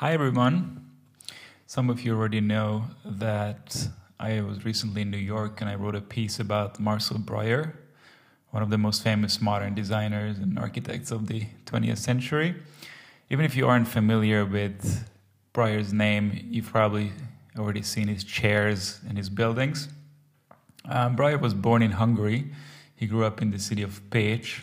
Hi, 0.00 0.12
everyone. 0.12 0.92
Some 1.66 1.90
of 1.90 2.02
you 2.02 2.14
already 2.14 2.40
know 2.40 2.84
that 3.04 3.88
I 4.20 4.40
was 4.42 4.64
recently 4.64 5.02
in 5.02 5.10
New 5.10 5.16
York 5.18 5.60
and 5.60 5.68
I 5.68 5.74
wrote 5.74 5.96
a 5.96 6.00
piece 6.00 6.38
about 6.38 6.78
Marcel 6.78 7.18
Breuer, 7.18 7.76
one 8.50 8.62
of 8.62 8.70
the 8.70 8.78
most 8.78 9.02
famous 9.02 9.40
modern 9.40 9.74
designers 9.74 10.38
and 10.38 10.56
architects 10.56 11.10
of 11.10 11.26
the 11.26 11.48
20th 11.66 11.98
century. 11.98 12.54
Even 13.28 13.44
if 13.44 13.56
you 13.56 13.66
aren't 13.66 13.88
familiar 13.88 14.44
with 14.44 15.10
Breuer's 15.52 15.92
name, 15.92 16.46
you've 16.48 16.70
probably 16.70 17.10
already 17.58 17.82
seen 17.82 18.06
his 18.06 18.22
chairs 18.22 19.00
and 19.08 19.18
his 19.18 19.28
buildings. 19.28 19.88
Um, 20.84 21.16
Breuer 21.16 21.38
was 21.38 21.54
born 21.54 21.82
in 21.82 21.90
Hungary. 21.90 22.52
He 22.94 23.08
grew 23.08 23.24
up 23.24 23.42
in 23.42 23.50
the 23.50 23.58
city 23.58 23.82
of 23.82 24.00
Pécs 24.10 24.60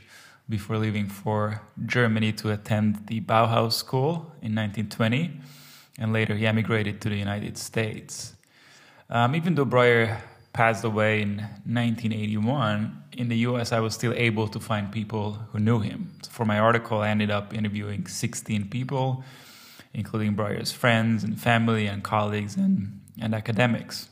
before 0.47 0.77
leaving 0.77 1.07
for 1.07 1.61
Germany 1.85 2.31
to 2.33 2.51
attend 2.51 3.07
the 3.07 3.21
Bauhaus 3.21 3.73
School 3.73 4.31
in 4.41 4.53
1920, 4.53 5.39
and 5.97 6.13
later 6.13 6.35
he 6.35 6.45
emigrated 6.45 7.01
to 7.01 7.09
the 7.09 7.15
United 7.15 7.57
States. 7.57 8.35
Um, 9.09 9.35
even 9.35 9.55
though 9.55 9.65
Breuer 9.65 10.21
passed 10.53 10.83
away 10.83 11.21
in 11.21 11.37
1981, 11.65 13.03
in 13.17 13.27
the 13.27 13.37
US 13.39 13.71
I 13.71 13.79
was 13.79 13.93
still 13.93 14.13
able 14.13 14.47
to 14.47 14.59
find 14.59 14.91
people 14.91 15.33
who 15.51 15.59
knew 15.59 15.79
him. 15.79 16.11
So 16.21 16.31
for 16.31 16.45
my 16.45 16.59
article, 16.59 17.01
I 17.01 17.09
ended 17.09 17.31
up 17.31 17.53
interviewing 17.53 18.07
16 18.07 18.69
people, 18.69 19.23
including 19.93 20.33
Breuer's 20.33 20.71
friends 20.71 21.23
and 21.23 21.39
family 21.39 21.87
and 21.87 22.03
colleagues 22.03 22.55
and, 22.55 23.01
and 23.19 23.33
academics. 23.33 24.09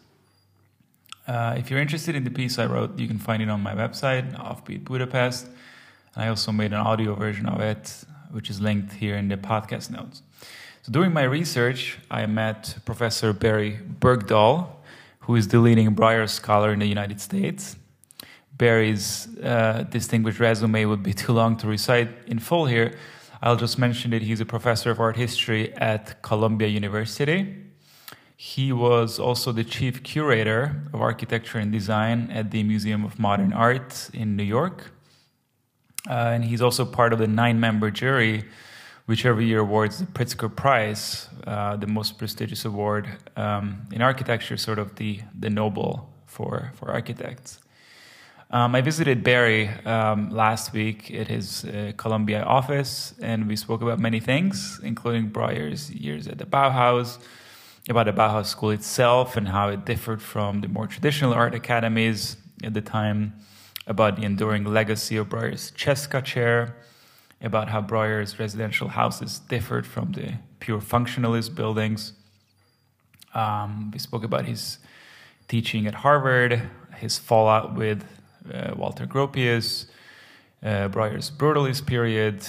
Uh, 1.28 1.56
if 1.58 1.72
you're 1.72 1.80
interested 1.80 2.16
in 2.16 2.24
the 2.24 2.30
piece 2.30 2.60
I 2.60 2.66
wrote, 2.66 3.00
you 3.00 3.08
can 3.08 3.20
find 3.20 3.42
it 3.42 3.50
on 3.50 3.62
my 3.62 3.74
website, 3.74 4.34
Offbeat 4.36 4.84
Budapest. 4.84 5.48
I 6.16 6.28
also 6.28 6.52
made 6.52 6.74
an 6.74 6.80
audio 6.80 7.16
version 7.16 7.48
of 7.48 7.60
it, 7.60 8.04
which 8.32 8.50
is 8.50 8.62
linked 8.62 8.94
here 8.94 9.16
in 9.16 9.30
the 9.30 9.38
podcast 9.38 9.90
notes. 9.90 10.22
So 10.84 10.92
during 10.92 11.12
my 11.12 11.24
research, 11.24 11.98
I 12.12 12.26
met 12.26 12.76
Professor 12.86 13.34
Barry 13.34 13.80
Bergdoll, 14.00 14.68
who 15.22 15.36
is 15.36 15.48
the 15.48 15.60
leading 15.60 15.94
Breuer 15.94 16.28
scholar 16.28 16.72
in 16.72 16.80
the 16.80 16.86
United 16.86 17.20
States. 17.20 17.78
Barry's 18.56 19.28
uh, 19.40 19.86
distinguished 19.90 20.40
resume 20.40 20.86
would 20.86 21.02
be 21.02 21.14
too 21.24 21.34
long 21.34 21.58
to 21.58 21.68
recite 21.68 22.10
in 22.28 22.38
full 22.40 22.66
here. 22.66 22.96
I'll 23.42 23.56
just 23.56 23.80
mention 23.80 24.12
that 24.12 24.22
he's 24.22 24.40
a 24.40 24.46
professor 24.46 24.92
of 24.92 25.00
art 25.00 25.18
history 25.18 25.74
at 25.78 26.22
Columbia 26.22 26.68
University. 26.68 27.58
He 28.38 28.72
was 28.72 29.20
also 29.20 29.52
the 29.52 29.64
chief 29.64 30.04
curator 30.04 30.84
of 30.94 31.02
architecture 31.02 31.58
and 31.58 31.72
design 31.72 32.30
at 32.32 32.52
the 32.52 32.64
Museum 32.64 33.04
of 33.04 33.18
Modern 33.18 33.52
Art 33.54 34.10
in 34.14 34.36
New 34.36 34.44
York. 34.44 34.92
Uh, 36.10 36.32
and 36.34 36.44
he's 36.44 36.62
also 36.62 36.86
part 36.86 37.14
of 37.14 37.20
the 37.20 37.28
nine 37.28 37.60
member 37.60 37.90
jury, 37.90 38.44
which 39.06 39.26
every 39.26 39.46
year 39.46 39.60
awards 39.60 40.00
the 40.00 40.06
Pritzker 40.06 40.54
Prize, 40.54 41.30
uh, 41.48 41.76
the 41.78 41.88
most 41.88 42.18
prestigious 42.18 42.66
award 42.66 43.08
um, 43.38 43.82
in 43.92 44.02
architecture, 44.02 44.58
sort 44.58 44.80
of 44.80 44.96
the, 44.96 45.22
the 45.38 45.50
Nobel 45.50 46.10
for, 46.26 46.72
for 46.76 46.92
architects. 46.92 47.60
Um, 48.52 48.76
I 48.76 48.82
visited 48.82 49.24
Barry 49.24 49.70
um, 49.86 50.30
last 50.30 50.74
week 50.74 51.12
at 51.12 51.28
his 51.28 51.66
uh, 51.66 51.94
Columbia 51.98 52.44
office, 52.44 53.16
and 53.20 53.48
we 53.48 53.56
spoke 53.56 53.82
about 53.82 53.98
many 53.98 54.20
things, 54.20 54.80
including 54.84 55.30
Breuer's 55.30 55.90
years 55.90 56.28
at 56.28 56.38
the 56.38 56.46
Bauhaus, 56.46 57.18
about 57.90 58.06
the 58.06 58.14
Bauhaus 58.14 58.46
School 58.46 58.70
itself 58.70 59.36
and 59.38 59.48
how 59.48 59.70
it 59.70 59.86
differed 59.86 60.22
from 60.22 60.62
the 60.62 60.68
more 60.68 60.86
traditional 60.86 61.34
art 61.34 61.56
academies 61.56 62.38
at 62.64 62.74
the 62.74 62.82
time 62.82 63.34
about 63.86 64.16
the 64.16 64.24
enduring 64.24 64.64
legacy 64.64 65.18
of 65.18 65.30
Breuer's 65.30 65.72
Cesca 65.72 66.24
chair, 66.24 66.76
about 67.42 67.70
how 67.70 67.82
Breuer's 67.82 68.40
residential 68.40 68.90
houses 68.90 69.40
differed 69.40 69.86
from 69.86 70.14
the 70.14 70.36
pure 70.60 70.80
functionalist 70.80 71.54
buildings. 71.54 72.14
Um, 73.34 73.92
we 73.92 74.00
spoke 74.00 74.24
about 74.24 74.46
his 74.46 74.78
teaching 75.48 75.86
at 75.88 75.96
Harvard, 75.96 76.70
his 76.96 77.18
fallout 77.18 77.76
with 77.76 78.06
uh, 78.54 78.74
Walter 78.76 79.06
Gropius, 79.06 79.88
uh, 80.64 80.88
Breuer's 80.88 81.30
brutalist 81.30 81.86
period, 81.86 82.46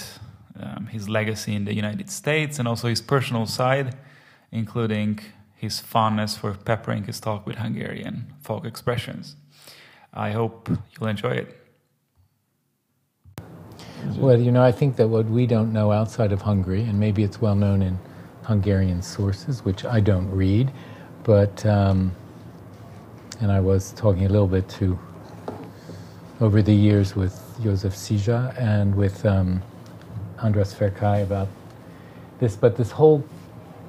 um, 0.59 0.87
his 0.87 1.09
legacy 1.09 1.53
in 1.53 1.65
the 1.65 1.75
United 1.75 2.09
States, 2.09 2.59
and 2.59 2.67
also 2.67 2.87
his 2.87 3.01
personal 3.01 3.45
side, 3.45 3.95
including 4.51 5.19
his 5.55 5.79
fondness 5.79 6.37
for 6.37 6.53
peppering 6.53 7.03
his 7.03 7.19
talk 7.19 7.45
with 7.45 7.57
Hungarian 7.57 8.33
folk 8.41 8.65
expressions. 8.65 9.35
I 10.15 10.31
hope 10.31 10.69
you'll 10.69 11.09
enjoy 11.09 11.31
it. 11.31 11.61
Well, 14.15 14.39
you 14.39 14.51
know, 14.51 14.63
I 14.63 14.71
think 14.71 14.95
that 14.95 15.07
what 15.07 15.25
we 15.25 15.45
don't 15.45 15.73
know 15.73 15.91
outside 15.91 16.31
of 16.31 16.41
Hungary, 16.41 16.83
and 16.83 16.97
maybe 16.99 17.23
it's 17.23 17.41
well 17.41 17.55
known 17.55 17.81
in 17.81 17.99
Hungarian 18.43 19.01
sources, 19.01 19.65
which 19.65 19.83
I 19.83 19.99
don't 19.99 20.29
read, 20.31 20.71
but, 21.23 21.65
um, 21.65 22.15
and 23.41 23.51
I 23.51 23.59
was 23.59 23.91
talking 23.93 24.25
a 24.25 24.29
little 24.29 24.47
bit 24.47 24.69
to, 24.69 24.97
over 26.39 26.61
the 26.61 26.73
years 26.73 27.15
with 27.15 27.41
Josef 27.61 27.95
Sisa 27.95 28.53
and 28.57 28.95
with 28.95 29.25
um, 29.25 29.61
Andras 30.41 30.73
Ferkai 30.73 31.23
about 31.23 31.49
this, 32.39 32.55
but 32.55 32.77
this 32.77 32.91
whole, 32.91 33.23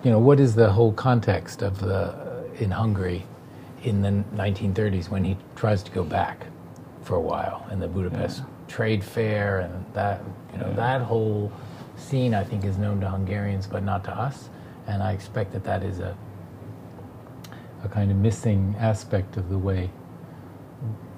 you 0.03 0.11
know, 0.11 0.19
what 0.19 0.41
is 0.41 0.55
the 0.55 0.73
whole 0.73 0.93
context 0.93 1.63
of 1.63 1.79
the, 1.81 2.15
in 2.59 2.71
Hungary 2.71 3.25
in 3.87 4.03
the 4.03 4.11
1930s 4.35 5.09
when 5.09 5.23
he 5.23 5.37
tries 5.55 5.83
to 5.85 5.93
go 5.93 6.03
back 6.03 6.47
for 7.03 7.15
a 7.15 7.21
while 7.21 7.65
in 7.71 7.79
the 7.79 7.87
Budapest 7.87 8.41
yeah. 8.41 8.45
Trade 8.67 9.05
Fair 9.05 9.61
and 9.61 9.95
that 9.95 10.21
you 10.53 10.59
know 10.59 10.69
yeah. 10.69 10.75
that 10.75 11.01
whole 11.03 11.53
scene 11.97 12.35
I 12.35 12.43
think 12.43 12.65
is 12.65 12.79
known 12.79 13.01
to 13.01 13.09
Hungarians 13.09 13.67
but 13.69 13.85
not 13.85 14.03
to 14.05 14.11
us, 14.11 14.51
and 14.89 15.03
I 15.03 15.13
expect 15.13 15.53
that 15.53 15.63
that 15.65 15.85
is 15.85 16.01
a 16.01 16.17
a 17.85 17.89
kind 17.89 18.11
of 18.11 18.17
missing 18.17 18.75
aspect 18.79 19.37
of 19.37 19.49
the 19.49 19.59
way 19.59 19.89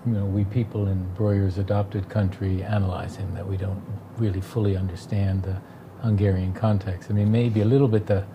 you 0.07 0.13
know 0.13 0.27
we 0.27 0.45
people 0.45 0.89
in 0.89 1.09
Breuer's 1.15 1.57
adopted 1.57 2.11
country 2.11 2.63
analyze 2.63 3.17
him 3.17 3.35
that 3.35 3.49
we 3.49 3.57
don't 3.57 3.83
really 4.19 4.43
fully 4.43 4.77
understand 4.77 5.43
the 5.43 5.57
Hungarian 6.03 6.53
context. 6.53 7.11
I 7.11 7.15
mean 7.15 7.33
maybe 7.33 7.63
a 7.63 7.65
little 7.65 7.89
bit 7.89 8.07
the 8.07 8.27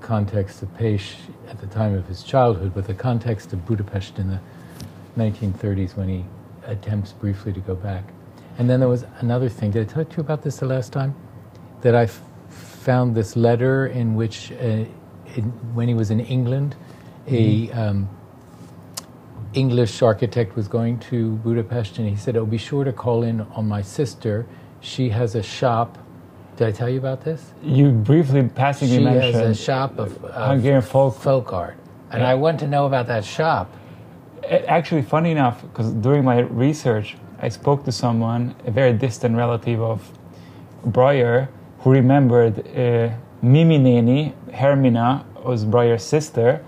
context 0.00 0.62
of 0.62 0.68
Pécs 0.76 1.14
at 1.48 1.60
the 1.60 1.66
time 1.66 1.94
of 1.94 2.06
his 2.06 2.22
childhood, 2.22 2.72
but 2.74 2.86
the 2.86 2.94
context 2.94 3.52
of 3.52 3.64
Budapest 3.66 4.18
in 4.18 4.28
the 4.28 4.40
1930s 5.16 5.96
when 5.96 6.08
he 6.08 6.24
attempts 6.64 7.12
briefly 7.12 7.52
to 7.52 7.60
go 7.60 7.74
back. 7.74 8.04
And 8.58 8.68
then 8.68 8.80
there 8.80 8.88
was 8.88 9.04
another 9.20 9.48
thing. 9.48 9.70
Did 9.70 9.88
I 9.88 9.92
tell 9.92 10.06
you 10.16 10.20
about 10.20 10.42
this 10.42 10.58
the 10.58 10.66
last 10.66 10.92
time? 10.92 11.14
That 11.82 11.94
I 11.94 12.04
f- 12.04 12.22
found 12.48 13.14
this 13.14 13.36
letter 13.36 13.86
in 13.86 14.14
which, 14.14 14.52
uh, 14.52 14.84
in, 15.34 15.44
when 15.74 15.88
he 15.88 15.94
was 15.94 16.10
in 16.10 16.20
England, 16.20 16.74
mm-hmm. 17.26 17.72
a 17.72 17.72
um, 17.72 18.08
English 19.52 20.02
architect 20.02 20.56
was 20.56 20.68
going 20.68 20.98
to 21.00 21.36
Budapest, 21.36 21.98
and 21.98 22.08
he 22.08 22.16
said, 22.16 22.36
"Oh, 22.36 22.46
be 22.46 22.58
sure 22.58 22.84
to 22.84 22.92
call 22.92 23.22
in 23.22 23.40
on 23.40 23.66
my 23.68 23.82
sister. 23.82 24.46
She 24.80 25.10
has 25.10 25.34
a 25.34 25.42
shop 25.42 25.98
did 26.56 26.68
I 26.68 26.72
tell 26.72 26.88
you 26.88 26.98
about 26.98 27.22
this? 27.22 27.52
You 27.62 27.90
briefly 27.90 28.48
passingly 28.48 28.96
she 28.96 29.04
mentioned 29.04 29.34
has 29.34 29.58
a 29.58 29.62
shop 29.62 29.98
of, 29.98 30.24
of 30.24 30.48
Hungarian 30.48 30.82
folk 30.82 31.14
folk 31.14 31.52
art, 31.52 31.76
and 32.10 32.22
yeah. 32.22 32.30
I 32.30 32.34
want 32.34 32.58
to 32.60 32.66
know 32.66 32.86
about 32.86 33.06
that 33.08 33.24
shop. 33.24 33.70
It, 34.42 34.64
actually, 34.66 35.02
funny 35.02 35.32
enough, 35.32 35.62
because 35.62 35.92
during 35.92 36.24
my 36.24 36.40
research, 36.40 37.16
I 37.38 37.48
spoke 37.50 37.84
to 37.84 37.92
someone, 37.92 38.54
a 38.64 38.70
very 38.70 38.92
distant 38.92 39.36
relative 39.36 39.82
of 39.82 40.10
Breuer, 40.84 41.48
who 41.80 41.92
remembered 41.92 42.66
uh, 42.68 43.10
Mimi 43.42 43.78
Neni, 43.78 44.32
Hermina, 44.50 45.24
was 45.44 45.64
Breuer's 45.64 46.02
sister, 46.02 46.64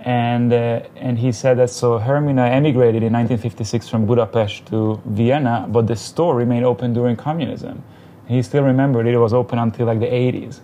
and 0.00 0.52
uh, 0.52 0.82
and 0.94 1.18
he 1.18 1.32
said 1.32 1.58
that 1.58 1.70
so 1.70 1.98
Hermina 1.98 2.48
emigrated 2.48 3.02
in 3.02 3.12
1956 3.12 3.88
from 3.88 4.06
Budapest 4.06 4.66
to 4.66 5.00
Vienna, 5.04 5.66
but 5.68 5.88
the 5.88 5.96
store 5.96 6.36
remained 6.36 6.64
open 6.64 6.94
during 6.94 7.16
communism. 7.16 7.82
He 8.26 8.42
still 8.42 8.64
remembered 8.64 9.06
it 9.06 9.18
was 9.18 9.32
open 9.32 9.58
until 9.58 9.86
like 9.86 10.00
the 10.00 10.06
80s. 10.06 10.60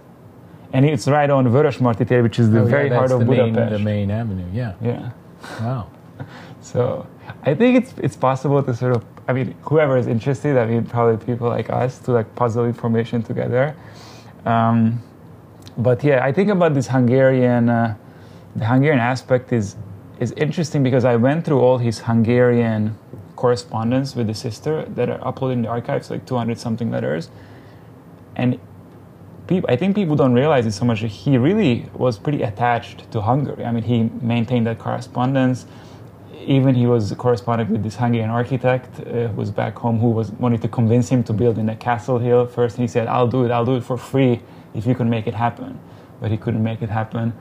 And 0.73 0.87
it's 0.87 1.07
right 1.07 1.29
on 1.29 1.47
Vörösmarty 1.47 2.23
which 2.23 2.39
is 2.39 2.51
the 2.51 2.61
oh, 2.61 2.65
very 2.65 2.89
yeah, 2.89 2.97
heart 2.97 3.11
of 3.11 3.21
the 3.21 3.25
Budapest. 3.27 3.55
Main, 3.55 3.73
the 3.73 3.79
main 3.79 4.11
avenue, 4.11 4.47
yeah. 4.53 4.75
Yeah. 4.81 5.11
Wow. 5.61 5.91
so 6.61 7.07
I 7.43 7.55
think 7.55 7.77
it's 7.77 7.95
it's 7.99 8.17
possible 8.17 8.63
to 8.63 8.75
sort 8.75 8.97
of 8.97 9.05
I 9.29 9.33
mean 9.33 9.55
whoever 9.63 9.97
is 9.97 10.07
interested, 10.07 10.57
I 10.57 10.67
mean 10.67 10.85
probably 10.85 11.25
people 11.25 11.49
like 11.49 11.69
us 11.71 11.99
to 12.01 12.13
like 12.13 12.35
puzzle 12.35 12.65
information 12.65 13.23
together. 13.23 13.77
Um, 14.47 15.03
but 15.77 16.03
yeah, 16.03 16.25
I 16.25 16.33
think 16.33 16.49
about 16.51 16.75
this 16.75 16.89
Hungarian 16.89 17.69
uh, 17.69 17.95
the 18.57 18.65
Hungarian 18.65 19.01
aspect 19.01 19.53
is 19.53 19.77
is 20.21 20.33
interesting 20.33 20.83
because 20.83 21.05
I 21.05 21.17
went 21.17 21.45
through 21.45 21.61
all 21.61 21.79
his 21.79 22.01
Hungarian 22.01 22.97
correspondence 23.37 24.17
with 24.17 24.27
the 24.27 24.35
sister 24.35 24.85
that 24.95 25.09
are 25.11 25.19
uploaded 25.19 25.55
in 25.55 25.63
the 25.63 25.69
archives, 25.69 26.11
like 26.11 26.25
200 26.27 26.59
something 26.59 26.91
letters 26.91 27.29
and 28.37 28.59
people, 29.47 29.69
I 29.71 29.77
think 29.77 29.95
people 29.95 30.17
don't 30.17 30.35
realize 30.35 30.67
it 30.67 30.73
so 30.73 30.85
much. 30.85 31.01
He 31.01 31.37
really 31.39 31.87
was 31.95 32.19
pretty 32.19 32.43
attached 32.43 33.11
to 33.13 33.21
Hungary. 33.21 33.65
I 33.65 33.73
mean, 33.73 33.83
he 33.83 34.11
maintained 34.21 34.67
that 34.67 34.79
correspondence. 34.79 35.67
Even 36.45 36.75
he 36.75 36.87
was 36.87 37.13
corresponding 37.13 37.69
with 37.69 37.83
this 37.85 37.97
Hungarian 37.97 38.31
architect 38.31 39.01
uh, 39.01 39.29
who 39.29 39.37
was 39.37 39.51
back 39.51 39.77
home 39.77 40.01
who 40.01 40.11
was 40.11 40.33
wanted 40.33 40.61
to 40.63 40.69
convince 40.69 41.09
him 41.09 41.23
to 41.25 41.33
build 41.33 41.57
in 41.59 41.67
the 41.67 41.77
castle 41.77 42.19
hill 42.19 42.47
first. 42.47 42.77
And 42.77 42.83
he 42.83 42.89
said, 42.89 43.07
"I'll 43.07 43.29
do 43.29 43.45
it. 43.45 43.51
I'll 43.51 43.65
do 43.65 43.77
it 43.77 43.85
for 43.85 43.97
free 43.97 44.41
if 44.75 44.87
you 44.87 44.95
can 44.95 45.09
make 45.09 45.27
it 45.27 45.35
happen." 45.35 45.79
but 46.23 46.31
he 46.31 46.37
couldn't 46.37 46.63
make 46.63 46.81
it 46.81 46.89
happen. 46.89 47.35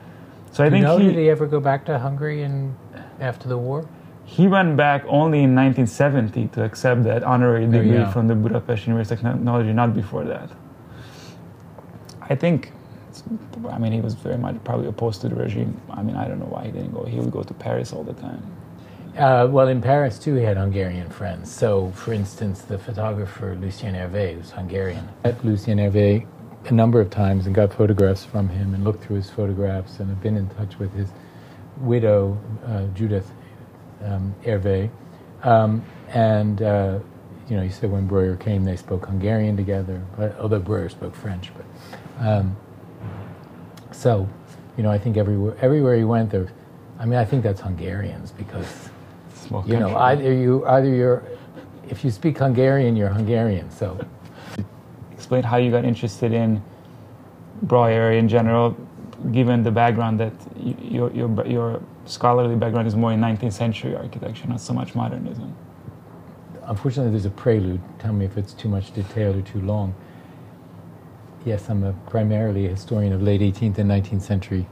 So 0.50 0.64
I 0.64 0.68
think 0.68 0.82
know, 0.82 0.98
he, 0.98 1.06
did 1.06 1.14
he 1.14 1.30
ever 1.30 1.46
go 1.46 1.60
back 1.60 1.86
to 1.86 1.98
Hungary 2.00 2.42
and 2.42 2.76
after 3.20 3.48
the 3.48 3.56
war? 3.56 3.88
he 4.24 4.48
went 4.48 4.76
back 4.76 5.04
only 5.08 5.42
in 5.42 5.54
1970 5.54 6.48
to 6.48 6.64
accept 6.64 7.02
that 7.04 7.22
honorary 7.22 7.64
you 7.64 7.70
degree 7.70 8.04
from 8.12 8.28
the 8.28 8.34
Budapest 8.34 8.86
University 8.86 9.14
of 9.14 9.20
Technology, 9.20 9.72
not 9.72 9.94
before 9.94 10.24
that. 10.24 10.48
I 12.30 12.34
think, 12.34 12.72
it's- 13.10 13.22
I 13.70 13.78
mean, 13.78 13.92
he 13.92 14.00
was 14.00 14.14
very 14.14 14.38
much 14.38 14.56
probably 14.64 14.88
opposed 14.88 15.20
to 15.22 15.28
the 15.28 15.34
regime. 15.34 15.80
I 15.90 16.02
mean, 16.02 16.16
I 16.16 16.26
don't 16.28 16.38
know 16.38 16.46
why 16.46 16.64
he 16.66 16.72
didn't 16.72 16.92
go. 16.94 17.04
He 17.04 17.18
would 17.18 17.30
go 17.32 17.42
to 17.42 17.54
Paris 17.54 17.92
all 17.92 18.02
the 18.04 18.14
time. 18.14 18.42
Uh, 19.18 19.46
well, 19.50 19.68
in 19.68 19.82
Paris 19.82 20.18
too, 20.18 20.34
he 20.36 20.42
had 20.42 20.56
Hungarian 20.56 21.10
friends. 21.10 21.50
So, 21.52 21.90
for 21.90 22.12
instance, 22.14 22.62
the 22.62 22.78
photographer 22.78 23.54
Lucien 23.60 23.94
Hervé 23.94 24.38
was 24.38 24.52
Hungarian. 24.52 25.06
I 25.24 25.28
met 25.28 25.44
Lucien 25.44 25.78
Hervé 25.78 26.26
a 26.64 26.72
number 26.72 27.00
of 27.00 27.10
times 27.10 27.44
and 27.46 27.54
got 27.54 27.74
photographs 27.74 28.24
from 28.24 28.48
him 28.48 28.72
and 28.72 28.84
looked 28.84 29.04
through 29.04 29.16
his 29.16 29.28
photographs 29.28 30.00
and 30.00 30.08
have 30.08 30.22
been 30.22 30.36
in 30.38 30.48
touch 30.50 30.78
with 30.78 30.94
his 30.94 31.08
widow, 31.80 32.38
uh, 32.66 32.84
Judith 32.94 33.30
um, 34.04 34.34
Hervé. 34.44 34.88
Um, 35.42 35.82
and, 36.08 36.62
uh, 36.62 36.98
you 37.52 37.58
know, 37.58 37.64
he 37.64 37.68
said 37.68 37.92
when 37.92 38.06
Breuer 38.06 38.34
came, 38.36 38.64
they 38.64 38.76
spoke 38.76 39.04
Hungarian 39.04 39.58
together, 39.58 40.00
but, 40.16 40.34
although 40.38 40.58
Breuer 40.58 40.88
spoke 40.88 41.14
French. 41.14 41.50
But 41.54 42.26
um, 42.26 42.56
so, 43.90 44.26
you 44.78 44.82
know, 44.82 44.90
I 44.90 44.96
think 44.96 45.18
everywhere 45.18 45.54
everywhere 45.60 45.94
he 45.98 46.04
went, 46.04 46.30
there. 46.30 46.50
I 46.98 47.04
mean, 47.04 47.18
I 47.18 47.26
think 47.26 47.42
that's 47.42 47.60
Hungarians 47.60 48.30
because 48.30 48.88
Small 49.34 49.68
you 49.68 49.78
know 49.78 49.94
either 49.96 50.32
you 50.32 50.64
either 50.66 50.88
you're 50.88 51.22
if 51.90 52.02
you 52.06 52.10
speak 52.10 52.38
Hungarian, 52.38 52.96
you're 52.96 53.10
Hungarian. 53.10 53.70
So 53.70 54.00
explain 55.12 55.42
how 55.42 55.58
you 55.58 55.70
got 55.70 55.84
interested 55.84 56.32
in 56.32 56.62
Breuer 57.64 58.12
in 58.12 58.30
general, 58.30 58.74
given 59.30 59.62
the 59.62 59.70
background 59.70 60.18
that 60.20 60.32
your, 60.56 61.12
your, 61.12 61.46
your 61.46 61.82
scholarly 62.06 62.56
background 62.56 62.88
is 62.88 62.96
more 62.96 63.12
in 63.12 63.20
19th 63.20 63.52
century 63.52 63.94
architecture, 63.94 64.48
not 64.48 64.62
so 64.62 64.72
much 64.72 64.94
modernism. 64.94 65.54
Unfortunately, 66.66 67.10
there's 67.10 67.26
a 67.26 67.30
prelude. 67.30 67.80
Tell 67.98 68.12
me 68.12 68.24
if 68.24 68.36
it's 68.36 68.52
too 68.52 68.68
much 68.68 68.92
detail 68.92 69.36
or 69.36 69.42
too 69.42 69.60
long. 69.60 69.94
Yes, 71.44 71.68
I'm 71.68 71.82
a 71.82 71.92
primarily 72.08 72.66
a 72.66 72.70
historian 72.70 73.12
of 73.12 73.22
late 73.22 73.40
18th 73.40 73.78
and 73.78 73.90
19th 73.90 74.22
century 74.22 74.66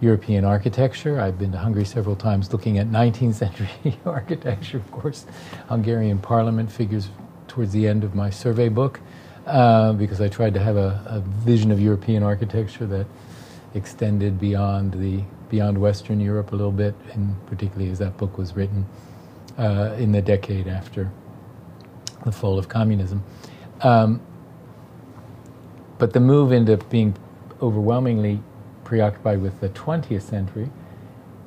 European 0.00 0.44
architecture. 0.44 1.20
I've 1.20 1.38
been 1.38 1.52
to 1.52 1.58
Hungary 1.58 1.84
several 1.84 2.16
times 2.16 2.52
looking 2.52 2.78
at 2.78 2.88
19th 2.88 3.34
century 3.34 3.98
architecture, 4.04 4.76
of 4.76 4.90
course. 4.92 5.26
Hungarian 5.68 6.18
parliament 6.18 6.70
figures 6.70 7.08
towards 7.48 7.72
the 7.72 7.88
end 7.88 8.04
of 8.04 8.14
my 8.14 8.30
survey 8.30 8.68
book 8.68 9.00
uh, 9.46 9.92
because 9.94 10.20
I 10.20 10.28
tried 10.28 10.54
to 10.54 10.60
have 10.60 10.76
a, 10.76 11.02
a 11.06 11.20
vision 11.20 11.70
of 11.70 11.80
European 11.80 12.22
architecture 12.22 12.86
that 12.86 13.06
extended 13.74 14.38
beyond 14.38 14.92
the 14.92 15.22
beyond 15.48 15.78
Western 15.78 16.18
Europe 16.18 16.52
a 16.52 16.56
little 16.56 16.72
bit, 16.72 16.94
and 17.12 17.34
particularly 17.46 17.90
as 17.90 18.00
that 18.00 18.16
book 18.16 18.36
was 18.36 18.56
written 18.56 18.84
uh, 19.58 19.94
in 19.98 20.12
the 20.12 20.22
decade 20.22 20.68
after 20.68 21.10
the 22.24 22.32
fall 22.32 22.58
of 22.58 22.68
communism. 22.68 23.22
Um, 23.80 24.20
but 25.98 26.12
the 26.12 26.20
move 26.20 26.52
into 26.52 26.76
being 26.76 27.16
overwhelmingly 27.62 28.40
preoccupied 28.84 29.40
with 29.40 29.60
the 29.60 29.68
20th 29.70 30.22
century 30.22 30.70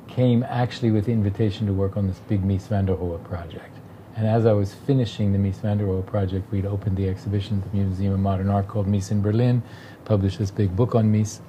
came 0.08 0.42
actually 0.42 0.90
with 0.90 1.06
the 1.06 1.12
invitation 1.12 1.66
to 1.66 1.72
work 1.72 1.96
on 1.96 2.08
this 2.08 2.18
big 2.28 2.42
Mies 2.42 2.66
van 2.66 2.86
der 2.86 2.94
Rohe 2.94 3.22
project. 3.24 3.76
And 4.16 4.26
as 4.26 4.44
I 4.44 4.52
was 4.52 4.74
finishing 4.74 5.32
the 5.32 5.38
Mies 5.38 5.60
van 5.60 5.78
der 5.78 5.84
Rohe 5.84 6.04
project, 6.04 6.50
we'd 6.50 6.66
opened 6.66 6.96
the 6.96 7.08
exhibition 7.08 7.62
at 7.62 7.70
the 7.70 7.76
Museum 7.76 8.12
of 8.12 8.20
Modern 8.20 8.50
Art 8.50 8.66
called 8.66 8.86
Mies 8.86 9.10
in 9.10 9.22
Berlin, 9.22 9.62
published 10.04 10.38
this 10.38 10.50
big 10.50 10.74
book 10.74 10.94
on 10.94 11.12
Mies. 11.12 11.40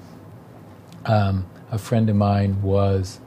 Um, 1.06 1.48
a 1.72 1.80
friend 1.80 2.10
of 2.10 2.16
mine 2.16 2.62
was 2.62 3.20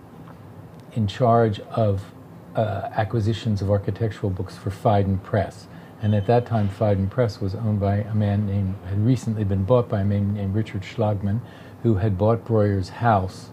in 0.94 1.08
charge 1.08 1.58
of 1.60 2.13
uh, 2.56 2.88
acquisitions 2.92 3.62
of 3.62 3.70
architectural 3.70 4.30
books 4.30 4.56
for 4.56 4.70
Phaidon 4.70 5.22
Press. 5.22 5.66
And 6.02 6.14
at 6.14 6.26
that 6.26 6.46
time, 6.46 6.68
Phaidon 6.68 7.08
Press 7.10 7.40
was 7.40 7.54
owned 7.54 7.80
by 7.80 7.96
a 7.96 8.14
man 8.14 8.46
named, 8.46 8.74
had 8.86 9.04
recently 9.04 9.44
been 9.44 9.64
bought 9.64 9.88
by 9.88 10.00
a 10.00 10.04
man 10.04 10.34
named 10.34 10.54
Richard 10.54 10.82
Schlagman, 10.82 11.40
who 11.82 11.96
had 11.96 12.18
bought 12.18 12.44
Breuer's 12.44 12.88
house 12.88 13.50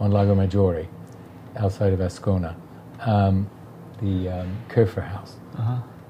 on 0.00 0.10
Lago 0.10 0.34
Maggiore, 0.34 0.88
outside 1.56 1.92
of 1.92 2.00
Ascona, 2.00 2.56
um, 3.00 3.48
the 4.00 4.28
um, 4.28 4.56
house. 5.02 5.36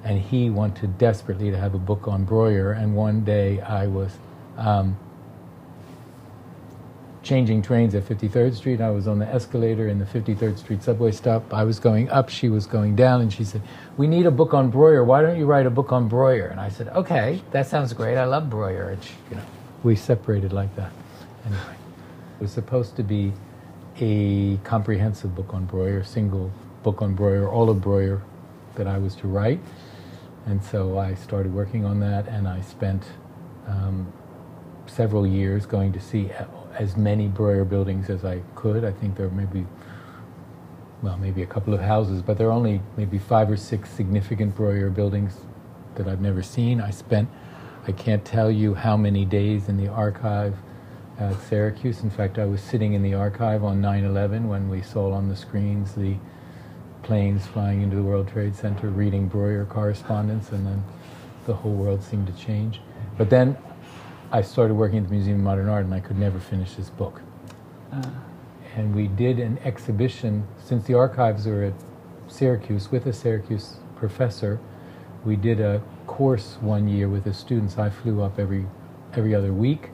And 0.04 0.20
he 0.20 0.50
wanted 0.50 0.98
desperately 0.98 1.50
to 1.50 1.58
have 1.58 1.74
a 1.74 1.78
book 1.78 2.08
on 2.08 2.24
Breuer. 2.24 2.72
And 2.72 2.96
one 2.96 3.24
day 3.24 3.60
I 3.60 3.86
was 3.86 4.18
um, 4.56 4.96
changing 7.22 7.62
trains 7.62 7.94
at 7.94 8.04
53rd 8.04 8.54
Street. 8.54 8.80
I 8.80 8.90
was 8.90 9.06
on 9.06 9.18
the 9.18 9.26
escalator 9.26 9.88
in 9.88 9.98
the 9.98 10.04
53rd 10.04 10.58
Street 10.58 10.82
subway 10.82 11.12
stop. 11.12 11.52
I 11.54 11.64
was 11.64 11.78
going 11.78 12.10
up, 12.10 12.28
she 12.28 12.48
was 12.48 12.66
going 12.66 12.96
down, 12.96 13.20
and 13.20 13.32
she 13.32 13.44
said, 13.44 13.62
We 13.96 14.06
need 14.06 14.26
a 14.26 14.30
book 14.30 14.54
on 14.54 14.70
Breuer. 14.70 15.04
Why 15.04 15.22
don't 15.22 15.38
you 15.38 15.46
write 15.46 15.66
a 15.66 15.70
book 15.70 15.92
on 15.92 16.08
Breuer? 16.08 16.46
And 16.48 16.60
I 16.60 16.68
said, 16.68 16.88
Okay, 16.88 17.42
that 17.52 17.66
sounds 17.66 17.92
great. 17.92 18.16
I 18.16 18.24
love 18.24 18.50
Breuer. 18.50 18.90
And 18.90 19.02
she, 19.02 19.14
you 19.30 19.36
know, 19.36 19.44
we 19.82 19.96
separated 19.96 20.52
like 20.52 20.74
that. 20.76 20.92
Anyway, 21.46 21.76
it 22.38 22.42
was 22.42 22.52
supposed 22.52 22.96
to 22.96 23.02
be 23.02 23.32
a 24.00 24.56
comprehensive 24.64 25.34
book 25.34 25.54
on 25.54 25.64
Breuer, 25.64 26.02
single 26.04 26.50
book 26.82 27.02
on 27.02 27.14
Breuer, 27.14 27.48
all 27.48 27.70
of 27.70 27.80
Breuer 27.80 28.22
that 28.74 28.86
I 28.86 28.98
was 28.98 29.14
to 29.16 29.28
write. 29.28 29.60
And 30.46 30.62
so 30.62 30.98
I 30.98 31.14
started 31.14 31.54
working 31.54 31.84
on 31.84 32.00
that, 32.00 32.26
and 32.26 32.48
I 32.48 32.62
spent 32.62 33.04
um, 33.68 34.12
several 34.86 35.24
years 35.24 35.66
going 35.66 35.92
to 35.92 36.00
see 36.00 36.24
as 36.78 36.96
many 36.96 37.28
Breuer 37.28 37.64
buildings 37.64 38.10
as 38.10 38.24
I 38.24 38.40
could. 38.54 38.84
I 38.84 38.92
think 38.92 39.16
there 39.16 39.28
may 39.30 39.44
be, 39.44 39.66
well, 41.02 41.16
maybe 41.16 41.42
a 41.42 41.46
couple 41.46 41.74
of 41.74 41.80
houses, 41.80 42.22
but 42.22 42.38
there 42.38 42.48
are 42.48 42.52
only 42.52 42.80
maybe 42.96 43.18
five 43.18 43.50
or 43.50 43.56
six 43.56 43.90
significant 43.90 44.56
Breuer 44.56 44.90
buildings 44.90 45.36
that 45.96 46.08
I've 46.08 46.20
never 46.20 46.42
seen. 46.42 46.80
I 46.80 46.90
spent, 46.90 47.28
I 47.86 47.92
can't 47.92 48.24
tell 48.24 48.50
you 48.50 48.74
how 48.74 48.96
many 48.96 49.24
days 49.24 49.68
in 49.68 49.76
the 49.76 49.88
archive 49.88 50.56
at 51.18 51.40
Syracuse. 51.42 52.02
In 52.02 52.10
fact, 52.10 52.38
I 52.38 52.46
was 52.46 52.60
sitting 52.60 52.94
in 52.94 53.02
the 53.02 53.14
archive 53.14 53.64
on 53.64 53.80
9 53.80 54.04
11 54.04 54.48
when 54.48 54.68
we 54.68 54.82
saw 54.82 55.12
on 55.12 55.28
the 55.28 55.36
screens 55.36 55.94
the 55.94 56.16
planes 57.02 57.46
flying 57.46 57.82
into 57.82 57.96
the 57.96 58.02
World 58.02 58.28
Trade 58.28 58.54
Center, 58.54 58.88
reading 58.88 59.26
Breuer 59.28 59.64
correspondence, 59.66 60.50
and 60.52 60.66
then 60.66 60.84
the 61.46 61.54
whole 61.54 61.74
world 61.74 62.02
seemed 62.02 62.26
to 62.28 62.32
change. 62.32 62.80
But 63.18 63.28
then 63.28 63.56
I 64.34 64.40
started 64.40 64.72
working 64.72 64.96
at 64.96 65.04
the 65.04 65.10
Museum 65.10 65.40
of 65.40 65.44
Modern 65.44 65.68
Art, 65.68 65.84
and 65.84 65.92
I 65.92 66.00
could 66.00 66.18
never 66.18 66.40
finish 66.40 66.72
this 66.74 66.88
book. 66.88 67.20
Ah. 67.92 68.10
And 68.74 68.94
we 68.94 69.06
did 69.06 69.38
an 69.38 69.58
exhibition, 69.62 70.48
since 70.58 70.86
the 70.86 70.94
archives 70.94 71.46
are 71.46 71.64
at 71.64 71.74
Syracuse, 72.28 72.90
with 72.90 73.04
a 73.04 73.12
Syracuse 73.12 73.76
professor, 73.94 74.58
we 75.22 75.36
did 75.36 75.60
a 75.60 75.82
course 76.06 76.56
one 76.62 76.88
year 76.88 77.10
with 77.10 77.24
the 77.24 77.34
students. 77.34 77.76
I 77.76 77.90
flew 77.90 78.22
up 78.22 78.38
every, 78.38 78.64
every 79.12 79.34
other 79.34 79.52
week, 79.52 79.90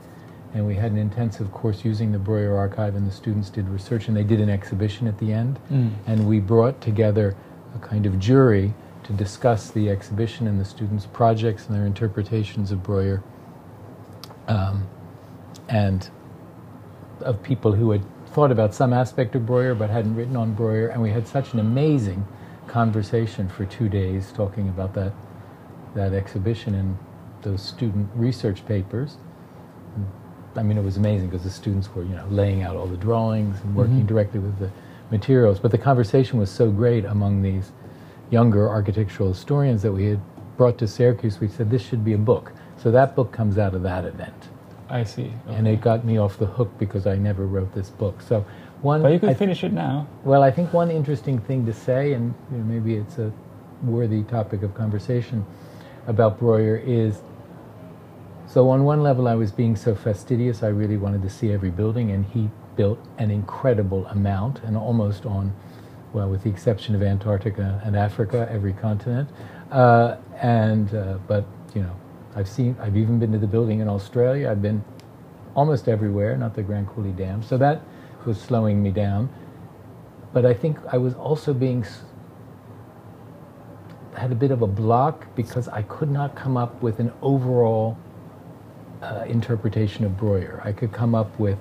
and 0.53 0.65
we 0.65 0.75
had 0.75 0.93
an 0.93 0.97
intensive 0.97 1.51
course 1.51 1.83
using 1.83 2.13
the 2.13 2.17
Breuer 2.17 2.55
archive, 2.55 2.95
and 2.95 3.05
the 3.05 3.11
students 3.11 3.49
did 3.49 3.67
research, 3.67 4.07
and 4.07 4.15
they 4.15 4.23
did 4.23 4.39
an 4.39 4.49
exhibition 4.49 5.05
at 5.05 5.17
the 5.17 5.33
end. 5.33 5.59
Mm. 5.69 5.91
And 6.07 6.29
we 6.29 6.39
brought 6.39 6.79
together 6.79 7.35
a 7.75 7.79
kind 7.79 8.05
of 8.05 8.17
jury 8.19 8.73
to 9.03 9.11
discuss 9.11 9.69
the 9.69 9.89
exhibition 9.89 10.47
and 10.47 10.61
the 10.61 10.65
students' 10.65 11.05
projects 11.07 11.67
and 11.67 11.75
their 11.75 11.85
interpretations 11.85 12.71
of 12.71 12.81
Breuer 12.83 13.21
um, 14.49 14.87
and 15.69 16.09
of 17.21 17.41
people 17.43 17.71
who 17.71 17.91
had 17.91 18.03
thought 18.27 18.51
about 18.51 18.73
some 18.73 18.93
aspect 18.93 19.35
of 19.35 19.45
Breuer 19.45 19.75
but 19.75 19.89
hadn't 19.89 20.15
written 20.15 20.35
on 20.35 20.53
Breuer. 20.53 20.87
And 20.87 21.01
we 21.01 21.11
had 21.11 21.27
such 21.27 21.53
an 21.53 21.59
amazing 21.59 22.27
conversation 22.67 23.47
for 23.49 23.65
two 23.65 23.89
days 23.89 24.31
talking 24.31 24.69
about 24.69 24.93
that, 24.95 25.13
that 25.95 26.13
exhibition 26.13 26.75
and 26.75 26.97
those 27.41 27.61
student 27.61 28.09
research 28.15 28.65
papers. 28.65 29.17
And, 29.95 30.07
I 30.55 30.63
mean, 30.63 30.77
it 30.77 30.83
was 30.83 30.97
amazing 30.97 31.29
because 31.29 31.43
the 31.43 31.49
students 31.49 31.93
were, 31.93 32.03
you 32.03 32.15
know, 32.15 32.27
laying 32.29 32.63
out 32.63 32.75
all 32.75 32.87
the 32.87 32.97
drawings 32.97 33.59
and 33.61 33.75
working 33.75 34.05
directly 34.05 34.39
with 34.39 34.57
the 34.59 34.71
materials. 35.11 35.59
But 35.59 35.71
the 35.71 35.77
conversation 35.77 36.39
was 36.39 36.51
so 36.51 36.71
great 36.71 37.05
among 37.05 37.41
these 37.41 37.71
younger 38.29 38.69
architectural 38.69 39.29
historians 39.29 39.81
that 39.81 39.91
we 39.91 40.05
had 40.05 40.21
brought 40.57 40.77
to 40.79 40.87
Syracuse. 40.87 41.39
We 41.39 41.47
said 41.47 41.69
this 41.69 41.81
should 41.81 42.03
be 42.03 42.13
a 42.13 42.17
book. 42.17 42.51
So 42.81 42.91
that 42.91 43.15
book 43.15 43.31
comes 43.31 43.57
out 43.57 43.73
of 43.73 43.83
that 43.83 44.05
event 44.05 44.49
I 44.89 45.03
see. 45.03 45.33
and 45.47 45.67
it 45.67 45.81
got 45.81 46.03
me 46.05 46.17
off 46.17 46.37
the 46.39 46.45
hook 46.45 46.71
because 46.79 47.05
I 47.05 47.15
never 47.15 47.45
wrote 47.45 47.73
this 47.73 47.89
book. 47.89 48.21
So 48.21 48.45
one, 48.81 49.01
But 49.01 49.11
you 49.11 49.19
could 49.19 49.29
I- 49.29 49.33
finish 49.33 49.63
it 49.63 49.73
now. 49.73 50.07
well, 50.23 50.41
I 50.41 50.51
think 50.51 50.71
one 50.73 50.89
interesting 50.89 51.39
thing 51.39 51.65
to 51.65 51.73
say, 51.73 52.13
and 52.13 52.33
you 52.51 52.57
know, 52.57 52.63
maybe 52.63 52.95
it's 52.95 53.17
a 53.19 53.31
worthy 53.83 54.23
topic 54.23 54.63
of 54.63 54.73
conversation 54.73 55.45
about 56.07 56.39
Breuer, 56.39 56.77
is 56.77 57.21
so 58.47 58.69
on 58.69 58.83
one 58.83 59.03
level 59.03 59.27
I 59.27 59.35
was 59.35 59.51
being 59.51 59.75
so 59.75 59.93
fastidious, 59.93 60.63
I 60.63 60.69
really 60.69 60.97
wanted 60.97 61.21
to 61.23 61.29
see 61.29 61.51
every 61.51 61.69
building, 61.69 62.09
and 62.11 62.25
he 62.25 62.49
built 62.75 62.97
an 63.17 63.29
incredible 63.29 64.05
amount, 64.07 64.61
and 64.63 64.75
almost 64.75 65.25
on, 65.25 65.53
well, 66.13 66.29
with 66.29 66.43
the 66.43 66.49
exception 66.49 66.95
of 66.95 67.03
Antarctica 67.03 67.81
and 67.83 67.95
Africa, 67.95 68.47
every 68.49 68.73
continent. 68.73 69.29
Uh, 69.71 70.15
and 70.41 70.95
uh, 70.95 71.17
but 71.27 71.45
you 71.75 71.83
know, 71.83 71.95
I've 72.35 72.47
seen, 72.47 72.75
I've 72.79 72.95
even 72.95 73.19
been 73.19 73.31
to 73.31 73.37
the 73.37 73.47
building 73.47 73.79
in 73.79 73.87
Australia. 73.87 74.49
I've 74.49 74.61
been 74.61 74.83
almost 75.55 75.87
everywhere, 75.87 76.37
not 76.37 76.55
the 76.55 76.63
Grand 76.63 76.87
Coulee 76.89 77.11
Dam. 77.11 77.41
So 77.43 77.57
that 77.57 77.81
was 78.25 78.39
slowing 78.39 78.81
me 78.83 78.91
down. 78.91 79.29
But 80.31 80.45
I 80.45 80.53
think 80.53 80.77
I 80.91 80.97
was 80.97 81.15
also 81.15 81.53
being 81.53 81.85
had 84.15 84.31
a 84.31 84.35
bit 84.35 84.51
of 84.51 84.61
a 84.61 84.67
block 84.67 85.33
because 85.35 85.67
I 85.67 85.83
could 85.83 86.11
not 86.11 86.35
come 86.35 86.57
up 86.57 86.81
with 86.81 86.99
an 86.99 87.11
overall 87.21 87.97
uh, 89.01 89.25
interpretation 89.27 90.05
of 90.05 90.17
Breuer. 90.17 90.61
I 90.63 90.71
could 90.71 90.91
come 90.91 91.15
up 91.15 91.39
with 91.39 91.57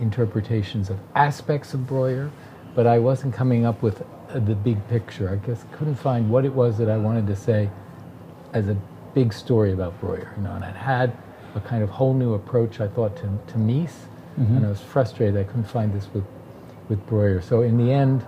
interpretations 0.00 0.90
of 0.90 0.98
aspects 1.14 1.74
of 1.74 1.86
Breuer, 1.86 2.30
but 2.74 2.86
I 2.86 2.98
wasn't 2.98 3.34
coming 3.34 3.66
up 3.66 3.82
with 3.82 4.02
uh, 4.30 4.38
the 4.40 4.54
big 4.54 4.86
picture. 4.88 5.28
I 5.28 5.36
guess 5.36 5.64
couldn't 5.72 5.96
find 5.96 6.30
what 6.30 6.44
it 6.44 6.52
was 6.52 6.78
that 6.78 6.88
I 6.88 6.96
wanted 6.96 7.26
to 7.26 7.36
say 7.36 7.70
as 8.52 8.68
a 8.68 8.76
big 9.14 9.32
story 9.32 9.72
about 9.72 9.98
Breuer. 10.00 10.32
You 10.36 10.44
know, 10.44 10.52
and 10.52 10.64
I 10.64 10.70
had 10.70 11.16
a 11.54 11.60
kind 11.60 11.82
of 11.82 11.90
whole 11.90 12.14
new 12.14 12.34
approach, 12.34 12.80
I 12.80 12.88
thought, 12.88 13.16
to, 13.16 13.22
to 13.22 13.58
Mies, 13.58 13.92
mm-hmm. 14.38 14.56
and 14.56 14.66
I 14.66 14.68
was 14.68 14.80
frustrated 14.80 15.36
I 15.36 15.44
couldn't 15.44 15.64
find 15.64 15.92
this 15.92 16.08
with, 16.14 16.24
with 16.88 17.04
Breuer. 17.06 17.42
So 17.42 17.62
in 17.62 17.76
the 17.76 17.92
end, 17.92 18.24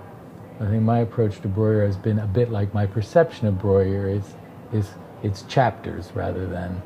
I 0.60 0.66
think 0.66 0.82
my 0.82 1.00
approach 1.00 1.40
to 1.40 1.48
Breuer 1.48 1.84
has 1.84 1.96
been 1.96 2.18
a 2.18 2.26
bit 2.26 2.50
like 2.50 2.72
my 2.74 2.86
perception 2.86 3.46
of 3.46 3.58
Breuer 3.58 4.08
is, 4.08 4.34
is 4.72 4.90
it's 5.22 5.42
chapters 5.42 6.12
rather 6.14 6.46
than 6.46 6.82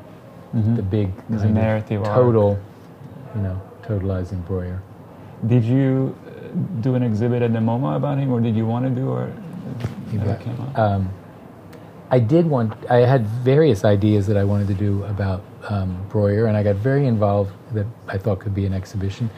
mm-hmm. 0.55 0.75
the 0.75 0.81
big 0.81 1.11
the 1.29 1.45
narrative 1.45 2.03
total, 2.03 2.51
arc. 2.51 3.35
you 3.35 3.41
know, 3.41 3.61
totalizing 3.83 4.45
Breuer. 4.47 4.81
Did 5.45 5.63
you 5.63 6.17
uh, 6.25 6.81
do 6.81 6.95
an 6.95 7.03
exhibit 7.03 7.41
at 7.41 7.53
the 7.53 7.59
MoMA 7.59 7.95
about 7.95 8.17
him, 8.17 8.31
or 8.31 8.41
did 8.41 8.55
you 8.55 8.65
want 8.65 8.85
to 8.85 8.91
do, 8.91 9.09
or 9.09 9.31
um, 10.75 11.09
I 12.11 12.19
did 12.19 12.47
want. 12.47 12.73
I 12.89 12.99
had 12.99 13.27
various 13.27 13.85
ideas 13.85 14.25
that 14.27 14.37
I 14.37 14.43
wanted 14.43 14.67
to 14.69 14.73
do 14.73 15.03
about 15.03 15.43
um, 15.69 16.03
Breuer, 16.09 16.47
and 16.47 16.57
I 16.57 16.63
got 16.63 16.75
very 16.75 17.05
involved 17.05 17.51
that 17.73 17.85
I 18.07 18.17
thought 18.17 18.39
could 18.39 18.55
be 18.55 18.65
an 18.65 18.73
exhibition. 18.73 19.29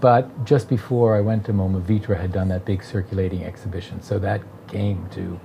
But 0.00 0.44
just 0.44 0.68
before 0.68 1.16
I 1.16 1.20
went 1.20 1.44
to 1.46 1.52
MoMA, 1.52 1.82
Vitra 1.82 2.18
had 2.18 2.32
done 2.32 2.48
that 2.48 2.64
big 2.64 2.84
circulating 2.84 3.44
exhibition, 3.44 4.00
so 4.00 4.18
that 4.20 4.40
came 4.68 5.08
to 5.10 5.38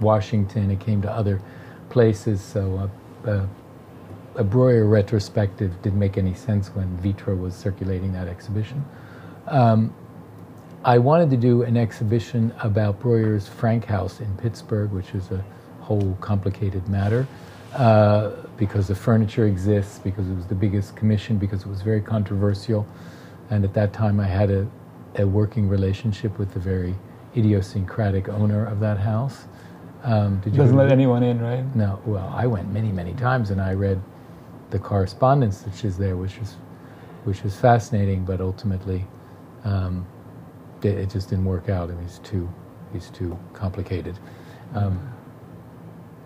Washington. 0.00 0.70
It 0.70 0.80
came 0.80 1.00
to 1.02 1.10
other 1.10 1.40
places. 1.90 2.40
So 2.40 2.90
uh, 3.26 3.30
uh, 3.30 3.46
a 4.34 4.44
Breuer 4.44 4.86
retrospective 4.86 5.80
didn't 5.82 5.98
make 5.98 6.18
any 6.18 6.34
sense 6.34 6.68
when 6.68 6.98
Vitra 6.98 7.38
was 7.38 7.54
circulating 7.54 8.12
that 8.14 8.28
exhibition. 8.28 8.84
Um, 9.46 9.94
I 10.84 10.98
wanted 10.98 11.30
to 11.30 11.36
do 11.36 11.62
an 11.62 11.76
exhibition 11.76 12.52
about 12.60 12.98
Breuer's 12.98 13.46
Frank 13.46 13.84
House 13.84 14.20
in 14.20 14.36
Pittsburgh, 14.36 14.90
which 14.90 15.14
is 15.14 15.30
a 15.30 15.44
whole 15.82 16.16
complicated 16.20 16.88
matter, 16.88 17.26
uh, 17.74 18.30
because 18.56 18.88
the 18.88 18.94
furniture 18.94 19.46
exists, 19.46 19.98
because 19.98 20.28
it 20.28 20.34
was 20.34 20.46
the 20.46 20.54
biggest 20.54 20.96
commission, 20.96 21.36
because 21.36 21.62
it 21.62 21.68
was 21.68 21.82
very 21.82 22.00
controversial, 22.00 22.86
and 23.50 23.64
at 23.64 23.74
that 23.74 23.92
time 23.92 24.20
I 24.20 24.26
had 24.26 24.50
a, 24.50 24.66
a 25.16 25.26
working 25.26 25.68
relationship 25.68 26.38
with 26.38 26.54
the 26.54 26.60
very 26.60 26.94
idiosyncratic 27.36 28.28
owner 28.28 28.64
of 28.66 28.80
that 28.80 28.98
house. 28.98 29.46
Um, 30.04 30.40
did 30.40 30.52
you 30.54 30.58
Doesn't 30.58 30.76
let 30.76 30.90
anyone 30.90 31.22
in, 31.22 31.40
right? 31.40 31.64
No. 31.76 32.00
Well, 32.04 32.32
I 32.34 32.46
went 32.46 32.72
many, 32.72 32.90
many 32.90 33.14
times, 33.14 33.50
and 33.50 33.60
I 33.60 33.74
read 33.74 34.00
the 34.70 34.78
correspondence 34.78 35.60
that 35.60 35.74
she's 35.74 35.96
there, 35.96 36.16
which 36.16 36.38
is 36.38 36.56
which 37.24 37.44
is 37.44 37.54
fascinating, 37.56 38.24
but 38.24 38.40
ultimately 38.40 39.06
um, 39.64 40.04
it, 40.82 40.98
it, 40.98 41.10
just 41.10 41.30
didn't 41.30 41.44
work 41.44 41.68
out. 41.68 41.88
I 41.88 41.92
mean, 41.94 42.02
he's 42.02 42.18
too 42.18 42.48
he's 42.92 43.10
too 43.10 43.38
complicated. 43.52 44.18
Um, 44.74 45.11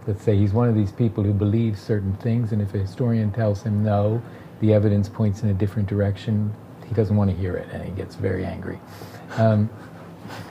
let's 0.07 0.23
say 0.23 0.37
he's 0.37 0.53
one 0.53 0.69
of 0.69 0.75
these 0.75 0.93
people 0.93 1.25
who 1.25 1.33
believes 1.33 1.81
certain 1.81 2.15
things, 2.17 2.53
and 2.53 2.63
if 2.63 2.75
a 2.75 2.79
historian 2.79 3.33
tells 3.33 3.63
him 3.63 3.85
no, 3.85 4.23
the 4.61 4.73
evidence 4.73 5.09
points 5.09 5.43
in 5.43 5.49
a 5.49 5.55
different 5.55 5.89
direction. 5.89 6.53
He 6.87 6.95
doesn't 6.95 7.17
want 7.17 7.31
to 7.31 7.37
hear 7.37 7.57
it, 7.57 7.69
and 7.73 7.83
he 7.83 7.91
gets 7.91 8.15
very 8.15 8.45
angry. 8.45 8.79
Um, 9.37 9.69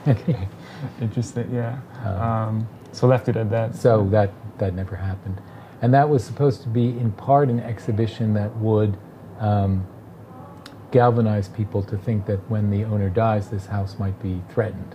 Interesting, 1.00 1.52
yeah. 1.54 1.78
Um, 2.04 2.20
um, 2.20 2.68
so 2.92 3.06
left 3.06 3.28
it 3.28 3.36
at 3.36 3.50
that. 3.50 3.74
So 3.74 4.06
that 4.10 4.30
that 4.58 4.74
never 4.74 4.96
happened. 4.96 5.40
And 5.82 5.92
that 5.92 6.08
was 6.08 6.24
supposed 6.24 6.62
to 6.62 6.68
be, 6.68 6.88
in 6.88 7.12
part, 7.12 7.50
an 7.50 7.60
exhibition 7.60 8.32
that 8.34 8.54
would 8.56 8.96
um, 9.38 9.86
galvanize 10.90 11.48
people 11.48 11.82
to 11.82 11.98
think 11.98 12.24
that 12.26 12.38
when 12.50 12.70
the 12.70 12.84
owner 12.84 13.10
dies, 13.10 13.50
this 13.50 13.66
house 13.66 13.98
might 13.98 14.20
be 14.22 14.42
threatened. 14.48 14.94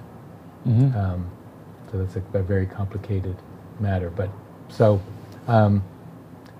Mm-hmm. 0.67 0.97
Um, 0.97 1.31
so 1.91 1.99
that's 1.99 2.15
a, 2.15 2.37
a, 2.37 2.41
very 2.41 2.65
complicated 2.65 3.35
matter. 3.79 4.09
But 4.09 4.29
so, 4.71 5.01
um, 5.47 5.83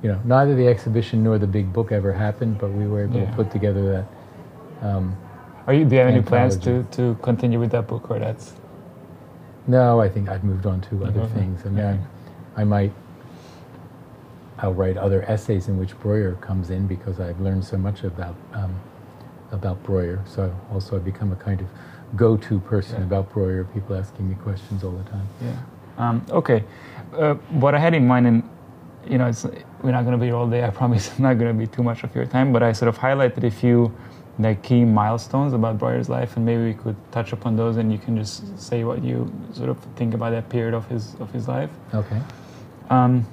you 0.04 0.10
know, 0.10 0.20
neither 0.24 0.56
the 0.56 0.68
exhibition 0.68 1.24
nor 1.24 1.38
the 1.38 1.48
big 1.48 1.72
book 1.74 1.92
ever 1.92 2.14
happened, 2.14 2.60
but 2.60 2.72
we 2.72 2.88
were 2.88 3.04
able 3.04 3.20
yeah. 3.20 3.30
to 3.30 3.36
put 3.36 3.52
together 3.52 3.92
that. 3.92 4.88
Um, 4.88 5.16
Are 5.68 5.74
you? 5.74 5.86
Do 5.86 5.96
you 5.96 6.02
have 6.02 6.10
any 6.10 6.22
plans 6.22 6.58
to, 6.58 6.84
to 6.92 7.18
continue 7.22 7.60
with 7.60 7.72
that 7.72 7.88
book, 7.88 8.10
or 8.10 8.20
that's? 8.20 8.54
No, 9.68 10.00
I 10.02 10.10
think 10.10 10.28
I've 10.28 10.44
moved 10.44 10.66
on 10.66 10.82
to 10.82 11.06
other 11.06 11.26
things. 11.28 11.66
I 11.66 11.70
mean, 11.70 11.86
I, 12.58 12.62
I 12.62 12.64
might 12.64 12.92
I'll 14.62 14.74
write 14.74 14.98
other 14.98 15.24
essays 15.24 15.68
in 15.68 15.78
which 15.78 16.00
Breuer 16.00 16.34
comes 16.36 16.70
in 16.70 16.86
because 16.86 17.20
I've 17.20 17.40
learned 17.42 17.66
so 17.66 17.78
much 17.78 18.04
about 18.04 18.36
um, 18.54 18.76
about 19.52 19.82
Breuer. 19.84 20.24
So 20.26 20.56
also 20.72 20.96
I've 20.96 21.06
become 21.06 21.32
a 21.32 21.36
kind 21.36 21.62
of 21.62 21.68
go-to 22.16 22.60
person 22.60 23.00
yeah. 23.00 23.06
about 23.06 23.32
Breuer. 23.34 23.64
People 23.64 23.96
asking 23.96 24.30
me 24.30 24.36
questions 24.36 24.84
all 24.84 24.92
the 24.92 25.10
time. 25.10 25.28
Yeah. 25.42 25.58
Um, 25.98 26.26
okay. 26.30 26.64
Uh, 27.14 27.36
what 27.60 27.76
I 27.76 27.80
had 27.80 27.94
in 27.94 28.08
mind, 28.08 28.28
and 28.28 28.50
you 29.08 29.18
know, 29.18 29.32
we're 29.82 29.92
not 29.92 30.04
going 30.04 30.14
to 30.14 30.18
be 30.18 30.28
here 30.28 30.36
all 30.36 30.50
day. 30.50 30.64
I 30.64 30.70
promise. 30.82 31.08
It's 31.08 31.20
not 31.20 31.38
going 31.38 31.52
to 31.52 31.58
be 31.58 31.68
too 31.68 31.84
much 31.84 32.04
of 32.04 32.14
your 32.16 32.26
time. 32.26 32.54
But 32.54 32.64
I 32.64 32.72
sort 32.72 32.90
of 32.90 32.98
highlighted 32.98 33.44
a 33.44 33.52
few 33.52 33.94
like 34.40 34.64
key 34.64 34.86
milestones 34.86 35.54
about 35.54 35.78
Breuer's 35.78 36.10
life, 36.10 36.36
and 36.36 36.46
maybe 36.46 36.64
we 36.64 36.74
could 36.74 36.96
touch 37.12 37.34
upon 37.34 37.56
those, 37.56 37.78
and 37.78 37.92
you 37.92 37.98
can 37.98 38.18
just 38.18 38.58
say 38.60 38.84
what 38.84 39.04
you 39.04 39.32
sort 39.54 39.70
of 39.70 39.78
think 39.96 40.14
about 40.14 40.32
that 40.32 40.50
period 40.50 40.74
of 40.74 40.88
his 40.88 41.16
of 41.20 41.32
his 41.32 41.48
life. 41.48 41.70
Okay. 41.94 42.22
Um, 42.90 43.26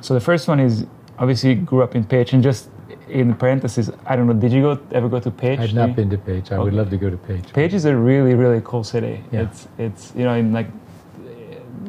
so 0.00 0.14
the 0.14 0.20
first 0.20 0.48
one 0.48 0.60
is 0.60 0.86
obviously 1.18 1.54
grew 1.54 1.82
up 1.82 1.94
in 1.94 2.04
Pécs, 2.04 2.32
and 2.32 2.42
just 2.42 2.68
in 3.08 3.34
parentheses, 3.34 3.90
I 4.04 4.16
don't 4.16 4.26
know, 4.26 4.32
did 4.32 4.52
you 4.52 4.62
go 4.62 4.80
ever 4.92 5.08
go 5.08 5.20
to 5.20 5.30
Pécs? 5.30 5.60
I've 5.60 5.74
not 5.74 5.96
been 5.96 6.10
to 6.10 6.18
Pécs. 6.18 6.52
I 6.52 6.56
okay. 6.56 6.64
would 6.64 6.74
love 6.74 6.90
to 6.90 6.96
go 6.96 7.10
to 7.10 7.16
Pécs. 7.16 7.52
Pécs 7.52 7.72
is 7.72 7.84
a 7.84 7.96
really 7.96 8.34
really 8.34 8.60
cool 8.64 8.84
city. 8.84 9.22
Yeah. 9.32 9.42
It's 9.42 9.68
it's 9.78 10.12
you 10.14 10.24
know 10.24 10.34
in 10.34 10.52
like 10.52 10.68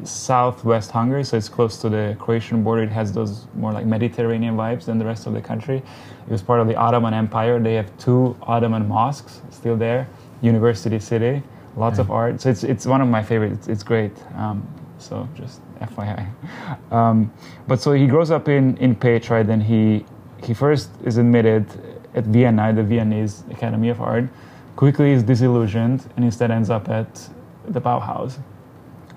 southwest 0.04 0.90
Hungary, 0.90 1.24
so 1.24 1.36
it's 1.36 1.48
close 1.48 1.78
to 1.78 1.88
the 1.88 2.16
Croatian 2.18 2.62
border. 2.62 2.82
It 2.82 2.90
has 2.90 3.12
those 3.12 3.46
more 3.54 3.72
like 3.72 3.86
Mediterranean 3.86 4.56
vibes 4.56 4.84
than 4.84 4.98
the 4.98 5.04
rest 5.04 5.26
of 5.26 5.32
the 5.32 5.40
country. 5.40 5.78
It 5.78 6.30
was 6.30 6.42
part 6.42 6.60
of 6.60 6.66
the 6.66 6.76
Ottoman 6.76 7.14
Empire. 7.14 7.58
They 7.58 7.74
have 7.74 7.96
two 7.98 8.36
Ottoman 8.42 8.88
mosques 8.88 9.40
still 9.50 9.76
there. 9.76 10.08
University 10.40 10.98
city, 10.98 11.42
lots 11.76 11.98
of 11.98 12.10
art. 12.10 12.40
So 12.40 12.50
it's 12.50 12.62
it's 12.62 12.86
one 12.86 13.00
of 13.00 13.08
my 13.08 13.22
favorites. 13.22 13.58
It's, 13.60 13.68
it's 13.68 13.82
great. 13.82 14.12
Um, 14.36 14.66
so 14.98 15.28
just 15.34 15.60
FYI. 15.80 16.26
Um, 16.92 17.32
but 17.66 17.80
so 17.80 17.92
he 17.92 18.06
grows 18.06 18.30
up 18.30 18.48
in 18.48 18.76
in 18.78 18.96
right? 19.00 19.46
Then 19.46 19.60
he 19.60 20.04
he 20.44 20.54
first 20.54 20.90
is 21.04 21.18
admitted 21.18 21.66
at 22.14 22.24
Vienna, 22.24 22.72
the 22.72 22.82
Viennese 22.82 23.44
Academy 23.50 23.88
of 23.88 24.00
Art. 24.00 24.24
Quickly 24.76 25.10
is 25.10 25.22
disillusioned 25.22 26.08
and 26.16 26.24
instead 26.24 26.50
ends 26.50 26.70
up 26.70 26.88
at 26.88 27.28
the 27.66 27.80
Bauhaus 27.80 28.38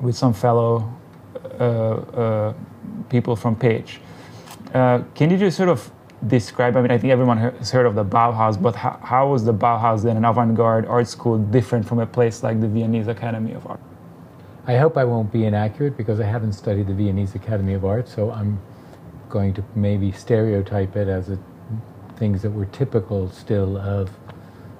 with 0.01 0.15
some 0.17 0.33
fellow 0.33 0.91
uh, 1.59 1.63
uh, 1.63 2.53
people 3.09 3.35
from 3.35 3.55
Pécs. 3.55 3.97
Uh, 4.73 5.03
can 5.15 5.29
you 5.29 5.37
just 5.37 5.57
sort 5.57 5.69
of 5.69 5.91
describe? 6.27 6.75
I 6.75 6.81
mean, 6.81 6.91
I 6.91 6.97
think 6.97 7.11
everyone 7.11 7.37
has 7.37 7.71
heard 7.71 7.85
of 7.85 7.95
the 7.95 8.05
Bauhaus, 8.05 8.61
but 8.61 8.75
how, 8.75 8.99
how 9.03 9.27
was 9.27 9.45
the 9.45 9.53
Bauhaus 9.53 10.03
then, 10.03 10.17
an 10.17 10.25
avant-garde 10.25 10.85
art 10.85 11.07
school, 11.07 11.37
different 11.37 11.87
from 11.87 11.99
a 11.99 12.05
place 12.05 12.43
like 12.43 12.61
the 12.61 12.67
Viennese 12.67 13.07
Academy 13.07 13.53
of 13.53 13.65
Art? 13.67 13.79
I 14.67 14.77
hope 14.77 14.97
I 14.97 15.03
won't 15.03 15.31
be 15.31 15.45
inaccurate 15.45 15.97
because 15.97 16.19
I 16.19 16.25
haven't 16.25 16.53
studied 16.53 16.87
the 16.87 16.93
Viennese 16.93 17.35
Academy 17.35 17.73
of 17.73 17.83
Art, 17.83 18.07
so 18.07 18.31
I'm 18.31 18.61
going 19.29 19.53
to 19.55 19.63
maybe 19.75 20.11
stereotype 20.11 20.95
it 20.95 21.07
as 21.07 21.29
a, 21.29 21.39
things 22.15 22.41
that 22.43 22.51
were 22.51 22.65
typical 22.67 23.29
still 23.31 23.77
of 23.77 24.11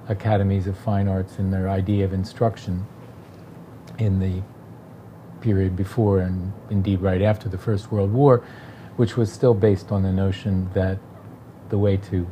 academies 0.08 0.66
of 0.66 0.76
fine 0.78 1.08
arts 1.08 1.38
in 1.38 1.50
their 1.50 1.68
idea 1.68 2.04
of 2.04 2.12
instruction 2.12 2.86
in 3.98 4.18
the 4.20 4.42
period 5.42 5.76
before 5.76 6.20
and 6.20 6.52
indeed 6.70 7.00
right 7.00 7.22
after 7.22 7.48
the 7.48 7.58
First 7.58 7.92
World 7.92 8.12
War, 8.12 8.44
which 8.96 9.16
was 9.16 9.32
still 9.32 9.54
based 9.54 9.92
on 9.92 10.02
the 10.02 10.12
notion 10.12 10.70
that 10.72 10.98
the 11.68 11.78
way 11.78 11.96
to 11.96 12.26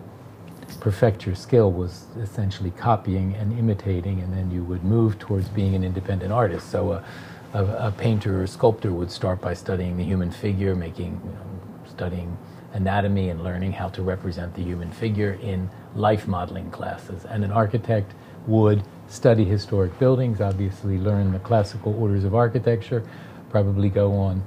perfect 0.80 1.26
your 1.26 1.34
skill 1.34 1.72
was 1.72 2.06
essentially 2.22 2.70
copying 2.70 3.34
and 3.34 3.58
imitating, 3.58 4.20
and 4.20 4.32
then 4.32 4.50
you 4.50 4.62
would 4.64 4.84
move 4.84 5.18
towards 5.18 5.48
being 5.48 5.74
an 5.74 5.82
independent 5.82 6.32
artist. 6.32 6.70
So, 6.70 6.92
uh, 6.92 7.04
a, 7.52 7.64
a, 7.88 7.94
painter 7.98 8.42
or 8.42 8.46
sculptor 8.46 8.92
would 8.92 9.10
start 9.10 9.40
by 9.40 9.54
studying 9.54 9.96
the 9.96 10.04
human 10.04 10.30
figure, 10.30 10.76
making, 10.76 11.20
you 11.24 11.32
know, 11.32 11.90
studying 11.90 12.38
anatomy 12.74 13.30
and 13.30 13.42
learning 13.42 13.72
how 13.72 13.88
to 13.88 14.02
represent 14.02 14.54
the 14.54 14.62
human 14.62 14.90
figure 14.92 15.32
in 15.42 15.68
life 15.96 16.28
modeling 16.28 16.70
classes. 16.70 17.24
And 17.24 17.44
an 17.44 17.50
architect 17.50 18.12
would 18.46 18.82
study 19.10 19.44
historic 19.44 19.98
buildings, 19.98 20.40
obviously 20.40 20.96
learn 20.96 21.32
the 21.32 21.38
classical 21.40 22.00
orders 22.00 22.24
of 22.24 22.34
architecture, 22.34 23.04
probably 23.50 23.88
go 23.88 24.12
on, 24.14 24.42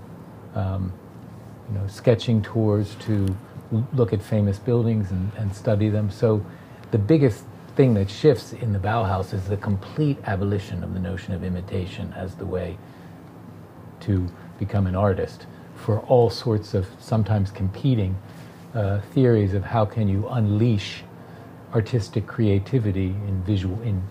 um, 0.56 0.92
you 1.70 1.78
know, 1.78 1.86
sketching 1.88 2.42
tours 2.42 2.96
to 3.02 3.36
look 3.94 4.14
at 4.14 4.22
famous 4.22 4.58
buildings 4.58 5.12
and, 5.12 5.32
and 5.38 5.54
study 5.54 5.90
them. 5.90 6.10
So 6.10 6.44
the 6.92 6.98
biggest 6.98 7.44
thing 7.76 7.94
that 7.96 8.10
shifts 8.10 8.54
in 8.54 8.72
the 8.72 8.80
Bauhaus 8.80 9.34
is 9.34 9.46
the 9.46 9.58
complete 9.58 10.18
abolition 10.26 10.82
of 10.84 10.94
the 10.94 11.00
notion 11.00 11.34
of 11.34 11.44
imitation 11.44 12.14
as 12.14 12.36
the 12.36 12.46
way 12.46 12.78
to 14.02 14.30
become 14.60 14.88
an 14.88 14.96
artist 14.96 15.46
for 15.76 16.00
all 16.02 16.30
sorts 16.30 16.74
of 16.74 16.88
sometimes 17.00 17.52
competing 17.52 18.18
uh, 18.74 19.02
theories 19.14 19.54
of 19.54 19.64
how 19.64 19.84
can 19.84 20.08
you 20.08 20.28
unleash 20.30 21.04
artistic 21.74 22.28
creativity 22.28 23.08
in 23.08 23.44
visual 23.44 23.82
in 23.82 24.02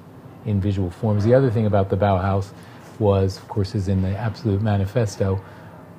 in 0.44 0.60
visual 0.60 0.90
forms. 0.90 1.24
The 1.24 1.34
other 1.34 1.50
thing 1.50 1.66
about 1.66 1.90
the 1.90 1.96
Bauhaus 1.96 2.52
was, 2.98 3.38
of 3.38 3.48
course, 3.48 3.74
is 3.74 3.88
in 3.88 4.02
the 4.02 4.16
Absolute 4.16 4.62
Manifesto, 4.62 5.42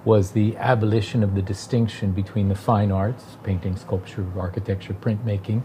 was 0.05 0.31
the 0.31 0.55
abolition 0.57 1.23
of 1.23 1.33
the 1.35 1.41
distinction 1.41 2.11
between 2.11 2.49
the 2.49 2.55
fine 2.55 2.91
arts, 2.91 3.37
painting, 3.43 3.75
sculpture, 3.75 4.25
architecture, 4.37 4.93
printmaking, 4.93 5.61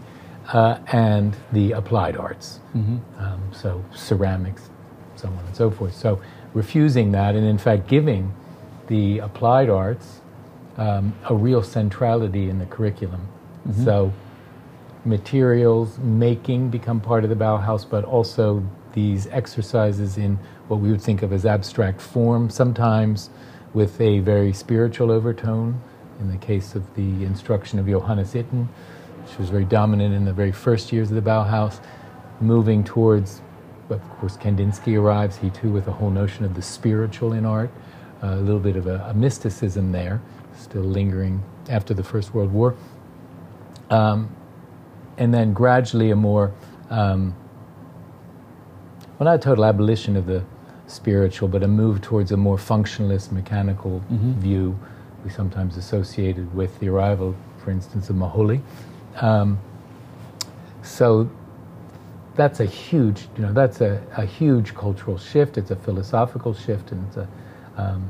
uh, 0.53 0.79
and 0.91 1.35
the 1.51 1.73
applied 1.73 2.15
arts. 2.15 2.59
Mm-hmm. 2.75 2.97
Um, 3.21 3.41
so 3.51 3.83
ceramics, 3.93 4.69
so 5.15 5.27
on 5.27 5.45
and 5.45 5.55
so 5.55 5.69
forth. 5.69 5.93
So 5.95 6.21
refusing 6.53 7.11
that, 7.11 7.35
and 7.35 7.45
in 7.45 7.57
fact 7.57 7.87
giving 7.87 8.33
the 8.87 9.19
applied 9.19 9.69
arts 9.69 10.21
um, 10.77 11.13
a 11.25 11.35
real 11.35 11.61
centrality 11.61 12.49
in 12.49 12.59
the 12.59 12.65
curriculum. 12.65 13.27
Mm-hmm. 13.67 13.83
So 13.83 14.13
materials 15.05 15.97
making 15.99 16.69
become 16.69 16.99
part 16.99 17.23
of 17.23 17.29
the 17.29 17.35
Bauhaus, 17.35 17.89
but 17.89 18.03
also 18.03 18.63
these 18.93 19.27
exercises 19.27 20.17
in 20.17 20.37
what 20.67 20.79
we 20.79 20.91
would 20.91 21.01
think 21.01 21.21
of 21.21 21.31
as 21.31 21.45
abstract 21.45 22.01
form, 22.01 22.49
sometimes 22.49 23.29
with 23.73 23.99
a 24.01 24.19
very 24.19 24.53
spiritual 24.53 25.11
overtone. 25.11 25.81
In 26.19 26.29
the 26.29 26.37
case 26.37 26.75
of 26.75 26.95
the 26.95 27.23
instruction 27.23 27.79
of 27.79 27.87
Johannes 27.87 28.33
Itten, 28.33 28.67
which 29.23 29.37
was 29.37 29.49
very 29.49 29.63
dominant 29.63 30.13
in 30.13 30.25
the 30.25 30.33
very 30.33 30.51
first 30.51 30.91
years 30.91 31.09
of 31.11 31.15
the 31.15 31.21
Bauhaus, 31.21 31.79
moving 32.41 32.83
towards, 32.83 33.41
of 33.89 34.01
course, 34.17 34.35
Kandinsky 34.35 34.99
arrives, 34.99 35.37
he 35.37 35.49
too, 35.49 35.71
with 35.71 35.87
a 35.87 35.91
whole 35.91 36.09
notion 36.09 36.43
of 36.43 36.55
the 36.55 36.61
spiritual 36.61 37.33
in 37.33 37.45
art, 37.45 37.69
uh, 38.21 38.33
a 38.33 38.35
little 38.35 38.59
bit 38.59 38.75
of 38.75 38.87
a, 38.87 39.05
a, 39.07 39.13
mysticism 39.13 39.93
there, 39.93 40.21
still 40.57 40.81
lingering 40.81 41.41
after 41.69 41.93
the 41.93 42.03
First 42.03 42.33
World 42.33 42.51
War. 42.51 42.75
Um, 43.89 44.35
and 45.19 45.33
then 45.33 45.53
gradually 45.53 46.09
a 46.09 46.15
more, 46.15 46.51
um, 46.89 47.35
well, 49.19 49.25
not 49.25 49.35
a 49.35 49.37
total 49.37 49.65
abolition 49.65 50.15
of 50.15 50.25
the 50.25 50.43
spiritual, 50.87 51.47
but 51.47 51.61
a 51.61 51.67
move 51.67 52.01
towards 52.01 52.31
a 52.31 52.37
more 52.37 52.57
functionalist, 52.57 53.31
mechanical 53.31 53.99
mm-hmm. 54.11 54.31
view 54.39 54.79
we 55.23 55.29
sometimes 55.29 55.75
associated 55.75 56.53
with 56.55 56.79
the 56.79 56.87
arrival, 56.87 57.35
for 57.63 57.71
instance, 57.71 58.09
of 58.09 58.15
Moholy. 58.15 58.61
Um, 59.17 59.59
so 60.81 61.29
that's 62.35 62.61
a 62.61 62.65
huge, 62.65 63.27
you 63.35 63.43
know, 63.43 63.51
that's 63.51 63.81
a, 63.81 64.01
a 64.15 64.25
huge 64.25 64.73
cultural 64.73 65.17
shift. 65.17 65.57
It's 65.57 65.71
a 65.71 65.75
philosophical 65.75 66.53
shift, 66.53 66.91
and 66.93 67.05
it's 67.07 67.17
a, 67.17 67.27
um, 67.75 68.09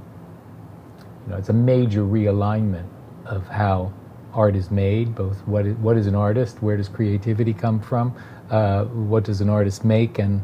you 1.26 1.32
know, 1.32 1.38
it's 1.38 1.50
a 1.50 1.54
major 1.54 2.04
realignment 2.04 2.88
of 3.26 3.48
how 3.48 3.92
art 4.40 4.56
is 4.56 4.72
made. 4.72 5.14
Both 5.16 5.38
what 5.46 5.66
is, 5.66 5.76
what 5.78 5.98
is 5.98 6.08
an 6.08 6.16
artist, 6.16 6.64
where 6.64 6.78
does 6.78 6.88
creativity 6.88 7.54
come 7.54 7.80
from, 7.80 8.16
uh, 8.50 8.86
what 8.86 9.24
does 9.26 9.42
an 9.42 9.50
artist 9.50 9.84
make, 9.84 10.18
and 10.18 10.42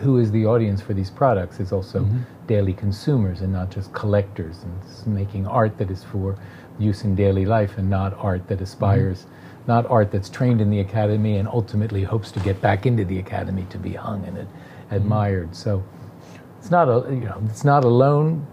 who 0.00 0.18
is 0.18 0.30
the 0.30 0.46
audience 0.46 0.80
for 0.80 0.94
these 0.94 1.10
products 1.10 1.58
is 1.58 1.72
also 1.72 2.00
mm-hmm. 2.00 2.20
daily 2.46 2.72
consumers 2.72 3.40
and 3.40 3.52
not 3.52 3.70
just 3.70 3.92
collectors 3.92 4.62
and 4.62 5.14
making 5.14 5.46
art 5.46 5.76
that 5.78 5.90
is 5.90 6.04
for 6.04 6.38
use 6.78 7.02
in 7.02 7.14
daily 7.14 7.44
life 7.44 7.76
and 7.76 7.90
not 7.90 8.14
art 8.18 8.46
that 8.48 8.60
aspires 8.60 9.22
mm-hmm. 9.22 9.66
not 9.66 9.84
art 9.90 10.10
that's 10.12 10.30
trained 10.30 10.60
in 10.60 10.70
the 10.70 10.80
academy 10.80 11.36
and 11.36 11.48
ultimately 11.48 12.04
hopes 12.04 12.30
to 12.30 12.40
get 12.40 12.60
back 12.60 12.86
into 12.86 13.04
the 13.04 13.18
academy 13.18 13.66
to 13.68 13.78
be 13.78 13.92
hung 13.92 14.24
and 14.26 14.36
mm-hmm. 14.36 14.94
admired 14.94 15.54
so 15.54 15.82
it's 16.58 16.70
not 16.70 16.88
a 16.88 17.12
you 17.12 17.26
know 17.28 17.42
it's 17.46 17.64
not 17.64 17.84
alone 17.84 18.46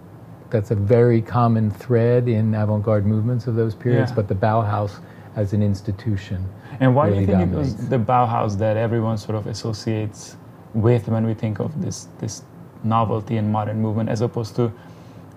that's 0.50 0.72
a 0.72 0.76
very 0.76 1.22
common 1.22 1.70
thread 1.70 2.28
in 2.28 2.54
avant-garde 2.56 3.06
movements 3.06 3.48
of 3.48 3.56
those 3.56 3.76
periods 3.76 4.12
yeah. 4.12 4.16
but 4.16 4.28
the 4.28 4.36
bauhaus 4.36 5.00
as 5.36 5.54
an 5.54 5.62
institution 5.62 6.48
and 6.80 6.96
why 6.96 7.08
really 7.08 7.26
do 7.26 7.32
you 7.32 7.38
think 7.38 7.52
dominates. 7.52 7.74
it 7.74 7.78
was 7.78 7.90
the 7.90 7.98
bauhaus 7.98 8.58
that 8.58 8.78
everyone 8.78 9.18
sort 9.18 9.38
of 9.38 9.48
associates 9.48 10.38
with 10.74 11.08
when 11.08 11.26
we 11.26 11.34
think 11.34 11.60
of 11.60 11.82
this 11.82 12.08
this 12.20 12.44
novelty 12.84 13.38
and 13.38 13.52
modern 13.52 13.82
movement, 13.82 14.10
as 14.10 14.22
opposed 14.22 14.56
to, 14.56 14.72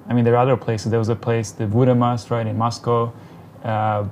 I 0.09 0.15
mean, 0.15 0.25
there 0.25 0.35
are 0.35 0.43
other 0.43 0.57
places. 0.57 0.91
There 0.91 0.99
was 0.99 1.09
a 1.09 1.17
place, 1.17 1.51
the 1.51 1.65
Vkhutemas, 1.65 2.31
right 2.31 2.47
in 2.47 2.57
Moscow. 2.57 3.13
Uh, 3.65 4.09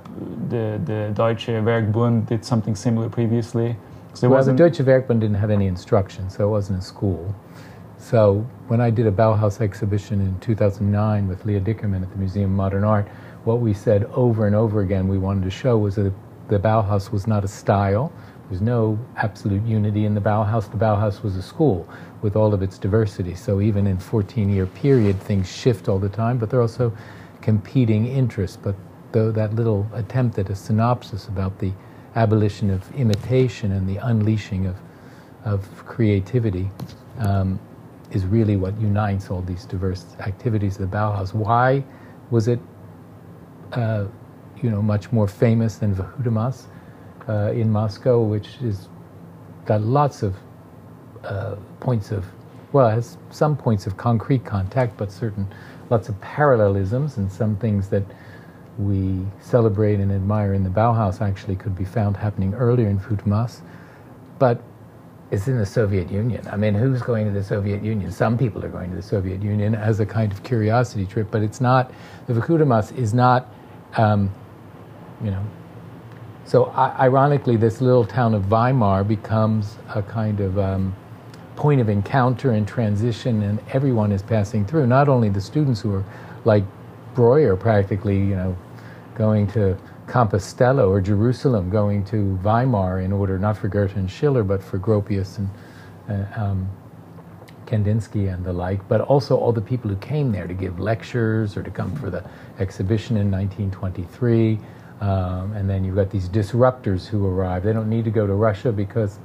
the 0.48 0.80
the 0.84 1.10
Deutsche 1.14 1.46
Werkbund 1.46 2.26
did 2.26 2.44
something 2.44 2.74
similar 2.74 3.08
previously. 3.08 3.76
So 4.14 4.28
well, 4.28 4.44
the 4.44 4.52
Deutsche 4.52 4.78
Werkbund 4.78 5.20
didn't 5.20 5.36
have 5.36 5.50
any 5.50 5.66
instruction, 5.66 6.28
so 6.28 6.46
it 6.46 6.50
wasn't 6.50 6.80
a 6.80 6.82
school. 6.82 7.34
So 8.08 8.46
when 8.68 8.80
I 8.80 8.88
did 8.88 9.06
a 9.06 9.12
Bauhaus 9.12 9.60
exhibition 9.60 10.22
in 10.22 10.40
2009 10.40 11.28
with 11.28 11.44
Leah 11.44 11.60
Dickerman 11.60 12.02
at 12.02 12.10
the 12.10 12.16
Museum 12.16 12.52
of 12.52 12.56
Modern 12.56 12.82
Art, 12.82 13.06
what 13.44 13.60
we 13.60 13.74
said 13.74 14.04
over 14.14 14.46
and 14.46 14.56
over 14.56 14.80
again 14.80 15.08
we 15.08 15.18
wanted 15.18 15.44
to 15.44 15.50
show 15.50 15.76
was 15.76 15.96
that 15.96 16.14
the 16.48 16.58
Bauhaus 16.58 17.12
was 17.12 17.26
not 17.26 17.44
a 17.44 17.48
style, 17.48 18.10
there's 18.48 18.62
no 18.62 18.98
absolute 19.16 19.62
unity 19.66 20.06
in 20.06 20.14
the 20.14 20.22
Bauhaus. 20.22 20.70
The 20.70 20.78
Bauhaus 20.78 21.22
was 21.22 21.36
a 21.36 21.42
school 21.42 21.86
with 22.22 22.34
all 22.34 22.54
of 22.54 22.62
its 22.62 22.78
diversity. 22.78 23.34
So 23.34 23.60
even 23.60 23.86
in 23.86 23.98
14-year 23.98 24.64
period, 24.68 25.20
things 25.20 25.46
shift 25.46 25.86
all 25.86 25.98
the 25.98 26.08
time, 26.08 26.38
but 26.38 26.48
there 26.48 26.60
are 26.60 26.62
also 26.62 26.96
competing 27.42 28.06
interests. 28.06 28.56
But 28.56 28.74
though 29.12 29.30
that 29.32 29.52
little 29.54 29.86
attempt 29.92 30.38
at 30.38 30.48
a 30.48 30.54
synopsis 30.54 31.28
about 31.28 31.58
the 31.58 31.72
abolition 32.16 32.70
of 32.70 32.90
imitation 32.94 33.70
and 33.72 33.86
the 33.86 33.98
unleashing 33.98 34.64
of, 34.64 34.76
of 35.44 35.84
creativity 35.84 36.70
um, 37.18 37.60
is 38.10 38.24
really 38.24 38.56
what 38.56 38.78
unites 38.80 39.30
all 39.30 39.42
these 39.42 39.64
diverse 39.64 40.04
activities 40.20 40.78
of 40.78 40.90
the 40.90 40.96
Bauhaus. 40.96 41.34
Why 41.34 41.84
was 42.30 42.48
it, 42.48 42.60
uh, 43.72 44.06
you 44.62 44.70
know, 44.70 44.82
much 44.82 45.12
more 45.12 45.28
famous 45.28 45.76
than 45.76 45.94
Vkhutemas? 45.94 46.66
uh, 47.28 47.52
in 47.52 47.70
Moscow, 47.70 48.22
which 48.22 48.56
has 48.56 48.88
got 49.66 49.82
lots 49.82 50.22
of 50.22 50.34
uh, 51.24 51.56
points 51.80 52.10
of, 52.10 52.24
well, 52.72 52.88
has 52.88 53.18
some 53.30 53.56
points 53.56 53.86
of 53.86 53.96
concrete 53.96 54.44
contact, 54.44 54.96
but 54.96 55.12
certain 55.12 55.46
lots 55.90 56.08
of 56.08 56.20
parallelisms 56.20 57.18
and 57.18 57.30
some 57.30 57.56
things 57.56 57.88
that 57.90 58.04
we 58.78 59.20
celebrate 59.40 60.00
and 60.00 60.12
admire 60.12 60.54
in 60.54 60.62
the 60.62 60.70
Bauhaus 60.70 61.20
actually 61.20 61.56
could 61.56 61.76
be 61.76 61.84
found 61.84 62.16
happening 62.16 62.54
earlier 62.54 62.88
in 62.88 62.98
Vkhutemas. 62.98 63.60
But 64.38 64.62
it's 65.30 65.46
in 65.46 65.58
the 65.58 65.66
Soviet 65.66 66.10
Union. 66.10 66.46
I 66.50 66.56
mean, 66.56 66.74
who's 66.74 67.02
going 67.02 67.26
to 67.26 67.32
the 67.32 67.44
Soviet 67.44 67.82
Union? 67.82 68.10
Some 68.10 68.38
people 68.38 68.64
are 68.64 68.68
going 68.68 68.90
to 68.90 68.96
the 68.96 69.02
Soviet 69.02 69.42
Union 69.42 69.74
as 69.74 70.00
a 70.00 70.06
kind 70.06 70.32
of 70.32 70.42
curiosity 70.42 71.04
trip, 71.06 71.28
but 71.30 71.42
it's 71.42 71.60
not, 71.60 71.92
the 72.26 72.34
Vkhutemas 72.34 72.96
is 72.96 73.12
not, 73.12 73.52
um, 73.96 74.30
you 75.22 75.30
know, 75.30 75.44
so, 76.48 76.70
ironically, 76.74 77.58
this 77.58 77.82
little 77.82 78.06
town 78.06 78.32
of 78.32 78.48
Weimar 78.50 79.04
becomes 79.04 79.76
a 79.94 80.00
kind 80.00 80.40
of 80.40 80.58
um, 80.58 80.96
point 81.56 81.78
of 81.78 81.90
encounter 81.90 82.52
and 82.52 82.66
transition, 82.66 83.42
and 83.42 83.60
everyone 83.74 84.12
is 84.12 84.22
passing 84.22 84.64
through. 84.64 84.86
Not 84.86 85.10
only 85.10 85.28
the 85.28 85.42
students 85.42 85.82
who 85.82 85.92
are 85.92 86.04
like 86.46 86.64
Breuer, 87.14 87.54
practically, 87.54 88.16
you 88.16 88.34
know, 88.34 88.56
going 89.14 89.46
to 89.48 89.76
Compostela 90.08 90.88
or 90.88 91.00
Jerusalem, 91.00 91.70
going 91.70 92.04
to 92.06 92.38
Weimar 92.42 93.00
in 93.00 93.12
order 93.12 93.38
not 93.38 93.56
for 93.56 93.68
Goethe 93.68 93.96
and 93.96 94.10
Schiller, 94.10 94.42
but 94.42 94.62
for 94.62 94.78
Gropius 94.78 95.38
and 95.38 95.48
uh, 96.08 96.42
um, 96.42 96.68
Kandinsky 97.66 98.32
and 98.32 98.44
the 98.44 98.52
like, 98.52 98.86
but 98.88 99.02
also 99.02 99.36
all 99.36 99.52
the 99.52 99.60
people 99.60 99.90
who 99.90 99.96
came 99.96 100.32
there 100.32 100.46
to 100.46 100.54
give 100.54 100.80
lectures 100.80 101.56
or 101.56 101.62
to 101.62 101.70
come 101.70 101.94
for 101.96 102.08
the 102.08 102.24
exhibition 102.58 103.16
in 103.16 103.30
1923. 103.30 104.58
Um, 105.00 105.52
and 105.52 105.68
then 105.68 105.84
you've 105.84 105.94
got 105.94 106.10
these 106.10 106.28
disruptors 106.28 107.06
who 107.06 107.26
arrive. 107.26 107.62
They 107.62 107.72
don't 107.72 107.90
need 107.90 108.04
to 108.04 108.10
go 108.10 108.26
to 108.26 108.32
Russia 108.32 108.72
because 108.72 109.18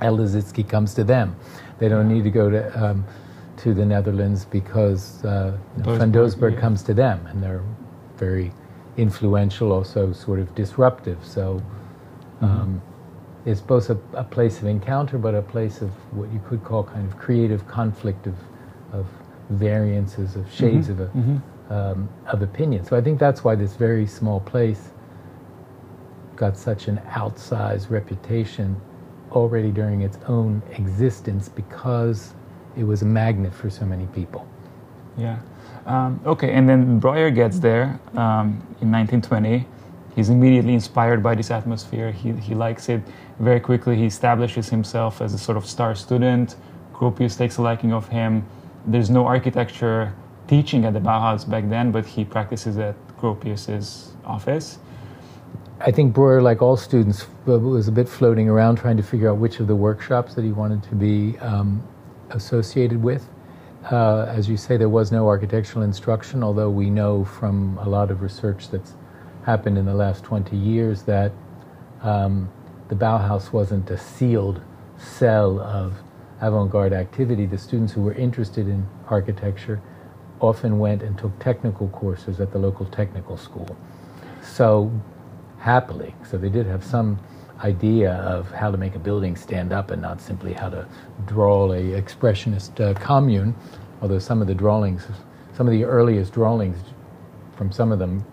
El 0.00 0.18
Lissitzky 0.18 0.68
comes 0.68 0.94
to 0.94 1.04
them. 1.04 1.34
They 1.78 1.88
don't 1.88 2.08
need 2.08 2.24
to 2.24 2.30
go 2.30 2.50
to 2.50 2.84
um, 2.84 3.04
to 3.58 3.74
the 3.74 3.84
Netherlands 3.84 4.44
because 4.46 5.22
uh, 5.24 5.56
Van 5.76 6.12
Doesburg 6.12 6.54
yeah. 6.54 6.60
comes 6.60 6.82
to 6.84 6.94
them, 6.94 7.26
and 7.26 7.42
they're 7.42 7.62
very 8.16 8.52
influential, 9.00 9.72
also 9.72 10.12
sort 10.12 10.38
of 10.40 10.54
disruptive. 10.54 11.18
So 11.24 11.62
um, 12.40 12.48
mm-hmm. 12.48 13.50
it's 13.50 13.60
both 13.60 13.90
a, 13.90 13.98
a, 14.14 14.24
place 14.24 14.58
of 14.58 14.66
encounter, 14.66 15.18
but 15.18 15.34
a 15.34 15.42
place 15.42 15.80
of 15.80 15.90
what 16.12 16.30
you 16.32 16.40
could 16.48 16.62
call 16.64 16.84
kind 16.84 17.06
of 17.10 17.18
creative 17.18 17.66
conflict 17.66 18.26
of 18.26 18.34
of 18.92 19.06
variances 19.50 20.36
of 20.36 20.50
shades 20.52 20.88
mm-hmm. 20.88 21.02
of 21.02 21.14
a 21.14 21.18
mm-hmm 21.18 21.36
um, 21.70 22.08
of 22.26 22.42
opinion. 22.42 22.84
So 22.84 22.96
I 22.96 23.00
think 23.00 23.18
that's 23.18 23.42
why 23.42 23.54
this 23.54 23.74
very 23.74 24.06
small 24.06 24.40
place 24.40 24.90
got 26.36 26.56
such 26.56 26.88
an 26.88 26.98
outsized 27.08 27.90
reputation 27.90 28.80
already 29.30 29.70
during 29.70 30.02
its 30.02 30.18
own 30.26 30.62
existence 30.72 31.48
because 31.48 32.34
it 32.76 32.84
was 32.84 33.02
a 33.02 33.06
magnet 33.06 33.54
for 33.54 33.70
so 33.70 33.86
many 33.86 34.06
people. 34.06 34.46
Yeah. 35.16 35.38
Um, 35.86 36.20
okay, 36.26 36.52
and 36.52 36.68
then 36.68 36.98
Breuer 36.98 37.30
gets 37.30 37.58
there 37.58 38.00
um, 38.14 38.62
in 38.80 38.90
1920. 38.92 39.66
He's 40.14 40.28
immediately 40.28 40.74
inspired 40.74 41.22
by 41.22 41.34
this 41.34 41.50
atmosphere. 41.50 42.12
He, 42.12 42.32
he 42.32 42.54
likes 42.54 42.88
it. 42.88 43.00
Very 43.38 43.60
quickly, 43.60 43.96
he 43.96 44.06
establishes 44.06 44.68
himself 44.68 45.20
as 45.20 45.32
a 45.34 45.38
sort 45.38 45.56
of 45.56 45.64
star 45.64 45.94
student. 45.94 46.56
Gropius 46.92 47.38
takes 47.38 47.56
a 47.56 47.62
liking 47.62 47.92
of 47.92 48.08
him. 48.08 48.44
There's 48.86 49.10
no 49.10 49.26
architecture 49.26 50.12
teaching 50.48 50.84
at 50.84 50.92
the 50.92 51.00
Bauhaus 51.00 51.48
back 51.48 51.68
then, 51.68 51.92
but 51.92 52.04
he 52.04 52.24
practices 52.24 52.76
at 52.76 52.94
Gropius's 53.16 54.12
office. 54.24 54.78
I 55.80 55.90
think 55.90 56.12
Breuer, 56.12 56.42
like 56.42 56.60
all 56.60 56.76
students, 56.76 57.26
was 57.46 57.88
a 57.88 57.92
bit 57.92 58.08
floating 58.08 58.48
around 58.48 58.76
trying 58.76 58.98
to 58.98 59.02
figure 59.02 59.30
out 59.30 59.38
which 59.38 59.60
of 59.60 59.66
the 59.66 59.76
workshops 59.76 60.34
that 60.34 60.44
he 60.44 60.52
wanted 60.52 60.82
to 60.82 60.94
be 60.94 61.38
um, 61.38 61.82
associated 62.30 63.02
with. 63.02 63.26
Uh, 63.84 64.26
as 64.28 64.48
you 64.48 64.56
say, 64.56 64.76
there 64.76 64.88
was 64.88 65.10
no 65.10 65.26
architectural 65.26 65.82
instruction, 65.82 66.42
although 66.42 66.68
we 66.68 66.90
know 66.90 67.24
from 67.24 67.78
a 67.78 67.88
lot 67.88 68.10
of 68.10 68.20
research 68.20 68.70
that's 68.70 68.94
happened 69.46 69.78
in 69.78 69.86
the 69.86 69.94
last 69.94 70.22
20 70.22 70.56
years 70.56 71.02
that 71.04 71.32
um, 72.02 72.50
the 72.88 72.94
Bauhaus 72.94 73.52
wasn't 73.52 73.88
a 73.90 73.96
sealed 73.96 74.60
cell 74.98 75.60
of 75.60 75.94
avant 76.40 76.70
garde 76.70 76.92
activity. 76.92 77.46
The 77.46 77.56
students 77.56 77.92
who 77.92 78.02
were 78.02 78.12
interested 78.14 78.68
in 78.68 78.86
architecture 79.08 79.80
often 80.40 80.78
went 80.78 81.02
and 81.02 81.16
took 81.18 81.38
technical 81.38 81.88
courses 81.88 82.40
at 82.40 82.52
the 82.52 82.58
local 82.58 82.86
technical 82.86 83.36
school. 83.36 83.76
So 84.42 84.92
happily. 85.58 86.14
So 86.28 86.38
they 86.38 86.48
did 86.48 86.66
have 86.66 86.84
some 86.84 87.18
idea 87.62 88.14
of 88.14 88.50
how 88.50 88.70
to 88.70 88.76
make 88.76 88.94
a 88.94 88.98
building 88.98 89.36
stand 89.36 89.72
up 89.72 89.90
and 89.90 90.00
not 90.00 90.20
simply 90.20 90.52
how 90.52 90.68
to 90.68 90.86
draw 91.26 91.72
a 91.72 92.00
expressionist 92.00 92.80
uh, 92.80 92.94
commune, 93.00 93.54
although 94.00 94.18
some 94.18 94.40
of 94.40 94.46
the 94.46 94.54
drawings, 94.54 95.06
some 95.54 95.66
of 95.66 95.72
the 95.72 95.84
earliest 95.84 96.32
drawings 96.32 96.78
from 97.56 97.70
some 97.70 97.92
of 97.92 97.98
them 97.98 98.24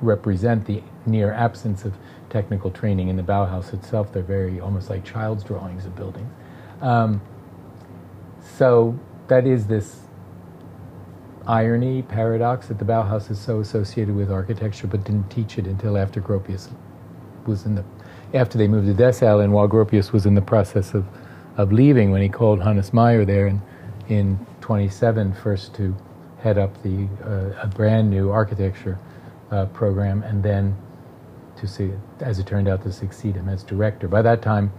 represent 0.00 0.64
the 0.66 0.82
near 1.06 1.32
absence 1.32 1.84
of 1.84 1.92
technical 2.30 2.70
training 2.70 3.08
in 3.08 3.16
the 3.16 3.22
Bauhaus 3.22 3.72
itself. 3.74 4.12
They're 4.12 4.22
very 4.22 4.60
almost 4.60 4.90
like 4.90 5.04
child's 5.04 5.42
drawings 5.42 5.86
of 5.86 5.96
buildings. 5.96 6.30
Um, 6.80 7.20
so 8.56 8.98
that 9.28 9.46
is 9.46 9.66
this 9.66 10.00
irony, 11.46 12.02
paradox 12.02 12.68
that 12.68 12.78
the 12.78 12.84
Bauhaus 12.84 13.30
is 13.30 13.40
so 13.40 13.60
associated 13.60 14.14
with 14.14 14.30
architecture, 14.30 14.86
but 14.86 15.04
didn't 15.04 15.30
teach 15.30 15.58
it 15.58 15.66
until 15.66 15.96
after 15.96 16.20
Gropius 16.20 16.68
was 17.46 17.64
in 17.66 17.74
the, 17.76 17.84
after 18.36 18.58
they 18.58 18.68
moved 18.68 18.86
to 18.86 18.94
Dessau, 18.94 19.42
and 19.42 19.52
while 19.52 19.68
Gropius 19.68 20.12
was 20.12 20.26
in 20.26 20.34
the 20.34 20.42
process 20.42 20.94
of, 20.94 21.06
of 21.56 21.72
leaving, 21.72 22.10
when 22.10 22.22
he 22.22 22.28
called 22.28 22.62
Hannes 22.62 22.92
Meyer 22.92 23.24
there 23.24 23.46
in, 23.46 23.60
in 24.08 24.46
27 24.60 25.34
first 25.34 25.74
to 25.74 25.94
head 26.40 26.58
up 26.58 26.82
the 26.82 27.08
uh, 27.24 27.62
a 27.62 27.66
brand 27.66 28.10
new 28.10 28.30
architecture 28.30 28.98
uh, 29.50 29.66
program, 29.66 30.22
and 30.22 30.42
then 30.42 30.76
to 31.56 31.66
see, 31.66 31.90
as 32.20 32.38
it 32.38 32.46
turned 32.46 32.68
out, 32.68 32.82
to 32.82 32.92
succeed 32.92 33.34
him 33.34 33.48
as 33.48 33.62
director. 33.62 34.08
By 34.08 34.22
that 34.22 34.42
time, 34.42 34.72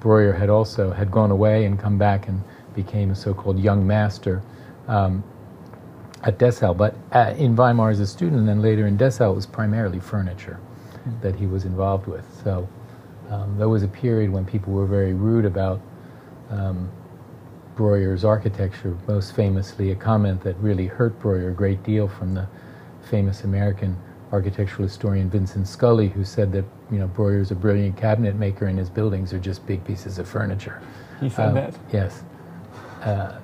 Breuer 0.00 0.32
had 0.32 0.48
also 0.48 0.90
had 0.90 1.10
gone 1.10 1.30
away 1.30 1.64
and 1.64 1.78
come 1.78 1.98
back 1.98 2.28
and 2.28 2.42
became 2.74 3.10
a 3.10 3.14
so-called 3.14 3.58
young 3.58 3.86
master. 3.86 4.42
Um, 4.88 5.22
at 6.24 6.38
Dessau, 6.38 6.76
but 6.76 6.94
uh, 7.10 7.34
in 7.36 7.56
Weimar 7.56 7.90
as 7.90 8.00
a 8.00 8.06
student, 8.06 8.38
and 8.38 8.48
then 8.48 8.62
later 8.62 8.86
in 8.86 8.96
Dessau, 8.96 9.32
it 9.32 9.34
was 9.34 9.46
primarily 9.46 9.98
furniture 9.98 10.60
mm-hmm. 10.94 11.20
that 11.20 11.34
he 11.34 11.46
was 11.46 11.64
involved 11.64 12.06
with. 12.06 12.24
So 12.44 12.68
um, 13.32 13.56
there 13.56 13.68
was 13.68 13.82
a 13.82 13.88
period 13.88 14.30
when 14.30 14.44
people 14.44 14.74
were 14.74 14.86
very 14.86 15.14
rude 15.14 15.46
about 15.46 15.80
um, 16.50 16.90
Breuer's 17.76 18.24
architecture, 18.24 18.96
most 19.08 19.34
famously 19.34 19.90
a 19.90 19.94
comment 19.94 20.42
that 20.42 20.54
really 20.58 20.86
hurt 20.86 21.18
Breuer 21.18 21.48
a 21.48 21.52
great 21.52 21.82
deal 21.82 22.08
from 22.08 22.34
the 22.34 22.46
famous 23.02 23.44
American 23.44 23.96
architectural 24.32 24.82
historian 24.86 25.30
Vincent 25.30 25.66
Scully, 25.66 26.08
who 26.08 26.24
said 26.24 26.52
that 26.52 26.64
you 26.90 26.98
know 26.98 27.06
Breuer's 27.06 27.50
a 27.50 27.54
brilliant 27.54 27.96
cabinet 27.96 28.36
maker 28.36 28.66
and 28.66 28.78
his 28.78 28.90
buildings 28.90 29.32
are 29.32 29.38
just 29.38 29.66
big 29.66 29.82
pieces 29.86 30.18
of 30.18 30.28
furniture. 30.28 30.82
He 31.18 31.30
said 31.30 31.48
um, 31.48 31.54
that. 31.54 31.74
Yes. 31.90 32.22
Uh, 33.02 33.38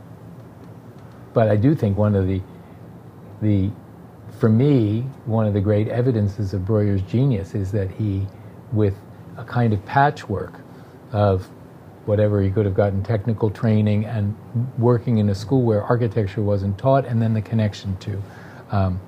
but 1.33 1.49
I 1.49 1.57
do 1.57 1.75
think 1.75 1.97
one 1.97 2.15
of 2.15 2.27
the 2.27 2.43
the, 3.41 3.71
for 4.39 4.49
me, 4.49 5.03
one 5.25 5.47
of 5.47 5.55
the 5.55 5.61
great 5.61 5.89
evidences 5.89 6.53
of 6.53 6.67
Breuer's 6.67 7.03
genius 7.03 7.55
is 7.55 7.71
that 7.73 7.89
he, 7.91 8.27
with 8.73 8.95
a 9.39 9.45
kind 9.45 9.73
of 9.73 9.85
patchwork 9.87 10.53
of 11.13 11.49
whatever 12.05 12.43
he 12.43 12.51
could 12.51 12.65
have 12.65 12.75
gotten 12.75 13.03
technical 13.03 13.51
training 13.51 14.05
and 14.05 14.35
working 14.79 15.19
in 15.19 15.29
a 15.29 15.35
school 15.35 15.63
where 15.63 15.83
architecture 15.83 16.43
wasn't 16.43 16.77
taught, 16.79 17.05
and 17.07 17.23
then 17.23 17.35
the 17.35 17.43
connection 17.43 17.97
to 17.99 18.23
um, 18.71 19.01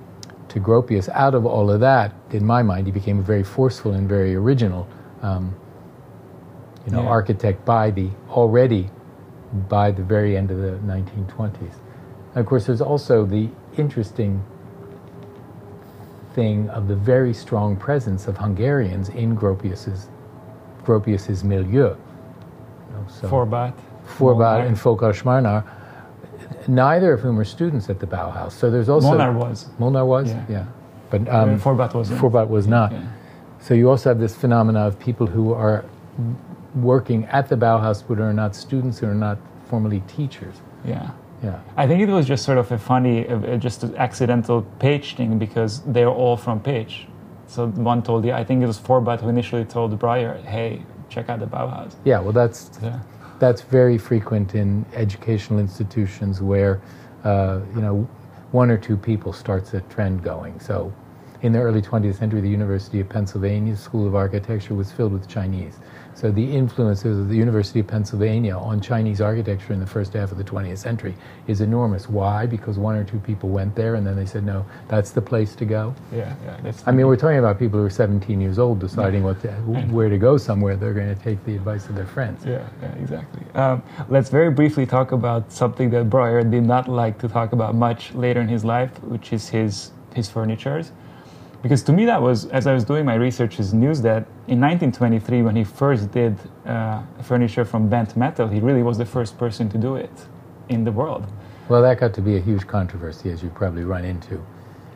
to 0.49 0.59
Gropius. 0.59 1.09
Out 1.09 1.33
of 1.33 1.45
all 1.45 1.71
of 1.71 1.79
that, 1.79 2.13
in 2.31 2.45
my 2.45 2.61
mind, 2.61 2.85
he 2.85 2.91
became 2.91 3.19
a 3.19 3.23
very 3.23 3.43
forceful 3.43 3.93
and 3.93 4.07
very 4.07 4.35
original, 4.35 4.87
um, 5.21 5.55
you 6.85 6.91
know, 6.91 7.03
yeah. 7.03 7.09
architect 7.09 7.65
by 7.65 7.91
the 7.91 8.09
already 8.29 8.89
by 9.67 9.91
the 9.91 10.03
very 10.03 10.37
end 10.37 10.51
of 10.51 10.57
the 10.57 10.77
1920s. 10.85 11.57
And 11.59 12.37
of 12.37 12.45
course, 12.45 12.65
there's 12.65 12.81
also 12.81 13.25
the 13.25 13.49
interesting 13.77 14.43
thing 16.33 16.69
of 16.69 16.87
the 16.87 16.95
very 16.95 17.33
strong 17.33 17.75
presence 17.75 18.27
of 18.27 18.37
Hungarians 18.37 19.09
in 19.09 19.35
Gropius's 19.35 20.07
Gropius's 20.85 21.43
milieu. 21.43 21.95
So 23.07 23.27
Forbat. 23.27 23.73
Forbat 24.05 24.67
and 24.67 24.79
Farkas-Molnár, 24.79 25.63
neither 26.67 27.13
of 27.13 27.21
whom 27.21 27.39
are 27.39 27.45
students 27.45 27.89
at 27.89 27.99
the 27.99 28.07
Bauhaus. 28.07 28.51
So 28.51 28.69
there's 28.69 28.89
also 28.89 29.11
Molnár 29.11 29.33
was. 29.33 29.69
Molnár 29.79 30.05
was, 30.05 30.29
yeah. 30.29 30.45
yeah. 30.49 30.65
But 31.09 31.27
um, 31.29 31.59
Forbat 31.59 31.93
was. 31.93 32.09
Forbat 32.11 32.49
was 32.49 32.67
not. 32.67 32.91
Yeah. 32.91 33.07
So 33.59 33.73
you 33.73 33.89
also 33.89 34.09
have 34.09 34.19
this 34.19 34.35
phenomena 34.35 34.79
of 34.79 34.99
people 34.99 35.27
who 35.27 35.53
are 35.53 35.85
working 36.75 37.25
at 37.25 37.47
the 37.49 37.55
Bauhaus 37.55 38.03
but 38.07 38.19
are 38.19 38.33
not 38.33 38.55
students 38.55 38.99
who 38.99 39.07
are 39.07 39.15
not 39.15 39.37
formally 39.65 40.01
teachers. 40.07 40.61
Yeah. 40.85 41.11
Yeah. 41.43 41.59
I 41.75 41.87
think 41.87 42.01
it 42.01 42.09
was 42.09 42.27
just 42.27 42.45
sort 42.45 42.59
of 42.59 42.71
a 42.71 42.77
funny, 42.77 43.27
uh, 43.27 43.57
just 43.57 43.83
an 43.83 43.95
accidental 43.95 44.63
Pécs 44.79 45.15
thing 45.15 45.39
because 45.39 45.81
they're 45.81 46.09
all 46.09 46.37
from 46.37 46.59
Pécs. 46.59 47.05
So 47.51 47.67
one 47.67 48.01
told 48.01 48.23
you, 48.23 48.31
I 48.31 48.45
think 48.45 48.63
it 48.63 48.65
was 48.65 48.79
Forbat 48.79 49.19
who 49.19 49.27
initially 49.27 49.65
told 49.65 49.99
Breuer, 49.99 50.41
hey, 50.45 50.83
check 51.09 51.27
out 51.27 51.41
the 51.41 51.47
Bauhaus. 51.47 51.93
Yeah, 52.05 52.21
well, 52.21 52.31
that's 52.31 52.79
yeah. 52.81 53.01
that's 53.39 53.61
very 53.61 53.97
frequent 53.97 54.55
in 54.55 54.85
educational 54.93 55.59
institutions 55.59 56.41
where, 56.41 56.81
uh, 57.25 57.59
you 57.75 57.81
know, 57.81 58.07
one 58.53 58.71
or 58.71 58.77
two 58.77 58.95
people 58.95 59.33
starts 59.33 59.73
a 59.73 59.81
trend 59.81 60.23
going. 60.23 60.61
So 60.61 60.93
in 61.41 61.51
the 61.51 61.59
early 61.59 61.81
20th 61.81 62.19
century, 62.19 62.39
the 62.39 62.49
University 62.49 63.01
of 63.01 63.09
Pennsylvania 63.09 63.75
School 63.75 64.07
of 64.07 64.15
Architecture 64.15 64.73
was 64.73 64.89
filled 64.93 65.11
with 65.11 65.27
Chinese. 65.27 65.75
So 66.15 66.31
the 66.31 66.43
influences 66.43 67.19
of 67.19 67.29
the 67.29 67.35
University 67.35 67.79
of 67.79 67.87
Pennsylvania 67.87 68.57
on 68.57 68.81
Chinese 68.81 69.21
architecture 69.21 69.73
in 69.73 69.79
the 69.79 69.85
first 69.85 70.13
half 70.13 70.31
of 70.31 70.37
the 70.37 70.43
20th 70.43 70.77
century 70.77 71.15
is 71.47 71.61
enormous. 71.61 72.09
Why? 72.09 72.45
Because 72.45 72.77
one 72.77 72.95
or 72.95 73.03
two 73.03 73.19
people 73.19 73.49
went 73.49 73.75
there 73.75 73.95
and 73.95 74.05
then 74.05 74.15
they 74.15 74.25
said, 74.25 74.43
no, 74.43 74.65
that's 74.87 75.11
the 75.11 75.21
place 75.21 75.55
to 75.55 75.65
go. 75.65 75.95
Yeah, 76.11 76.35
yeah. 76.43 76.71
I 76.85 76.91
mean, 76.91 77.07
we're 77.07 77.15
talking 77.15 77.39
about 77.39 77.59
people 77.59 77.79
who 77.79 77.85
are 77.85 77.89
17 77.89 78.39
years 78.39 78.59
old 78.59 78.79
deciding 78.79 79.23
what 79.23 79.41
to, 79.41 79.51
where 79.91 80.09
to 80.09 80.17
go 80.17 80.37
somewhere. 80.37 80.75
They're 80.75 80.93
going 80.93 81.15
to 81.15 81.23
take 81.23 81.43
the 81.45 81.55
advice 81.55 81.87
of 81.87 81.95
their 81.95 82.07
friends. 82.07 82.45
Yeah, 82.45 82.67
yeah, 82.81 82.91
exactly. 82.95 83.43
Um, 83.55 83.83
let's 84.09 84.29
very 84.29 84.51
briefly 84.51 84.85
talk 84.85 85.11
about 85.11 85.51
something 85.51 85.89
that 85.91 86.09
Breuer 86.09 86.43
did 86.43 86.63
not 86.63 86.87
like 86.87 87.19
to 87.19 87.27
talk 87.27 87.53
about 87.53 87.75
much 87.75 88.13
later 88.13 88.41
in 88.41 88.47
his 88.47 88.65
life, 88.65 89.01
which 89.03 89.33
is 89.33 89.49
his 89.49 89.91
his 90.13 90.29
furnitures 90.29 90.91
because 91.61 91.83
to 91.83 91.91
me 91.91 92.05
that 92.05 92.21
was 92.21 92.45
as 92.47 92.67
i 92.67 92.73
was 92.73 92.83
doing 92.83 93.05
my 93.05 93.15
research 93.15 93.59
is 93.59 93.73
news 93.73 94.01
that 94.01 94.25
in 94.47 94.59
1923 94.59 95.41
when 95.43 95.55
he 95.55 95.63
first 95.63 96.11
did 96.11 96.37
uh, 96.65 97.01
furniture 97.21 97.65
from 97.65 97.87
bent 97.87 98.17
metal 98.17 98.47
he 98.47 98.59
really 98.59 98.83
was 98.83 98.97
the 98.97 99.05
first 99.05 99.37
person 99.37 99.69
to 99.69 99.77
do 99.77 99.95
it 99.95 100.11
in 100.71 100.83
the 100.83 100.91
world. 100.91 101.25
Well 101.69 101.81
that 101.81 101.99
got 101.99 102.13
to 102.15 102.21
be 102.21 102.37
a 102.37 102.39
huge 102.39 102.65
controversy 102.67 103.29
as 103.29 103.43
you 103.43 103.49
probably 103.49 103.83
run 103.83 104.05
into. 104.05 104.43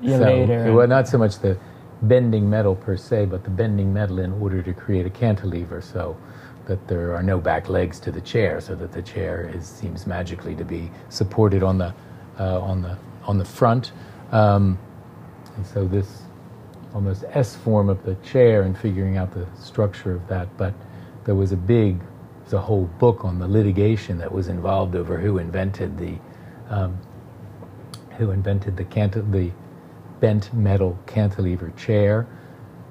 Yeah, 0.02 0.18
so 0.18 0.24
later. 0.24 0.68
it 0.68 0.72
was 0.72 0.90
not 0.90 1.08
so 1.08 1.18
much 1.18 1.40
the 1.40 1.58
bending 2.02 2.50
metal 2.50 2.76
per 2.76 2.98
se 2.98 3.26
but 3.26 3.44
the 3.44 3.50
bending 3.50 3.94
metal 3.94 4.20
in 4.20 4.34
order 4.34 4.62
to 4.62 4.74
create 4.74 5.06
a 5.06 5.10
cantilever 5.10 5.82
so 5.82 6.18
that 6.66 6.88
there 6.88 7.16
are 7.16 7.24
no 7.24 7.40
back 7.40 7.70
legs 7.70 8.00
to 8.00 8.12
the 8.12 8.22
chair 8.22 8.60
so 8.60 8.76
that 8.76 8.92
the 8.92 9.02
chair 9.02 9.50
is, 9.54 9.66
seems 9.68 10.08
magically 10.08 10.56
to 10.56 10.66
be 10.66 10.92
supported 11.10 11.64
on 11.64 11.78
the 11.78 11.94
uh, 12.40 12.60
on 12.60 12.82
the 12.82 12.98
on 13.24 13.38
the 13.38 13.46
front. 13.46 13.92
Um, 14.32 14.78
and 15.56 15.66
so 15.66 15.88
this 15.88 16.24
almost 16.96 17.26
S 17.30 17.56
form 17.56 17.90
of 17.90 18.04
the 18.06 18.16
chair 18.16 18.64
and 18.64 18.76
figuring 18.78 19.18
out 19.18 19.34
the 19.34 19.46
structure 19.62 20.14
of 20.14 20.28
that. 20.30 20.48
But 20.58 20.74
there 21.26 21.36
was 21.36 21.52
a 21.52 21.58
big, 21.58 22.00
there's 22.40 22.54
a 22.54 22.62
whole 22.62 22.86
book 23.00 23.26
on 23.26 23.38
the 23.38 23.48
litigation 23.48 24.18
that 24.20 24.32
was 24.32 24.48
involved 24.48 24.96
over 24.96 25.20
who 25.20 25.38
invented 25.38 25.98
the, 25.98 26.18
um, 26.70 26.98
who 28.18 28.32
invented 28.32 28.78
the 28.78 28.86
cant- 28.86 29.32
the 29.32 29.52
bent 30.22 30.54
metal 30.54 30.98
cantilever 31.06 31.72
chair. 31.72 32.26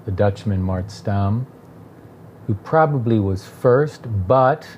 The 0.05 0.13
Dutchman 0.13 0.61
Mart 0.61 0.91
Stam, 0.91 1.47
who 2.47 2.53
probably 2.57 3.19
was 3.19 3.47
first, 3.47 4.03
but 4.29 4.69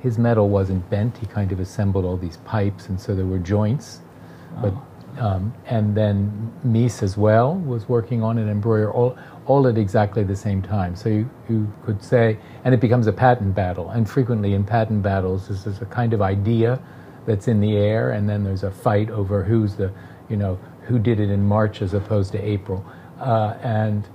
his 0.00 0.18
metal 0.18 0.50
wasn't 0.50 0.90
bent. 0.90 1.16
He 1.16 1.24
kind 1.24 1.50
of 1.52 1.58
assembled 1.58 2.04
all 2.04 2.18
these 2.18 2.36
pipes, 2.44 2.90
and 2.90 3.00
so 3.00 3.14
there 3.14 3.24
were 3.24 3.38
joints. 3.38 4.02
But 4.60 4.74
Um, 5.18 5.54
and 5.66 5.94
then 5.94 6.52
Mies 6.66 7.02
as 7.02 7.16
well 7.16 7.54
was 7.54 7.88
working 7.88 8.22
on 8.22 8.36
it, 8.38 8.48
and 8.48 8.60
Breuer 8.60 8.90
all, 8.90 9.16
all 9.46 9.68
at 9.68 9.78
exactly 9.78 10.24
the 10.24 10.36
same 10.36 10.60
time. 10.60 10.96
So 10.96 11.08
you, 11.08 11.30
you 11.48 11.72
could 11.84 12.02
say, 12.02 12.38
and 12.64 12.74
it 12.74 12.80
becomes 12.80 13.06
a 13.06 13.12
patent 13.12 13.54
battle. 13.54 13.90
And 13.90 14.08
frequently 14.10 14.54
in 14.54 14.64
patent 14.64 15.02
battles, 15.02 15.48
this 15.48 15.66
is 15.66 15.80
a 15.80 15.86
kind 15.86 16.12
of 16.12 16.20
idea 16.20 16.80
that's 17.26 17.48
in 17.48 17.60
the 17.60 17.76
air, 17.76 18.10
and 18.10 18.28
then 18.28 18.44
there's 18.44 18.64
a 18.64 18.70
fight 18.70 19.10
over 19.10 19.44
who's 19.44 19.76
the, 19.76 19.92
you 20.28 20.36
know, 20.36 20.58
who 20.82 20.98
did 20.98 21.20
it 21.20 21.30
in 21.30 21.46
March 21.46 21.80
as 21.80 21.94
opposed 21.94 22.32
to 22.32 22.38
April. 22.38 22.84
Uh, 23.20 23.56
and 23.62 24.08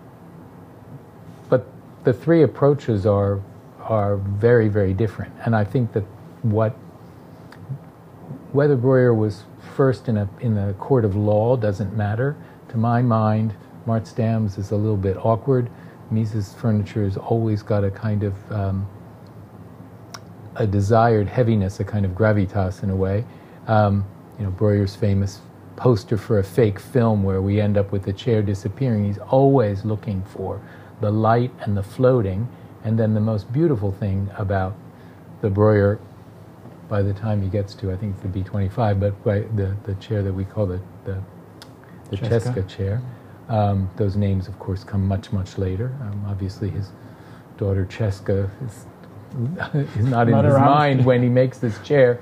but 1.49 1.65
the 2.03 2.13
three 2.13 2.43
approaches 2.43 3.05
are 3.05 3.39
are 3.79 4.17
very 4.17 4.67
very 4.67 4.93
different, 4.93 5.33
and 5.45 5.55
I 5.55 5.63
think 5.63 5.93
that 5.93 6.03
what 6.43 6.75
whether 8.51 8.75
Breuer 8.75 9.13
was 9.13 9.43
first 9.75 10.07
in 10.07 10.17
a 10.17 10.29
in 10.39 10.55
the 10.55 10.73
court 10.79 11.05
of 11.05 11.15
law 11.15 11.55
doesn't 11.55 11.95
matter. 11.95 12.35
To 12.69 12.77
my 12.77 13.01
mind, 13.01 13.55
Mart 13.85 14.07
Stam's 14.07 14.57
is 14.57 14.71
a 14.71 14.75
little 14.75 14.97
bit 14.97 15.17
awkward. 15.17 15.69
Mies's 16.11 16.53
furniture 16.53 17.03
has 17.03 17.17
always 17.17 17.61
got 17.61 17.83
a 17.83 17.91
kind 17.91 18.23
of 18.23 18.51
um, 18.51 18.87
a 20.55 20.67
desired 20.67 21.27
heaviness, 21.27 21.79
a 21.79 21.83
kind 21.83 22.05
of 22.05 22.11
gravitas 22.11 22.83
in 22.83 22.89
a 22.89 22.95
way. 22.95 23.23
Um, 23.67 24.05
you 24.37 24.45
know, 24.45 24.51
Breuer's 24.51 24.95
famous 24.95 25.41
poster 25.75 26.17
for 26.17 26.39
a 26.39 26.43
fake 26.43 26.79
film 26.79 27.23
where 27.23 27.41
we 27.41 27.61
end 27.61 27.77
up 27.77 27.91
with 27.91 28.03
the 28.03 28.13
chair 28.13 28.41
disappearing. 28.41 29.05
He's 29.05 29.17
always 29.17 29.85
looking 29.85 30.23
for 30.23 30.61
the 31.01 31.11
light 31.11 31.51
and 31.61 31.77
the 31.77 31.83
floating. 31.83 32.47
And 32.83 32.99
then 32.99 33.13
the 33.13 33.21
most 33.21 33.51
beautiful 33.51 33.91
thing 33.91 34.29
about 34.37 34.75
the 35.41 35.49
Breuer, 35.49 35.99
by 36.89 37.01
the 37.03 37.13
time 37.13 37.41
he 37.41 37.49
gets 37.49 37.75
to, 37.75 37.91
I 37.91 37.95
think 37.95 38.19
the 38.21 38.27
B25, 38.27 38.99
but 38.99 39.23
by 39.23 39.41
the, 39.55 39.75
the 39.83 39.93
chair 39.95 40.23
that 40.23 40.33
we 40.33 40.43
call 40.43 40.65
the, 40.65 40.81
the, 41.05 41.21
the 42.09 42.17
Cesca. 42.17 42.53
Cesca 42.53 42.67
chair, 42.67 43.01
um, 43.47 43.89
those 43.95 44.15
names, 44.15 44.47
of 44.47 44.57
course, 44.59 44.83
come 44.83 45.07
much, 45.07 45.31
much 45.31 45.57
later. 45.57 45.95
Um, 46.01 46.25
obviously, 46.27 46.69
his 46.69 46.91
daughter 47.57 47.85
Cesca 47.85 48.49
is, 48.65 48.85
is 49.97 50.05
not 50.05 50.27
in 50.27 50.31
Not 50.31 50.45
his 50.45 50.55
mind 50.55 51.05
when 51.05 51.21
he 51.21 51.29
makes 51.41 51.59
this 51.59 51.79
chair 51.81 52.19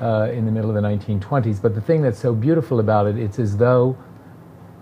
uh, 0.00 0.30
in 0.32 0.44
the 0.44 0.52
middle 0.52 0.70
of 0.70 0.76
the 0.76 0.88
1920s. 0.88 1.60
But 1.60 1.74
the 1.74 1.80
thing 1.80 2.02
that's 2.02 2.18
so 2.18 2.34
beautiful 2.34 2.80
about 2.80 3.06
it, 3.06 3.18
it's 3.18 3.38
as 3.38 3.56
though 3.56 3.96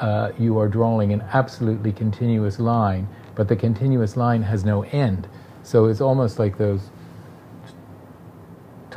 uh, 0.01 0.33
you 0.39 0.59
are 0.59 0.69
drawing 0.69 1.13
an 1.13 1.23
absolutely 1.33 1.93
continuous 1.93 2.59
line, 2.59 3.09
but 3.35 3.49
the 3.49 3.57
continuous 3.57 4.17
line 4.17 4.43
has 4.43 4.65
no 4.65 4.83
end. 4.83 5.29
So 5.63 5.87
it's 5.87 6.01
almost 6.01 6.39
like 6.39 6.59
those 6.59 6.91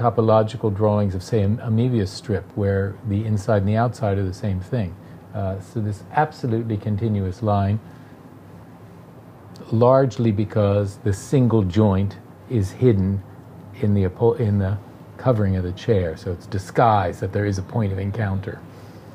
topological 0.02 0.76
drawings 0.76 1.16
of, 1.16 1.24
say, 1.24 1.44
a, 1.44 1.48
a 1.48 2.08
strip, 2.08 2.46
where 2.56 2.96
the 3.08 3.26
inside 3.26 3.58
and 3.58 3.68
the 3.68 3.78
outside 3.78 4.18
are 4.18 4.24
the 4.24 4.34
same 4.34 4.60
thing. 4.60 4.96
Uh, 5.34 5.60
so 5.60 5.80
this 5.80 6.04
absolutely 6.12 6.78
continuous 6.78 7.42
line, 7.42 7.80
largely 9.72 10.32
because 10.32 10.98
the 10.98 11.14
single 11.14 11.64
joint 11.64 12.18
is 12.50 12.72
hidden 12.72 13.22
in 13.82 13.94
the 13.94 14.04
in 14.40 14.60
the 14.60 14.78
covering 15.18 15.56
of 15.56 15.64
the 15.64 15.72
chair, 15.72 16.18
so 16.18 16.32
it's 16.32 16.48
disguised 16.48 17.20
that 17.22 17.32
there 17.32 17.46
is 17.46 17.58
a 17.58 17.62
point 17.62 17.94
of 17.94 18.00
encounter. 18.00 18.60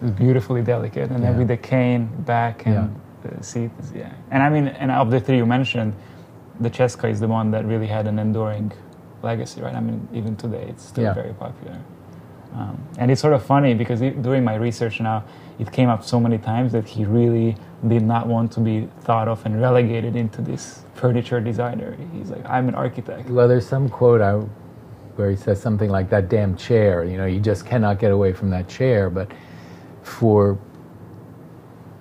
It's 0.02 0.12
beautifully 0.12 0.62
delicate, 0.62 1.10
and 1.10 1.22
then 1.22 1.36
with 1.36 1.48
the 1.48 1.56
cane 1.56 2.06
back 2.24 2.66
and 2.66 2.98
the 3.22 3.42
seat, 3.42 3.70
yeah. 3.94 4.12
And 4.30 4.42
I 4.42 4.48
mean, 4.48 4.68
and 4.68 4.90
of 4.90 5.10
the 5.10 5.20
three 5.20 5.38
you 5.38 5.46
mentioned, 5.46 5.94
the 6.60 6.70
Cesca 6.70 7.10
is 7.10 7.20
the 7.20 7.28
one 7.28 7.50
that 7.50 7.64
really 7.64 7.86
had 7.86 8.06
an 8.06 8.18
enduring 8.18 8.72
legacy, 9.22 9.60
right? 9.60 9.74
I 9.74 9.80
mean, 9.80 10.08
even 10.12 10.36
today 10.36 10.66
it's 10.68 10.84
still 10.84 11.04
Yeah. 11.04 11.14
very 11.14 11.32
popular. 11.34 11.76
Um, 12.54 12.78
and 12.98 13.10
it's 13.10 13.20
sort 13.20 13.34
of 13.34 13.42
funny 13.42 13.74
because 13.74 14.00
it, 14.00 14.22
during 14.22 14.42
my 14.44 14.54
research 14.54 15.00
now, 15.00 15.24
it 15.58 15.70
came 15.72 15.88
up 15.88 16.02
so 16.04 16.18
many 16.20 16.38
times 16.38 16.72
that 16.72 16.86
he 16.88 17.04
really 17.04 17.56
did 17.86 18.02
not 18.02 18.26
want 18.26 18.50
to 18.52 18.60
be 18.60 18.88
thought 19.00 19.28
of 19.28 19.44
and 19.44 19.60
relegated 19.60 20.16
into 20.16 20.40
this 20.40 20.82
furniture 20.94 21.40
designer. 21.40 21.96
He's 22.14 22.30
like, 22.30 22.44
I'm 22.48 22.68
an 22.68 22.74
architect. 22.74 23.28
Well, 23.28 23.48
there's 23.48 23.66
some 23.66 23.88
quote 23.88 24.20
I, 24.22 24.34
where 25.16 25.30
he 25.30 25.36
says 25.36 25.60
something 25.60 25.90
like 25.90 26.08
that 26.10 26.28
damn 26.28 26.56
chair, 26.56 27.04
you 27.04 27.16
know, 27.18 27.26
you 27.26 27.40
just 27.40 27.66
cannot 27.66 27.98
get 27.98 28.10
away 28.10 28.32
from 28.32 28.50
that 28.50 28.68
chair. 28.68 29.10
But 29.10 29.30
for 30.02 30.58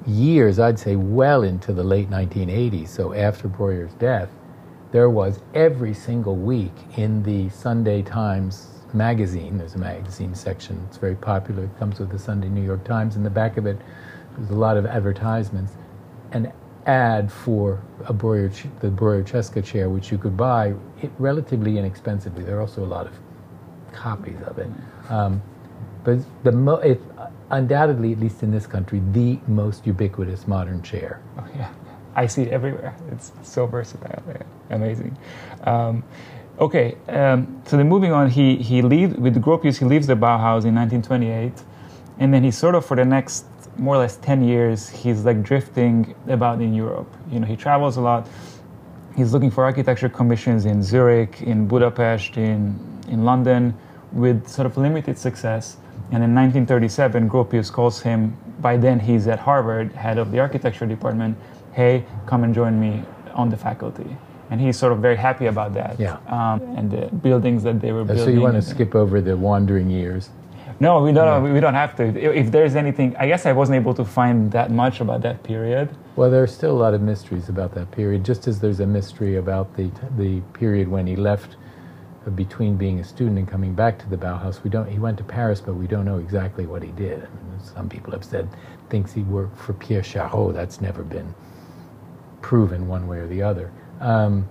years, 0.06 0.60
I'd 0.60 0.80
say 0.80 0.95
well 0.95 1.43
into 1.43 1.73
the 1.73 1.84
late 1.84 2.10
1980s, 2.10 2.88
so 2.89 3.13
after 3.13 3.47
Breuer's 3.47 3.93
death, 3.95 4.30
there 4.95 5.10
was 5.10 5.41
every 5.53 5.93
single 5.93 6.38
week 6.38 6.71
in 6.95 7.21
the 7.23 7.49
Sunday 7.49 8.01
Times 8.01 8.69
magazine, 8.93 9.58
there's 9.58 9.75
a 9.75 9.77
magazine 9.77 10.34
section, 10.34 10.81
it's 10.88 10.95
very 10.95 11.15
popular, 11.15 11.65
it 11.65 11.77
comes 11.77 11.99
with 11.99 12.10
the 12.10 12.17
Sunday 12.17 12.47
New 12.47 12.63
York 12.63 12.81
Times. 12.86 13.17
In 13.17 13.23
the 13.23 13.29
back 13.29 13.58
of 13.58 13.65
it, 13.65 13.77
there's 14.38 14.51
a 14.51 14.55
lot 14.55 14.77
of 14.77 14.86
advertisements. 14.86 15.73
An 16.31 16.53
ad 16.86 17.29
for 17.29 17.84
a 18.05 18.13
Breuer, 18.13 18.49
the 18.79 18.89
Breuer 18.89 19.21
Cesca 19.23 19.62
chair, 19.62 19.89
which 19.89 20.13
you 20.13 20.17
could 20.17 20.38
buy 20.38 20.73
relatively 21.19 21.77
inexpensively. 21.77 22.45
There 22.45 22.55
are 22.58 22.62
also 22.62 22.81
a 22.81 22.88
lot 22.88 23.05
of 23.05 23.19
copies 23.91 24.41
of 24.45 24.60
it. 24.60 24.69
Um, 25.10 25.41
but 26.05 26.19
the 26.45 26.53
mo- 26.53 26.75
it, 26.75 27.01
undoubtedly, 27.49 28.13
at 28.13 28.19
least 28.21 28.43
in 28.43 28.51
this 28.51 28.65
country, 28.65 29.01
the 29.12 29.39
most 29.45 29.86
ubiquitous 29.86 30.47
modern 30.47 30.81
chair. 30.84 31.21
Oh, 31.38 31.45
yeah. 31.53 31.69
I 32.15 32.28
see 32.28 32.43
it 32.43 32.49
everywhere. 32.49 32.95
It's 33.12 33.32
so 33.43 33.65
versatile. 33.65 34.23
Amazing. 34.69 35.17
Um, 35.63 36.04
okay, 36.60 36.95
um, 37.10 37.62
so 37.65 37.78
then 37.78 37.89
moving 37.89 38.12
on, 38.12 38.30
he, 38.30 38.56
he 38.56 38.82
leaves, 38.82 39.15
with 39.15 39.36
Gropius, 39.41 39.78
he 39.78 39.86
leaves 39.86 40.08
the 40.08 40.15
Bauhaus 40.15 40.63
in 40.65 40.75
1928, 40.75 41.51
and 42.19 42.34
then 42.34 42.43
he 42.43 42.51
sort 42.51 42.75
of, 42.75 42.86
for 42.86 42.95
the 42.95 43.06
next 43.06 43.45
more 43.78 43.95
or 43.95 43.99
less 43.99 44.17
10 44.17 44.43
years, 44.43 44.89
he's 44.89 45.25
like 45.25 45.43
drifting 45.43 46.15
about 46.28 46.62
in 46.62 46.73
Europe. 46.73 47.12
You 47.30 47.39
know, 47.39 47.47
he 47.47 47.56
travels 47.56 47.97
a 47.97 48.01
lot. 48.01 48.28
He's 49.15 49.34
looking 49.34 49.51
for 49.51 49.63
architecture 49.63 50.10
commissions 50.10 50.65
in 50.65 50.82
Zurich, 50.84 51.41
in 51.41 51.67
Budapest, 51.67 52.38
in, 52.38 52.80
in 53.10 53.25
London, 53.25 53.73
with 54.12 54.47
sort 54.47 54.65
of 54.65 54.78
limited 54.78 55.17
success. 55.17 55.78
And 56.12 56.23
in 56.23 56.36
1937, 56.36 57.30
Gropius 57.30 57.71
calls 57.71 58.01
him. 58.01 58.38
By 58.62 58.78
then, 58.78 58.99
he's 58.99 59.28
at 59.28 59.39
Harvard, 59.39 59.91
head 59.93 60.17
of 60.17 60.32
the 60.32 60.39
architecture 60.39 60.86
department. 60.86 61.38
Hey, 61.75 62.05
come 62.25 62.45
and 62.45 62.55
join 62.55 62.79
me 62.79 63.03
on 63.33 63.49
the 63.49 63.57
faculty. 63.57 64.15
And 64.49 64.61
he's 64.61 64.77
sort 64.77 64.93
of 64.93 64.99
very 64.99 65.17
happy 65.17 65.47
about 65.47 65.73
that. 65.73 65.99
Yeah. 65.99 66.19
Um, 66.27 66.61
and 66.77 66.89
the 66.89 67.13
buildings 67.17 67.63
that 67.63 67.81
they 67.81 67.91
were 67.91 68.01
Uh, 68.01 68.05
building. 68.05 68.23
So 68.23 68.31
you 68.31 68.39
want 68.39 68.55
to 68.55 68.61
skip 68.61 68.95
over 68.95 69.19
the 69.19 69.35
wandering 69.35 69.89
years. 69.89 70.29
No, 70.79 71.01
we 71.03 71.11
don't. 71.11 71.53
We 71.53 71.59
don't 71.59 71.73
have 71.73 71.95
to. 71.97 72.03
If 72.03 72.45
if 72.45 72.51
there's 72.51 72.75
anything, 72.75 73.15
I 73.23 73.27
guess 73.27 73.45
I 73.45 73.53
wasn't 73.53 73.77
able 73.81 73.93
to 73.93 74.05
find 74.05 74.51
that 74.51 74.71
much 74.71 75.01
about 75.01 75.21
that 75.21 75.43
period. 75.43 75.89
Well, 76.15 76.29
there 76.31 76.43
are 76.43 76.53
still 76.59 76.71
a 76.71 76.81
lot 76.85 76.93
of 76.93 77.01
mysteries 77.01 77.49
about 77.49 77.73
that 77.75 77.91
period, 77.91 78.25
just 78.25 78.47
as 78.47 78.59
there's 78.59 78.81
a 78.81 78.85
mystery 78.85 79.38
about 79.38 79.67
the 79.77 79.89
the 80.17 80.41
period 80.59 80.88
when 80.88 81.07
he 81.07 81.15
left 81.15 81.55
uh, 82.27 82.29
between 82.29 82.75
being 82.77 82.99
a 82.99 83.03
student 83.03 83.38
and 83.38 83.47
coming 83.47 83.73
back 83.73 83.99
to 83.99 84.09
the 84.09 84.17
Bauhaus. 84.17 84.63
We 84.63 84.69
don't. 84.69 84.89
He 84.89 84.99
went 84.99 85.17
to 85.17 85.23
Paris, 85.23 85.61
but 85.61 85.75
we 85.75 85.88
don't 85.88 86.05
know 86.05 86.19
exactly 86.19 86.65
what 86.65 86.81
he 86.83 86.91
did. 86.91 87.17
I 87.19 87.29
mean, 87.47 87.59
some 87.75 87.88
people 87.89 88.11
have 88.11 88.25
said 88.25 88.47
thinks 88.89 89.13
he 89.13 89.23
worked 89.23 89.57
for 89.57 89.73
Pierre 89.73 90.03
Chareau. 90.03 90.53
That's 90.53 90.81
never 90.81 91.03
been 91.03 91.33
proven 92.45 92.88
one 92.88 93.08
way 93.08 93.17
or 93.17 93.25
the 93.25 93.41
other. 93.41 93.71
Um, 93.99 94.47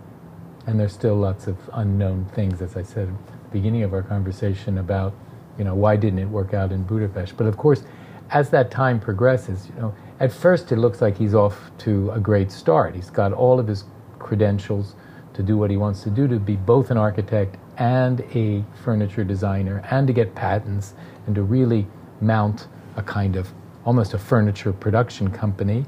and 0.66 0.80
there's 0.80 0.92
still 0.92 1.14
lots 1.14 1.46
of 1.46 1.57
unknown 1.74 2.24
things, 2.35 2.61
as 2.61 2.76
I 2.76 2.83
said 2.83 3.07
at 3.07 3.26
the 3.26 3.48
beginning 3.52 3.85
of 3.85 3.94
our 3.94 4.02
conversation 4.02 4.78
about, 4.78 5.14
you 5.57 5.62
know, 5.62 5.76
why 5.76 5.94
didn't 5.94 6.18
it 6.18 6.28
work 6.28 6.54
out 6.54 6.72
in 6.72 6.83
Budapest? 6.83 7.37
But 7.37 7.46
of 7.46 7.57
course, 7.57 7.85
as 8.30 8.50
that 8.50 8.72
time 8.72 8.98
progresses, 8.98 9.68
you 9.68 9.80
know, 9.80 9.94
at 10.18 10.33
first 10.33 10.72
it 10.72 10.76
looks 10.76 11.00
like 11.00 11.16
he's 11.16 11.37
off 11.37 11.70
to 11.78 12.11
a 12.11 12.18
great 12.18 12.50
start. 12.50 12.96
He's 12.96 13.11
got 13.11 13.33
all 13.33 13.61
of 13.61 13.68
his 13.68 13.85
credentials 14.18 14.96
to 15.35 15.44
do 15.44 15.57
what 15.57 15.70
he 15.70 15.76
wants 15.76 16.02
to 16.02 16.11
do, 16.11 16.26
to 16.26 16.40
be 16.40 16.57
both 16.57 16.90
an 16.90 16.96
architect 16.96 17.59
and 17.76 18.22
a 18.35 18.64
furniture 18.83 19.22
designer, 19.22 19.85
and 19.92 20.09
to 20.09 20.12
get 20.12 20.35
patents, 20.35 20.94
and 21.26 21.37
to 21.37 21.44
really 21.44 21.87
mount 22.20 22.66
a 22.96 23.02
kind 23.04 23.37
of 23.37 23.52
almost 23.85 24.14
a 24.14 24.18
furniture 24.18 24.72
production 24.72 25.30
company 25.30 25.87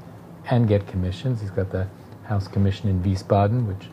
and 0.49 0.67
get 0.67 0.87
commissions. 0.87 1.41
He's 1.41 1.51
got 1.51 1.71
the 1.71 1.87
house 2.25 2.47
commission 2.47 2.89
in 2.89 3.03
Wiesbaden, 3.03 3.65
which 3.67 3.87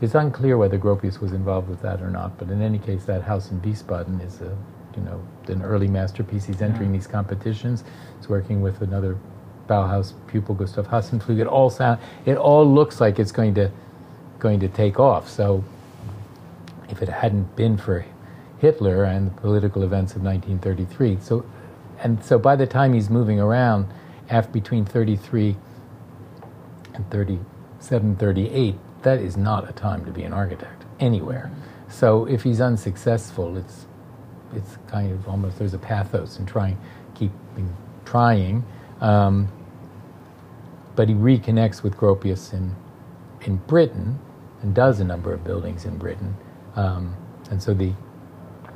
it's 0.00 0.14
unclear 0.14 0.56
whether 0.56 0.78
Gropius 0.78 1.20
was 1.20 1.32
involved 1.32 1.68
with 1.68 1.82
that 1.82 2.00
or 2.00 2.10
not, 2.10 2.38
but 2.38 2.48
in 2.48 2.62
any 2.62 2.78
case, 2.78 3.04
that 3.04 3.22
house 3.22 3.50
in 3.50 3.60
Wiesbaden 3.60 4.24
is 4.24 4.40
a, 4.40 4.56
you 4.96 5.02
know, 5.02 5.22
an 5.48 5.62
early 5.62 5.88
masterpiece. 5.88 6.44
He's 6.46 6.62
entering 6.62 6.90
Yeah. 6.90 6.98
these 6.98 7.06
competitions. 7.06 7.84
He's 8.18 8.28
working 8.28 8.62
with 8.62 8.80
another 8.80 9.16
Bauhaus 9.68 10.14
pupil, 10.26 10.54
Gustav 10.54 10.88
Hassenpflug. 10.88 11.38
It 11.38 11.46
all 11.46 11.70
sound, 11.70 12.00
it 12.24 12.36
all 12.36 12.66
looks 12.66 13.00
like 13.00 13.18
it's 13.18 13.32
going 13.32 13.54
to, 13.54 13.70
going 14.38 14.58
to 14.60 14.68
take 14.68 14.98
off. 14.98 15.28
So, 15.28 15.62
if 16.88 17.02
it 17.02 17.08
hadn't 17.08 17.54
been 17.54 17.76
for 17.76 18.04
Hitler 18.58 19.04
and 19.04 19.28
the 19.28 19.40
political 19.40 19.82
events 19.82 20.16
of 20.16 20.22
1933, 20.22 21.18
so, 21.20 21.44
and 22.02 22.22
so 22.24 22.38
by 22.38 22.56
the 22.56 22.66
time 22.66 22.94
he's 22.94 23.10
moving 23.10 23.38
around, 23.38 23.86
after 24.28 24.50
between 24.50 24.84
33 24.84 25.56
and 27.00 27.10
37, 27.10 28.16
38, 28.16 28.74
that 29.02 29.20
is 29.20 29.36
not 29.36 29.68
a 29.68 29.72
time 29.72 30.04
to 30.04 30.10
be 30.10 30.22
an 30.22 30.32
architect 30.32 30.84
anywhere. 30.98 31.50
So 31.88 32.26
if 32.26 32.42
he's 32.42 32.60
unsuccessful, 32.60 33.56
it's 33.56 33.86
it's 34.54 34.78
kind 34.88 35.12
of 35.12 35.28
almost 35.28 35.58
there's 35.58 35.74
a 35.74 35.78
pathos 35.78 36.38
in 36.38 36.44
trying 36.44 36.76
keeping 37.14 37.74
trying. 38.04 38.64
Um, 39.00 39.48
but 40.96 41.08
he 41.08 41.14
reconnects 41.14 41.82
with 41.82 41.96
Gropius 41.96 42.52
in, 42.52 42.74
in 43.42 43.56
Britain 43.56 44.18
and 44.62 44.74
does 44.74 45.00
a 45.00 45.04
number 45.04 45.32
of 45.32 45.44
buildings 45.44 45.84
in 45.84 45.96
Britain. 45.96 46.36
Um, 46.76 47.16
and 47.50 47.62
so 47.62 47.72
the, 47.72 47.92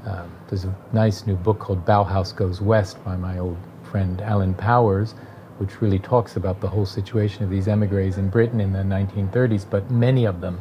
um, 0.06 0.32
there's 0.48 0.64
a 0.64 0.74
nice 0.92 1.26
new 1.26 1.34
book 1.34 1.58
called 1.58 1.84
Bauhaus 1.84 2.34
Goes 2.34 2.60
West 2.60 3.04
by 3.04 3.16
my 3.16 3.38
old 3.38 3.58
friend 3.82 4.22
Alan 4.22 4.54
Powers, 4.54 5.14
which 5.58 5.80
really 5.80 5.98
talks 5.98 6.36
about 6.36 6.60
the 6.60 6.68
whole 6.68 6.86
situation 6.86 7.44
of 7.44 7.50
these 7.50 7.68
emigres 7.68 8.18
in 8.18 8.28
Britain 8.28 8.60
in 8.60 8.72
the 8.72 8.80
1930s, 8.80 9.64
but 9.68 9.90
many 9.90 10.24
of 10.24 10.40
them 10.40 10.60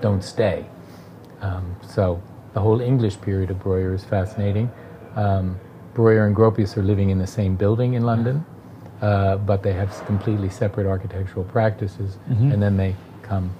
don't 0.00 0.22
stay. 0.22 0.66
Um, 1.40 1.76
so 1.86 2.22
the 2.54 2.60
whole 2.60 2.80
English 2.80 3.20
period 3.20 3.50
of 3.50 3.62
Breuer 3.62 3.94
is 3.94 4.04
fascinating. 4.04 4.70
Um, 5.16 5.58
Breuer 5.94 6.26
and 6.26 6.34
Gropius 6.34 6.76
are 6.76 6.82
living 6.82 7.10
in 7.10 7.18
the 7.18 7.26
same 7.26 7.54
building 7.56 7.94
in 7.94 8.02
London, 8.04 8.44
uh, 9.02 9.36
but 9.36 9.62
they 9.62 9.72
have 9.72 9.90
completely 10.06 10.48
separate 10.48 10.86
architectural 10.86 11.44
practices, 11.44 12.16
Mhm. 12.30 12.52
and 12.52 12.62
then 12.62 12.76
they 12.76 12.94
come 13.22 13.50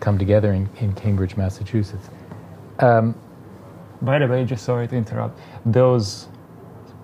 come 0.00 0.18
together 0.18 0.52
in, 0.52 0.68
in 0.78 0.92
Cambridge, 0.92 1.36
Massachusetts. 1.36 2.10
Um, 2.80 3.14
By 4.02 4.18
the 4.18 4.26
way, 4.26 4.44
just 4.44 4.64
sorry 4.64 4.86
to 4.88 4.94
interrupt. 4.94 5.38
Those 5.64 6.28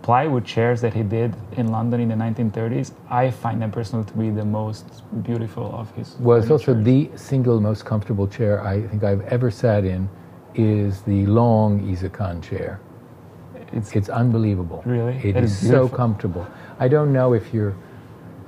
plywood 0.02 0.44
chairs 0.44 0.80
that 0.80 0.92
he 0.92 1.02
did 1.02 1.34
in 1.56 1.68
London 1.68 2.00
in 2.00 2.08
the 2.08 2.14
1930s, 2.14 2.92
I 3.08 3.30
find 3.30 3.62
them 3.62 3.70
personally 3.70 4.04
to 4.06 4.12
be 4.14 4.30
the 4.30 4.44
most 4.44 4.84
beautiful 5.22 5.72
of 5.74 5.90
his. 5.94 6.16
well, 6.18 6.38
it's 6.38 6.50
also 6.50 6.74
the 6.74 7.10
single 7.14 7.60
most 7.60 7.84
comfortable 7.84 8.26
chair 8.26 8.62
I 8.64 8.82
think 8.82 9.04
I've 9.04 9.22
ever 9.22 9.50
sat 9.50 9.84
in 9.84 10.08
is 10.54 11.02
the 11.02 11.24
long 11.26 11.80
Isokon 11.80 12.42
chair. 12.42 12.80
It's, 13.72 13.92
It's 13.92 14.08
unbelievable. 14.08 14.82
Really? 14.84 15.16
It 15.22 15.36
is, 15.36 15.62
is 15.62 15.68
so 15.68 15.88
comfortable. 15.88 16.46
I 16.78 16.88
don't 16.88 17.12
know 17.12 17.32
if 17.32 17.54
you're. 17.54 17.74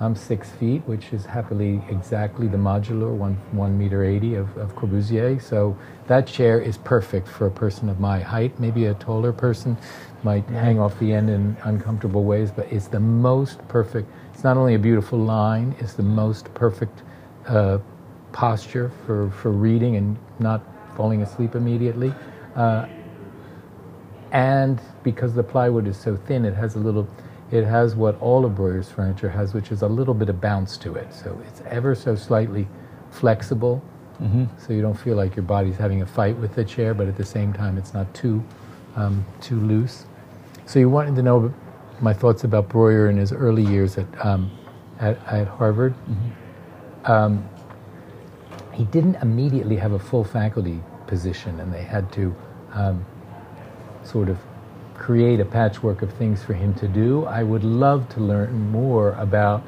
I'm 0.05 0.15
six 0.15 0.51
feet, 0.51 0.83
which 0.85 1.15
is 1.15 1.25
happily 1.25 1.81
exactly 1.89 2.47
the 2.47 2.59
Modulor 2.59 3.11
one 3.17 3.37
one 3.53 3.79
meter 3.79 4.05
eighty 4.05 4.35
of, 4.35 4.55
of 4.59 4.77
Corbusier. 4.77 5.41
So 5.41 5.77
that 6.09 6.27
chair 6.27 6.61
is 6.61 6.77
perfect 6.77 7.27
for 7.27 7.47
a 7.47 7.51
person 7.51 7.89
of 7.89 8.01
my 8.01 8.21
height. 8.21 8.61
Maybe 8.61 8.85
a 8.85 8.95
taller 8.95 9.33
person 9.33 9.79
might 10.23 10.45
hang 10.51 10.79
off 10.79 10.99
the 10.99 11.11
end 11.11 11.31
in 11.31 11.57
uncomfortable 11.65 12.25
ways, 12.25 12.51
but 12.51 12.71
it's 12.71 12.87
the 12.89 13.01
most 13.01 13.67
perfect. 13.69 14.07
It's 14.35 14.45
not 14.45 14.59
only 14.59 14.75
a 14.75 14.79
beautiful 14.79 15.19
line; 15.19 15.75
it's 15.79 15.95
the 15.95 16.03
most 16.03 16.53
perfect 16.53 17.03
uh, 17.47 17.79
posture 18.33 18.91
for 19.07 19.31
for 19.31 19.53
reading 19.53 19.97
and 19.97 20.19
not 20.39 20.61
falling 20.97 21.23
asleep 21.23 21.55
immediately. 21.55 22.13
Uh, 22.55 22.87
and 24.33 24.81
because 25.03 25.33
the 25.33 25.43
plywood 25.43 25.87
is 25.87 25.97
so 25.97 26.17
thin, 26.17 26.45
it 26.45 26.55
has 26.55 26.75
a 26.75 26.79
little, 26.79 27.07
it 27.51 27.65
has 27.65 27.95
what 27.95 28.21
all 28.21 28.45
of 28.45 28.55
Breuer's 28.57 28.91
furniture 28.91 29.29
has, 29.29 29.55
which 29.55 29.71
is 29.71 29.83
a 29.83 29.89
little 29.89 30.15
bit 30.15 30.29
of 30.29 30.41
bounce 30.41 30.77
to 30.79 30.95
it. 30.95 31.13
So 31.13 31.39
it's 31.47 31.63
ever 31.67 31.95
so 31.95 32.15
slightly 32.15 32.67
flexible, 33.11 33.83
Mhm. 34.23 34.49
so 34.59 34.73
you 34.73 34.83
don't 34.83 34.97
feel 34.97 35.17
like 35.17 35.37
your 35.37 35.45
body's 35.45 35.77
having 35.77 36.03
a 36.03 36.07
fight 36.07 36.39
with 36.39 36.55
the 36.55 36.65
chair, 36.65 36.95
but 36.95 37.07
at 37.09 37.17
the 37.17 37.25
same 37.25 37.53
time, 37.53 37.77
it's 37.79 37.93
not 37.95 38.13
too, 38.15 38.43
um, 38.97 39.25
too 39.41 39.59
loose. 39.61 40.07
So 40.67 40.79
you 40.79 40.89
wanted 40.89 41.15
to 41.17 41.23
know 41.23 41.53
my 42.01 42.13
thoughts 42.13 42.45
about 42.45 42.69
Breuer 42.69 43.09
in 43.09 43.17
his 43.19 43.33
early 43.33 43.63
years 43.65 43.99
at, 43.99 44.07
um, 44.25 44.51
at, 45.01 45.19
at 45.31 45.47
Harvard. 45.49 45.95
Um, 47.05 47.45
he 48.73 48.85
didn't 48.85 49.17
immediately 49.17 49.77
have 49.77 49.93
a 49.93 49.99
full 49.99 50.25
faculty 50.25 50.83
position, 51.07 51.61
and 51.61 51.73
they 51.73 51.83
had 51.83 52.11
to 52.13 52.35
um, 52.75 53.05
sort 54.03 54.29
of 54.29 54.39
create 54.95 55.41
a 55.41 55.45
patchwork 55.45 56.03
of 56.03 56.13
things 56.15 56.43
for 56.43 56.55
him 56.55 56.75
to 56.75 56.89
do. 56.89 57.25
I 57.27 57.43
would 57.43 57.65
love 57.65 58.09
to 58.11 58.21
learn 58.21 58.71
more 58.71 59.13
about 59.13 59.63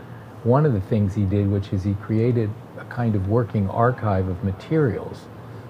one 0.45 0.65
of 0.65 0.73
the 0.73 0.81
things 0.81 1.15
he 1.15 1.25
did, 1.25 1.51
which 1.51 1.73
is 1.73 1.83
he 1.83 1.95
created 1.95 2.51
a 2.79 2.85
kind 2.85 3.15
of 3.15 3.29
working 3.29 3.69
archive 3.69 4.29
of 4.29 4.43
materials. 4.45 5.23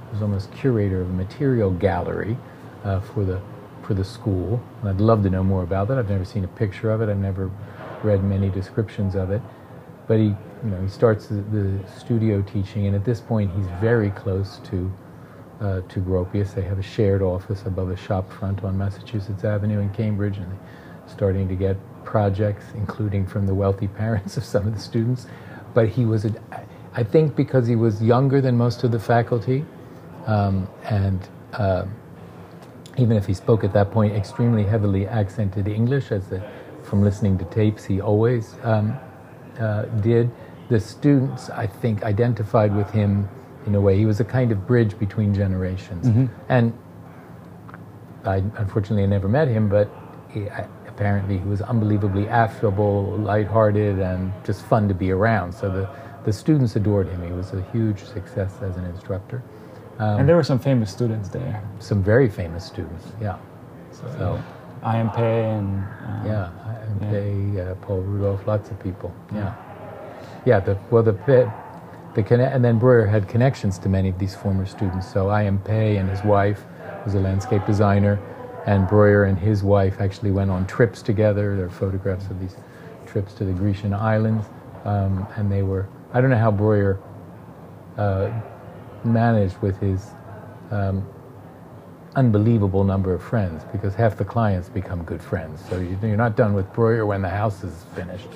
He 0.08 0.12
was 0.12 0.22
almost 0.22 0.52
curator 0.52 1.00
of 1.00 1.08
a 1.08 1.12
material 1.12 1.70
gallery 1.70 2.36
uh, 2.84 3.00
for 3.00 3.24
the 3.24 3.40
for 3.82 3.94
the 3.94 4.04
school. 4.04 4.60
And 4.80 4.88
I'd 4.88 5.00
love 5.00 5.22
to 5.22 5.30
know 5.30 5.44
more 5.44 5.62
about 5.62 5.88
that. 5.88 5.98
I've 5.98 6.10
never 6.10 6.24
seen 6.24 6.44
a 6.44 6.48
picture 6.48 6.90
of 6.90 7.00
it. 7.00 7.08
I've 7.08 7.18
never 7.18 7.50
read 8.02 8.22
many 8.24 8.50
descriptions 8.50 9.14
of 9.14 9.30
it. 9.30 9.40
But 10.08 10.18
he, 10.18 10.24
you 10.24 10.70
know, 10.70 10.80
he 10.82 10.88
starts 10.88 11.28
the, 11.28 11.36
the 11.36 11.78
studio 11.98 12.42
teaching, 12.42 12.86
and 12.86 12.96
at 12.96 13.04
this 13.04 13.20
point, 13.20 13.50
he's 13.56 13.66
very 13.80 14.10
close 14.10 14.58
to 14.70 14.92
uh, 15.60 15.80
to 15.88 16.00
Gropius. 16.00 16.54
They 16.54 16.62
have 16.62 16.78
a 16.78 16.82
shared 16.82 17.22
office 17.22 17.62
above 17.64 17.90
a 17.90 17.96
shop 17.96 18.30
front 18.32 18.64
on 18.64 18.76
Massachusetts 18.76 19.44
Avenue 19.44 19.80
in 19.80 19.90
Cambridge, 19.90 20.36
and 20.38 20.50
they're 20.50 20.58
starting 21.08 21.48
to 21.48 21.54
get 21.54 21.76
projects, 22.04 22.64
including 22.74 23.26
from 23.26 23.46
the 23.46 23.54
wealthy 23.54 23.88
parents 24.02 24.36
of 24.36 24.44
some 24.44 24.66
of 24.66 24.74
the 24.74 24.80
students. 24.80 25.26
But 25.74 25.88
he 25.88 26.04
was, 26.04 26.24
a, 26.24 26.34
I 26.94 27.02
think, 27.02 27.36
because 27.36 27.66
he 27.66 27.76
was 27.76 28.02
younger 28.02 28.40
than 28.40 28.56
most 28.56 28.84
of 28.84 28.92
the 28.92 29.00
faculty, 29.00 29.64
um, 30.26 30.68
and 30.84 31.28
uh, 31.52 31.84
even 32.98 33.16
if 33.16 33.26
he 33.26 33.34
spoke 33.34 33.62
at 33.62 33.72
that 33.74 33.90
point 33.90 34.14
extremely 34.14 34.64
heavily 34.64 35.06
accented 35.06 35.68
English, 35.68 36.10
as 36.10 36.28
the, 36.28 36.42
from 36.82 37.02
listening 37.02 37.36
to 37.38 37.44
tapes 37.46 37.84
he 37.84 38.00
always 38.00 38.54
um, 38.62 38.96
uh, 39.58 39.82
did, 40.00 40.30
the 40.68 40.80
students, 40.80 41.50
I 41.50 41.66
think, 41.66 42.02
identified 42.02 42.74
with 42.74 42.90
him 42.90 43.28
in 43.66 43.74
a 43.74 43.80
way. 43.80 43.96
He 43.96 44.06
was 44.06 44.20
a 44.20 44.24
kind 44.24 44.52
of 44.52 44.66
bridge 44.66 44.98
between 44.98 45.34
generations. 45.34 46.06
Mhm. 46.06 46.28
And 46.48 46.72
I 48.24 48.36
unfortunately 48.56 49.02
I 49.04 49.06
never 49.06 49.28
met 49.28 49.48
him, 49.48 49.68
but 49.68 49.88
he, 50.28 50.48
I, 50.50 50.66
apparently 50.88 51.38
he 51.38 51.44
was 51.48 51.60
unbelievably 51.62 52.28
affable, 52.28 53.16
lighthearted, 53.18 53.98
and 53.98 54.32
just 54.44 54.62
fun 54.64 54.88
to 54.88 54.94
be 54.94 55.10
around. 55.10 55.52
So 55.52 55.70
the, 55.70 55.88
the 56.24 56.32
students 56.32 56.74
adored 56.76 57.08
him. 57.08 57.22
He 57.22 57.32
was 57.32 57.52
a 57.52 57.62
huge 57.72 58.02
success 58.04 58.52
as 58.62 58.76
an 58.76 58.84
instructor. 58.86 59.42
Um, 59.98 60.20
and 60.20 60.28
there 60.28 60.36
were 60.36 60.44
some 60.44 60.58
famous 60.58 60.90
students 60.90 61.28
there. 61.28 61.62
some 61.78 62.02
very 62.02 62.28
famous 62.28 62.64
students, 62.64 63.06
yeah. 63.20 63.36
So, 63.92 64.02
So, 64.18 64.42
I.M. 64.82 65.10
Pei 65.10 65.44
and 65.50 65.82
uh, 65.82 66.26
yeah, 66.26 66.50
and 66.82 67.02
yeah. 67.02 67.10
Pei, 67.10 67.70
uh, 67.70 67.74
Paul 67.76 68.00
Rudolph, 68.02 68.46
lots 68.46 68.70
of 68.70 68.78
people, 68.78 69.14
yeah. 69.34 69.54
Yeah, 70.44 70.60
the, 70.60 70.78
well, 70.90 71.02
the, 71.02 71.14
the 72.16 72.22
conne- 72.22 72.40
and 72.40 72.64
then 72.64 72.78
Breuer 72.78 73.06
had 73.06 73.28
connections 73.28 73.78
to 73.80 73.90
many 73.90 74.08
of 74.08 74.18
these 74.18 74.34
former 74.34 74.64
students. 74.64 75.06
So 75.12 75.28
I.M. 75.28 75.58
Pei 75.58 75.98
and 75.98 76.08
his 76.08 76.24
wife 76.24 76.64
was 77.04 77.14
a 77.14 77.20
landscape 77.20 77.64
designer, 77.66 78.18
and 78.64 78.88
Breuer 78.88 79.24
and 79.24 79.38
his 79.38 79.62
wife 79.62 80.00
actually 80.00 80.30
went 80.30 80.50
on 80.50 80.66
trips 80.66 81.02
together. 81.02 81.54
There 81.54 81.66
are 81.66 81.70
photographs 81.70 82.28
of 82.30 82.40
these 82.40 82.56
trips 83.06 83.34
to 83.34 83.44
the 83.44 83.52
Grecian 83.52 83.92
islands, 83.92 84.46
um, 84.86 85.26
and 85.36 85.52
they 85.52 85.62
were, 85.62 85.88
I 86.14 86.22
don't 86.22 86.30
know 86.30 86.38
how 86.38 86.50
Breuer 86.50 86.98
uh, 87.98 88.30
managed 89.04 89.58
with 89.58 89.78
his 89.78 90.08
um, 90.70 91.06
unbelievable 92.14 92.82
number 92.82 93.12
of 93.12 93.22
friends 93.22 93.62
because 93.72 93.94
half 93.94 94.16
the 94.16 94.24
clients 94.24 94.70
become 94.70 95.04
good 95.04 95.20
friends. 95.20 95.62
So 95.68 95.78
you, 95.78 95.98
you're 96.02 96.16
not 96.16 96.34
done 96.34 96.54
with 96.54 96.72
Breuer 96.72 97.04
when 97.04 97.20
the 97.20 97.28
house 97.28 97.62
is 97.62 97.84
finished. 97.94 98.30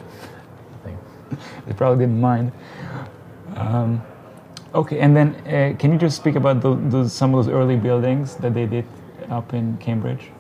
They 1.66 1.75
probably 1.75 2.05
didn't 2.05 2.21
mind. 2.21 2.51
Um, 3.57 4.03
okay, 4.75 5.01
and 5.01 5.17
then 5.17 5.35
uh, 5.47 5.77
can 5.79 5.93
you 5.93 5.99
just 5.99 6.17
speak 6.17 6.37
about 6.37 6.61
those, 6.61 6.79
those, 6.91 7.13
some 7.13 7.35
of 7.35 7.45
those 7.45 7.53
early 7.53 7.77
buildings 7.77 8.37
that 8.37 8.55
they 8.55 8.67
did 8.67 8.85
up 9.31 9.55
in 9.55 9.77
Cambridge 9.79 10.31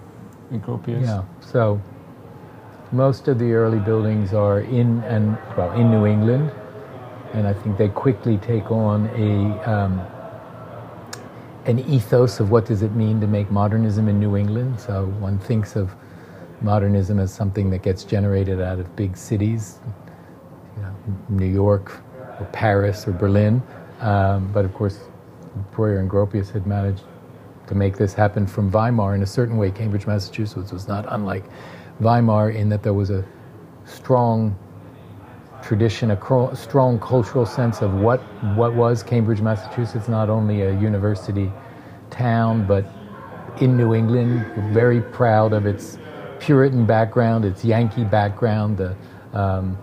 with 0.50 0.62
Gropius? 0.62 1.02
Yeah. 1.02 1.24
So 1.40 1.80
most 2.92 3.28
of 3.28 3.38
the 3.38 3.52
early 3.52 3.78
buildings 3.78 4.34
are 4.34 4.60
in 4.60 5.02
and 5.04 5.36
well 5.56 5.72
in 5.72 5.90
New 5.90 6.06
England, 6.06 6.50
and 7.32 7.46
I 7.46 7.52
think 7.52 7.78
they 7.78 7.88
quickly 7.88 8.38
take 8.38 8.70
on 8.70 9.06
a 9.16 9.70
um, 9.70 10.00
an 11.66 11.78
ethos 11.78 12.40
of 12.40 12.50
what 12.50 12.64
does 12.64 12.82
it 12.82 12.92
mean 12.92 13.20
to 13.20 13.26
make 13.26 13.50
modernism 13.50 14.08
in 14.08 14.18
New 14.18 14.36
England. 14.36 14.80
So 14.80 15.06
one 15.20 15.38
thinks 15.38 15.76
of 15.76 15.94
modernism 16.62 17.18
as 17.18 17.32
something 17.32 17.70
that 17.70 17.82
gets 17.82 18.04
generated 18.04 18.60
out 18.60 18.78
of 18.78 18.94
big 18.96 19.16
cities, 19.16 19.78
you 20.76 20.82
know, 20.82 20.94
New 21.28 21.46
York 21.46 22.02
or 22.40 22.46
Paris 22.46 23.06
or 23.06 23.12
Berlin. 23.12 23.62
Um, 24.00 24.50
but 24.52 24.64
of 24.64 24.74
course, 24.74 24.98
Breuer 25.72 25.98
and 25.98 26.10
Gropius 26.10 26.50
had 26.50 26.66
managed 26.66 27.02
to 27.66 27.74
make 27.74 27.96
this 27.96 28.14
happen 28.14 28.46
from 28.46 28.70
Weimar 28.70 29.14
in 29.14 29.22
a 29.22 29.26
certain 29.26 29.56
way. 29.56 29.70
Cambridge, 29.70 30.06
Massachusetts 30.06 30.72
was 30.72 30.88
not 30.88 31.04
unlike 31.08 31.44
Weimar 32.00 32.50
in 32.50 32.68
that 32.70 32.82
there 32.82 32.94
was 32.94 33.10
a 33.10 33.24
strong 33.84 34.56
tradition, 35.62 36.10
a 36.10 36.56
strong 36.56 36.98
cultural 36.98 37.44
sense 37.46 37.82
of 37.82 37.94
what, 37.94 38.20
what 38.56 38.74
was 38.74 39.02
Cambridge, 39.02 39.40
Massachusetts, 39.40 40.08
not 40.08 40.30
only 40.30 40.62
a 40.62 40.80
university 40.80 41.52
town, 42.10 42.66
but 42.66 42.86
in 43.60 43.76
New 43.76 43.94
England, 43.94 44.46
very 44.72 45.00
proud 45.00 45.52
of 45.52 45.66
its 45.66 45.98
Puritan 46.38 46.86
background, 46.86 47.44
its 47.44 47.64
Yankee 47.64 48.04
background. 48.04 48.78
The, 48.78 48.96
um, 49.32 49.76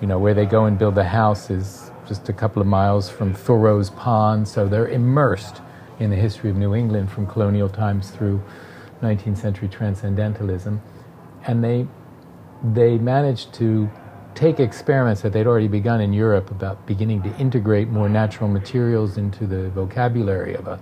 you 0.00 0.06
know, 0.06 0.18
where 0.18 0.34
they 0.34 0.46
go 0.46 0.64
and 0.64 0.78
build 0.78 0.94
the 0.94 1.04
house 1.04 1.50
is 1.50 1.90
just 2.08 2.28
a 2.28 2.32
couple 2.32 2.60
of 2.60 2.66
miles 2.66 3.08
from 3.08 3.34
Thoreau's 3.34 3.90
Pond, 3.90 4.48
so 4.48 4.66
they're 4.66 4.88
immersed 4.88 5.60
in 5.98 6.10
the 6.10 6.16
history 6.16 6.50
of 6.50 6.56
New 6.56 6.74
England 6.74 7.10
from 7.10 7.26
colonial 7.26 7.68
times 7.68 8.10
through 8.10 8.42
19th 9.02 9.36
century 9.36 9.68
transcendentalism. 9.68 10.80
And 11.46 11.62
they 11.62 11.86
they 12.62 12.98
managed 12.98 13.54
to 13.54 13.90
take 14.34 14.60
experiments 14.60 15.22
that 15.22 15.32
they'd 15.32 15.46
already 15.46 15.68
begun 15.68 16.00
in 16.00 16.12
Europe 16.12 16.50
about 16.50 16.86
beginning 16.86 17.22
to 17.22 17.36
integrate 17.36 17.88
more 17.88 18.08
natural 18.08 18.48
materials 18.48 19.16
into 19.16 19.46
the 19.46 19.70
vocabulary 19.70 20.54
of 20.54 20.66
a, 20.66 20.76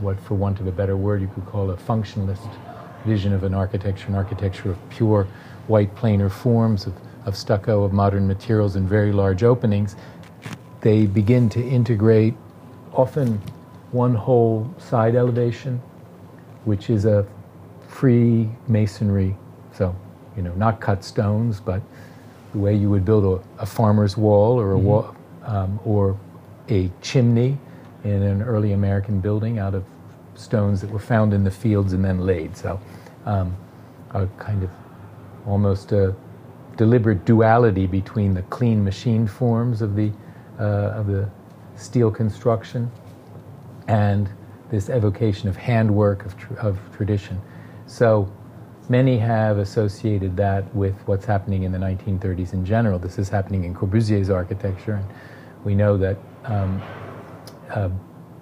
what, 0.00 0.18
for 0.20 0.34
want 0.34 0.60
of 0.60 0.66
a 0.66 0.72
better 0.72 0.96
word, 0.96 1.20
you 1.20 1.28
could 1.28 1.46
call 1.46 1.70
a 1.70 1.76
functionalist 1.76 2.48
vision 3.04 3.32
of 3.32 3.44
an 3.44 3.54
architecture, 3.54 4.08
an 4.08 4.14
architecture 4.14 4.70
of 4.70 4.90
pure 4.90 5.26
white 5.66 5.94
planar 5.94 6.30
forms, 6.30 6.86
of, 6.86 6.94
of 7.28 7.36
stucco, 7.36 7.84
of 7.84 7.92
modern 7.92 8.26
materials, 8.26 8.74
and 8.74 8.88
very 8.88 9.12
large 9.12 9.44
openings. 9.44 9.94
They 10.80 11.06
begin 11.06 11.48
to 11.50 11.64
integrate 11.64 12.34
often 12.92 13.40
one 13.92 14.14
whole 14.14 14.68
side 14.78 15.14
elevation, 15.14 15.80
which 16.64 16.90
is 16.90 17.04
a 17.04 17.26
free 17.86 18.48
masonry, 18.66 19.36
so 19.72 19.94
you 20.36 20.42
know, 20.42 20.54
not 20.54 20.80
cut 20.80 21.04
stones, 21.04 21.60
but 21.60 21.82
the 22.52 22.58
way 22.58 22.74
you 22.74 22.88
would 22.90 23.04
build 23.04 23.42
a, 23.58 23.62
a 23.62 23.66
farmer's 23.66 24.16
wall 24.16 24.58
or 24.58 24.72
a 24.72 24.76
mm-hmm. 24.76 24.86
wall 24.86 25.16
um, 25.44 25.80
or 25.84 26.18
a 26.68 26.90
chimney 27.02 27.58
in 28.04 28.22
an 28.22 28.42
early 28.42 28.72
American 28.72 29.20
building 29.20 29.58
out 29.58 29.74
of 29.74 29.84
stones 30.34 30.80
that 30.80 30.90
were 30.90 30.98
found 30.98 31.34
in 31.34 31.44
the 31.44 31.50
fields 31.50 31.92
and 31.92 32.04
then 32.04 32.20
laid. 32.20 32.56
So, 32.56 32.80
um, 33.26 33.56
a 34.10 34.26
kind 34.38 34.62
of 34.62 34.70
almost 35.46 35.92
a 35.92 36.14
deliberate 36.78 37.26
duality 37.26 37.86
between 37.86 38.32
the 38.32 38.42
clean 38.42 38.82
machined 38.82 39.30
forms 39.30 39.82
of 39.82 39.96
the 39.96 40.10
uh, 40.58 41.00
of 41.00 41.06
the 41.06 41.28
steel 41.76 42.10
construction 42.10 42.90
and 43.88 44.28
this 44.70 44.88
evocation 44.88 45.48
of 45.48 45.56
handwork 45.56 46.24
of, 46.24 46.36
tr- 46.36 46.54
of 46.54 46.78
tradition. 46.96 47.40
So 47.86 48.30
many 48.88 49.18
have 49.18 49.58
associated 49.58 50.36
that 50.36 50.74
with 50.74 50.94
what's 51.06 51.24
happening 51.24 51.62
in 51.62 51.72
the 51.72 51.78
1930s 51.78 52.52
in 52.52 52.64
general. 52.64 52.98
This 52.98 53.18
is 53.18 53.28
happening 53.28 53.64
in 53.64 53.74
Corbusier's 53.74 54.30
architecture, 54.30 54.94
and 54.94 55.06
we 55.64 55.74
know 55.74 55.96
that 55.96 56.16
um, 56.44 56.82
uh, 57.70 57.88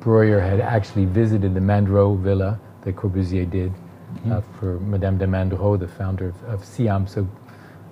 Breuer 0.01 0.41
had 0.41 0.61
actually 0.61 1.05
visited 1.05 1.55
the 1.55 1.61
Mandrot 1.61 2.21
villa 2.21 2.59
that 2.83 2.97
Corbusier 2.97 3.49
did 3.49 3.73
mm-hmm. 3.73 4.33
uh, 4.33 4.41
for 4.59 4.81
Madame 4.81 5.19
de 5.19 5.27
Mandrot, 5.27 5.79
the 5.79 5.89
founder 5.89 6.29
of, 6.29 6.45
of 6.45 6.61
CIAM. 6.65 7.09
So 7.09 7.29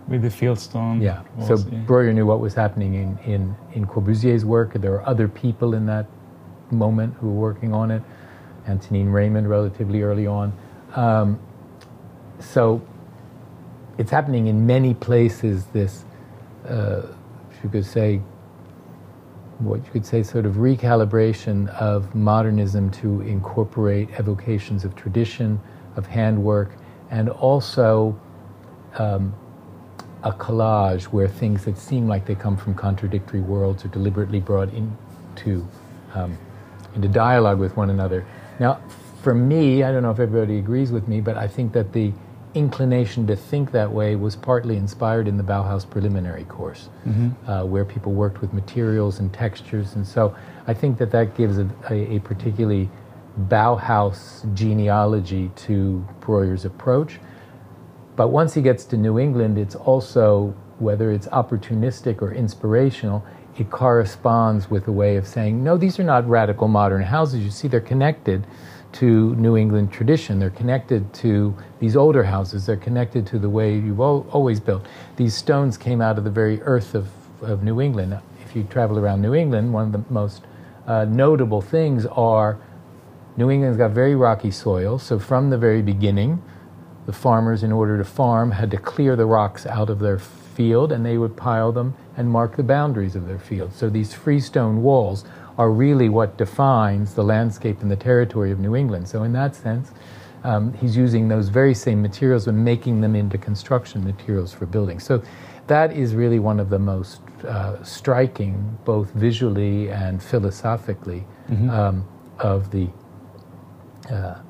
with 0.09 0.23
the 0.23 0.29
fieldstone. 0.29 1.03
Yeah. 1.03 1.23
Walls, 1.37 1.63
so 1.63 1.69
yeah. 1.71 1.79
Breuer 1.81 2.13
knew 2.13 2.27
what 2.27 2.41
was 2.41 2.55
happening 2.55 2.95
in, 2.95 3.19
in, 3.25 3.57
in 3.73 3.87
Corbusier's 3.87 4.45
work. 4.45 4.75
There 4.75 4.91
were 4.91 5.07
other 5.07 5.29
people 5.29 5.75
in 5.75 5.87
that 5.87 6.07
moment 6.71 7.15
who 7.21 7.29
were 7.29 7.41
working 7.41 7.73
on 7.73 7.91
it. 7.91 8.03
Antonin 8.67 9.11
Raymond, 9.11 9.49
relatively 9.49 10.03
early 10.03 10.27
on. 10.27 10.53
Um, 10.95 11.39
so 12.39 12.83
it's 13.99 14.11
happening 14.11 14.47
in 14.47 14.67
many 14.67 14.95
places. 14.95 15.67
This, 15.67 16.05
uh, 16.69 17.03
you 17.63 17.69
could 17.71 17.85
say, 17.85 18.21
what 19.59 19.85
you 19.85 19.91
could 19.91 20.07
say, 20.07 20.23
sort 20.23 20.47
of 20.47 20.55
recalibration 20.55 21.69
of 21.81 22.15
modernism 22.15 22.91
to 22.91 23.21
incorporate 23.23 24.09
evocations 24.19 24.85
of 24.85 24.97
tradition, 24.97 25.61
of 25.97 26.07
handwork, 26.07 26.73
and 27.11 27.29
also 27.29 28.19
um, 28.99 29.35
a 30.25 30.33
collage 30.33 31.05
where 31.05 31.29
things 31.29 31.65
that 31.67 31.79
seem 31.79 32.09
like 32.09 32.27
they 32.27 32.35
come 32.35 32.57
from 32.57 32.75
contradictory 32.75 33.41
worlds 33.41 33.85
are 33.85 33.89
deliberately 33.89 34.41
brought 34.41 34.71
into 34.73 35.67
um, 36.15 36.37
into 36.95 37.09
dialogue 37.09 37.59
with 37.59 37.77
one 37.77 37.91
another. 37.91 38.27
Now, 38.59 38.81
for 39.23 39.35
me, 39.35 39.83
I 39.83 39.93
don't 39.93 40.03
know 40.03 40.11
if 40.11 40.21
everybody 40.21 40.59
agrees 40.59 40.93
with 40.93 41.09
me, 41.09 41.21
but 41.21 41.37
I 41.37 41.49
think 41.49 41.73
that 41.73 41.93
the 41.93 42.13
inclination 42.55 43.27
to 43.27 43.35
think 43.35 43.73
that 43.73 43.91
way 43.91 44.15
was 44.17 44.37
partly 44.37 44.77
inspired 44.77 45.27
in 45.27 45.37
the 45.37 45.43
Bauhaus 45.43 45.89
preliminary 45.89 46.45
course, 46.45 46.89
mm-hmm. 47.05 47.51
uh, 47.51 47.65
where 47.65 47.85
people 47.85 48.13
worked 48.13 48.41
with 48.41 48.53
materials 48.53 49.19
and 49.19 49.33
textures. 49.33 49.95
And 49.97 50.07
so 50.07 50.37
I 50.67 50.75
think 50.75 50.99
that 50.99 51.11
that 51.11 51.37
gives 51.37 51.59
a, 51.59 51.69
a, 51.91 52.17
a 52.17 52.21
particularly 52.21 52.89
Bauhaus 53.49 54.53
genealogy 54.55 55.51
to 55.57 56.07
Breuer's 56.21 56.65
approach. 56.65 57.19
But 58.17 58.29
once 58.29 58.55
he 58.55 58.63
gets 58.63 58.85
to 58.87 58.97
New 58.97 59.19
England, 59.19 59.59
it's 59.59 59.75
also, 59.75 60.55
whether 60.79 61.11
it's 61.11 61.27
opportunistic 61.29 62.23
or 62.23 62.33
inspirational, 62.33 63.25
it 63.59 63.71
corresponds 63.71 64.71
with 64.71 64.89
a 64.89 64.93
way 64.93 65.17
of 65.17 65.27
saying, 65.27 65.63
no, 65.63 65.77
these 65.77 65.99
are 65.99 66.05
not 66.05 66.29
radical 66.29 66.69
modern 66.69 67.03
houses. 67.03 67.45
You 67.45 67.51
see, 67.51 67.69
they're 67.69 67.81
connected 67.81 68.47
to 68.93 69.35
New 69.35 69.57
England 69.57 69.93
tradition. 69.93 70.39
They're 70.39 70.51
connected 70.51 71.13
to 71.15 71.57
these 71.81 71.97
older 71.97 72.23
houses. 72.23 72.67
They're 72.67 72.77
connected 72.77 73.27
to 73.29 73.39
the 73.39 73.51
way 73.51 73.75
you've 73.75 74.01
always 74.01 74.61
built. 74.61 74.87
These 75.17 75.35
stones 75.35 75.77
came 75.77 76.01
out 76.01 76.17
of 76.17 76.25
the 76.25 76.31
very 76.31 76.63
earth 76.63 76.95
of, 76.95 77.09
of 77.43 77.65
New 77.65 77.81
England. 77.81 78.17
If 78.45 78.55
you 78.55 78.63
travel 78.65 78.99
around 78.99 79.23
New 79.23 79.35
England, 79.35 79.73
one 79.73 79.87
of 79.87 79.93
the 79.93 80.13
most 80.13 80.43
uh, 80.87 81.05
notable 81.07 81.61
things 81.61 82.07
are 82.07 82.59
New 83.37 83.51
England's 83.51 83.77
got 83.77 83.91
very 83.91 84.15
rocky 84.15 84.53
soil. 84.53 84.99
So 85.01 85.19
from 85.19 85.51
the 85.51 85.59
very 85.59 85.83
beginning, 85.83 86.41
the 87.07 87.13
farmers, 87.13 87.63
in 87.63 87.73
order 87.73 87.99
to 87.99 88.05
farm, 88.05 88.53
had 88.53 88.71
to 88.71 88.77
clear 88.77 89.17
the 89.17 89.27
rocks 89.27 89.67
out 89.67 89.91
of 89.91 89.99
their 89.99 90.19
field 90.19 90.93
and 90.93 91.05
they 91.05 91.19
would 91.19 91.37
pile 91.37 91.73
them 91.73 91.95
and 92.17 92.31
mark 92.31 92.57
the 92.57 92.63
boundaries 92.63 93.17
of 93.17 93.27
their 93.27 93.39
field. 93.39 93.73
So 93.73 93.91
these 93.91 94.15
freestone 94.15 94.83
walls 94.83 95.25
are 95.59 95.71
really 95.71 96.09
what 96.09 96.37
defines 96.37 97.15
the 97.15 97.25
landscape 97.25 97.81
and 97.83 97.91
the 97.91 97.97
territory 97.97 98.51
of 98.51 98.59
New 98.59 98.75
England. 98.75 99.09
So, 99.09 99.23
in 99.23 99.33
that 99.35 99.55
sense, 99.55 99.93
um, 100.43 100.73
he's 100.75 100.97
using 100.97 101.29
those 101.29 101.49
very 101.49 101.75
same 101.75 102.03
materials 102.03 102.49
and 102.49 102.65
making 102.65 103.01
them 103.01 103.15
into 103.15 103.39
construction 103.39 104.05
materials 104.05 104.53
for 104.53 104.67
buildings. 104.67 105.05
So, 105.05 105.23
that 105.69 105.93
is 105.93 106.15
really 106.15 106.41
one 106.41 106.61
of 106.61 106.71
the 106.71 106.79
most 106.79 107.21
uh, 107.47 107.83
striking, 107.83 108.79
both 108.85 109.11
visually 109.13 109.91
and 109.91 110.23
philosophically, 110.23 111.25
mm-hmm. 111.49 111.71
um, 111.71 112.09
of 112.41 112.71
the 112.71 112.89
uh, 114.11 114.41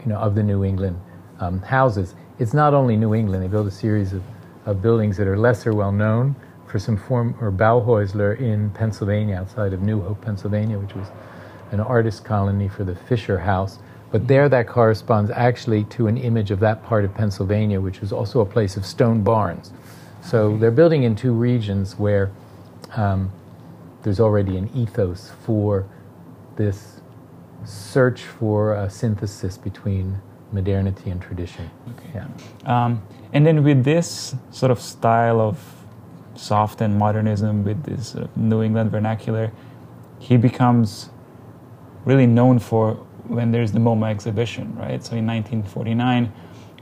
you 0.00 0.06
know 0.06 0.16
of 0.16 0.34
the 0.34 0.42
New 0.42 0.64
England 0.64 0.98
um, 1.44 1.60
houses. 1.60 2.14
It's 2.38 2.54
not 2.54 2.74
only 2.74 2.96
New 2.96 3.14
England; 3.14 3.42
they 3.42 3.48
built 3.48 3.66
a 3.66 3.70
series 3.70 4.12
of, 4.12 4.22
of 4.66 4.82
buildings 4.82 5.16
that 5.16 5.26
are 5.26 5.38
lesser 5.38 5.74
well 5.74 5.92
known 5.92 6.34
for 6.66 6.78
some 6.78 6.96
form 6.96 7.36
or 7.40 7.52
Bauhäusler 7.52 8.40
in 8.40 8.70
Pennsylvania, 8.70 9.36
outside 9.36 9.72
of 9.72 9.82
New 9.82 10.00
Hope, 10.00 10.20
Pennsylvania, 10.22 10.78
which 10.78 10.94
was 10.94 11.08
an 11.70 11.80
artist 11.80 12.24
colony 12.24 12.68
for 12.68 12.84
the 12.84 12.94
Fisher 12.94 13.38
House. 13.38 13.78
But 14.10 14.28
there, 14.28 14.48
that 14.48 14.68
corresponds 14.68 15.30
actually 15.30 15.84
to 15.84 16.06
an 16.06 16.16
image 16.16 16.50
of 16.50 16.60
that 16.60 16.84
part 16.84 17.04
of 17.04 17.14
Pennsylvania, 17.14 17.80
which 17.80 18.00
was 18.00 18.12
also 18.12 18.40
a 18.40 18.46
place 18.46 18.76
of 18.76 18.86
stone 18.86 19.22
barns. 19.22 19.72
So 20.22 20.56
they're 20.56 20.70
building 20.70 21.02
in 21.02 21.16
two 21.16 21.32
regions 21.32 21.98
where 21.98 22.30
um, 22.96 23.30
there's 24.02 24.20
already 24.20 24.56
an 24.56 24.70
ethos 24.74 25.32
for 25.44 25.86
this 26.56 27.00
search 27.64 28.22
for 28.22 28.74
a 28.74 28.88
synthesis 28.88 29.58
between 29.58 30.20
modernity 30.52 31.10
and 31.10 31.20
tradition. 31.20 31.70
Okay. 31.90 32.10
Yeah. 32.14 32.84
Um, 32.84 33.02
and 33.32 33.46
then 33.46 33.64
with 33.64 33.84
this 33.84 34.34
sort 34.50 34.70
of 34.70 34.80
style 34.80 35.40
of 35.40 35.58
soft 36.36 36.80
and 36.80 36.98
modernism 36.98 37.64
with 37.64 37.82
this 37.84 38.08
sort 38.08 38.24
of 38.24 38.36
New 38.36 38.62
England 38.62 38.90
vernacular, 38.90 39.52
he 40.18 40.36
becomes 40.36 41.10
really 42.04 42.26
known 42.26 42.58
for 42.58 42.94
when 43.26 43.50
there's 43.50 43.72
the 43.72 43.78
MoMA 43.78 44.10
exhibition, 44.10 44.74
right? 44.76 45.02
So 45.02 45.16
in 45.16 45.26
1949, 45.26 46.32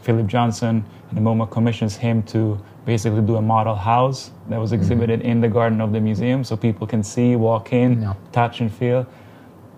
Philip 0.01 0.27
Johnson 0.27 0.85
and 1.09 1.17
the 1.17 1.21
MoMA 1.21 1.51
commissions 1.51 1.97
him 1.97 2.23
to 2.25 2.61
basically 2.85 3.23
do 3.23 3.37
a 3.37 3.43
model 3.43 3.77
house 3.77 4.33
that 4.49 4.59
was 4.59 4.73
mm-hmm. 4.73 4.81
exhibited 4.81 5.21
mm-hmm. 5.21 5.29
in 5.29 5.41
the 5.41 5.49
garden 5.49 5.81
of 5.81 5.93
the 5.93 6.01
museum 6.01 6.43
so 6.43 6.57
people 6.57 6.87
can 6.87 7.03
see, 7.03 7.37
walk 7.37 7.73
in, 7.73 8.03
yeah. 8.03 8.15
touch 8.33 8.61
and 8.61 8.73
feel. 8.73 9.07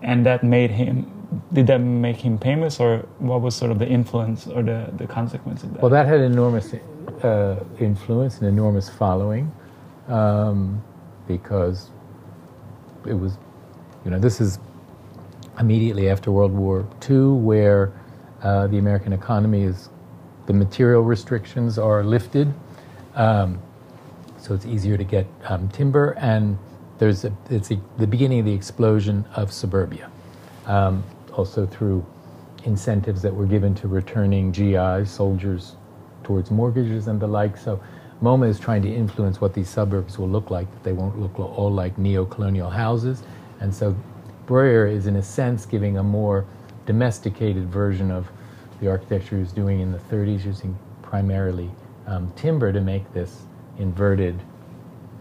And 0.01 0.25
that 0.25 0.43
made 0.43 0.71
him 0.71 1.11
did 1.53 1.67
that 1.67 1.79
make 1.79 2.17
him 2.17 2.37
famous 2.37 2.79
or 2.79 2.99
what 3.19 3.41
was 3.41 3.55
sort 3.55 3.71
of 3.71 3.79
the 3.79 3.87
influence 3.87 4.47
or 4.47 4.63
the, 4.63 4.91
the 4.97 5.07
consequence 5.07 5.63
of 5.63 5.73
that? 5.73 5.81
Well, 5.81 5.91
that 5.91 6.07
had 6.07 6.21
enormous 6.21 6.73
uh, 7.23 7.63
influence, 7.79 8.39
an 8.39 8.47
enormous 8.47 8.89
following 8.89 9.51
um, 10.07 10.83
because 11.27 11.89
it 13.05 13.13
was, 13.13 13.37
you 14.03 14.11
know, 14.11 14.19
this 14.19 14.41
is 14.41 14.59
immediately 15.59 16.09
after 16.09 16.31
World 16.31 16.51
War 16.51 16.87
II, 17.09 17.39
where 17.41 17.93
uh, 18.41 18.67
the 18.67 18.77
American 18.77 19.13
economy 19.13 19.63
is, 19.63 19.89
the 20.45 20.53
material 20.53 21.01
restrictions 21.01 21.77
are 21.77 22.03
lifted. 22.03 22.53
Um, 23.15 23.59
so 24.37 24.53
it's 24.53 24.65
easier 24.65 24.97
to 24.97 25.03
get 25.03 25.25
um, 25.45 25.69
timber, 25.69 26.11
and 26.19 26.57
there's 26.99 27.25
a, 27.25 27.35
it's 27.49 27.71
a, 27.71 27.79
the 27.97 28.05
beginning 28.07 28.39
of 28.39 28.45
the 28.45 28.53
explosion 28.53 29.25
of 29.35 29.51
suburbia, 29.51 30.11
um, 30.65 31.03
also 31.37 31.65
through 31.65 32.05
incentives 32.63 33.21
that 33.21 33.33
were 33.33 33.45
given 33.45 33.75
to 33.75 33.87
returning 33.87 34.51
GIs, 34.51 35.09
soldiers, 35.09 35.75
towards 36.23 36.51
mortgages 36.51 37.07
and 37.07 37.19
the 37.19 37.27
like. 37.27 37.55
So 37.55 37.79
MoMA 38.21 38.49
is 38.49 38.59
trying 38.59 38.81
to 38.81 38.93
influence 38.93 39.39
what 39.39 39.53
these 39.53 39.69
suburbs 39.69 40.17
will 40.17 40.29
look 40.29 40.49
like, 40.49 40.71
that 40.71 40.83
they 40.83 40.93
won't 40.93 41.19
look 41.19 41.39
all 41.39 41.71
like 41.71 41.97
neo-colonial 41.97 42.69
houses. 42.69 43.23
And 43.59 43.73
so 43.73 43.95
Breuer 44.45 44.87
is, 44.87 45.07
in 45.07 45.15
a 45.15 45.23
sense, 45.23 45.65
giving 45.65 45.97
a 45.97 46.03
more 46.03 46.45
domesticated 46.85 47.69
version 47.69 48.11
of 48.11 48.27
the 48.81 48.89
architecture 48.89 49.35
he 49.35 49.41
was 49.41 49.51
doing 49.51 49.79
in 49.79 49.91
the 49.91 49.99
30s, 49.99 50.45
using 50.45 50.77
primarily 51.01 51.69
um, 52.07 52.31
timber 52.35 52.71
to 52.71 52.81
make 52.81 53.11
this 53.13 53.43
inverted 53.77 54.39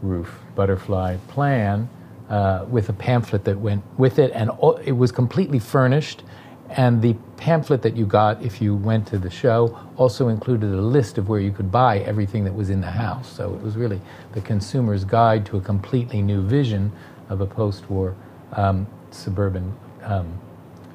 roof 0.02 0.40
butterfly 0.54 1.16
plan 1.28 1.88
uh, 2.28 2.64
with 2.68 2.88
a 2.88 2.92
pamphlet 2.92 3.44
that 3.44 3.58
went 3.58 3.82
with 3.98 4.18
it, 4.18 4.30
and 4.34 4.50
all, 4.50 4.76
it 4.76 4.92
was 4.92 5.12
completely 5.12 5.58
furnished. 5.58 6.22
And 6.70 7.02
the 7.02 7.14
pamphlet 7.36 7.82
that 7.82 7.94
you 7.96 8.06
got 8.06 8.42
if 8.42 8.60
you 8.60 8.74
went 8.74 9.06
to 9.08 9.18
the 9.18 9.30
show 9.30 9.78
also 9.96 10.28
included 10.28 10.72
a 10.72 10.80
list 10.80 11.18
of 11.18 11.28
where 11.28 11.38
you 11.38 11.52
could 11.52 11.70
buy 11.70 11.98
everything 12.00 12.44
that 12.44 12.54
was 12.54 12.70
in 12.70 12.80
the 12.80 12.90
house. 12.90 13.30
So 13.30 13.54
it 13.54 13.62
was 13.62 13.76
really 13.76 14.00
the 14.32 14.40
consumer's 14.40 15.04
guide 15.04 15.44
to 15.46 15.58
a 15.58 15.60
completely 15.60 16.22
new 16.22 16.42
vision 16.42 16.90
of 17.28 17.40
a 17.40 17.46
post 17.46 17.88
war 17.90 18.16
um, 18.52 18.86
suburban 19.10 19.76
um, 20.02 20.38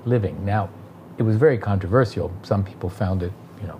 living. 0.05 0.43
Now, 0.43 0.69
it 1.17 1.23
was 1.23 1.35
very 1.35 1.57
controversial. 1.57 2.31
Some 2.43 2.63
people 2.63 2.89
found 2.89 3.23
it, 3.23 3.31
you 3.61 3.67
know, 3.67 3.79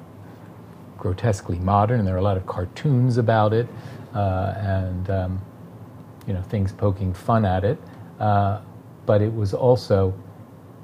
grotesquely 0.97 1.58
modern, 1.60 2.00
and 2.00 2.08
there 2.08 2.16
are 2.16 2.20
a 2.20 2.24
lot 2.24 2.38
of 2.38 2.45
cartoons 2.45 3.18
about 3.18 3.54
it, 3.54 3.68
uh, 4.14 4.54
and 4.58 5.10
um, 5.10 5.41
you 6.30 6.36
know, 6.36 6.44
things 6.44 6.72
poking 6.72 7.12
fun 7.12 7.44
at 7.44 7.64
it. 7.64 7.80
Uh, 8.20 8.62
but 9.08 9.20
it 9.20 9.34
was 9.34 9.56
also, 9.56 10.14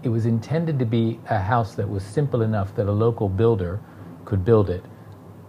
it 0.02 0.10
was 0.10 0.26
intended 0.26 0.80
to 0.80 0.86
be 0.86 1.20
a 1.30 1.38
house 1.40 1.76
that 1.76 1.88
was 1.88 2.04
simple 2.04 2.42
enough 2.42 2.76
that 2.76 2.88
a 2.88 2.92
local 2.92 3.30
builder 3.30 3.80
could 4.26 4.44
build 4.44 4.72
it, 4.72 4.84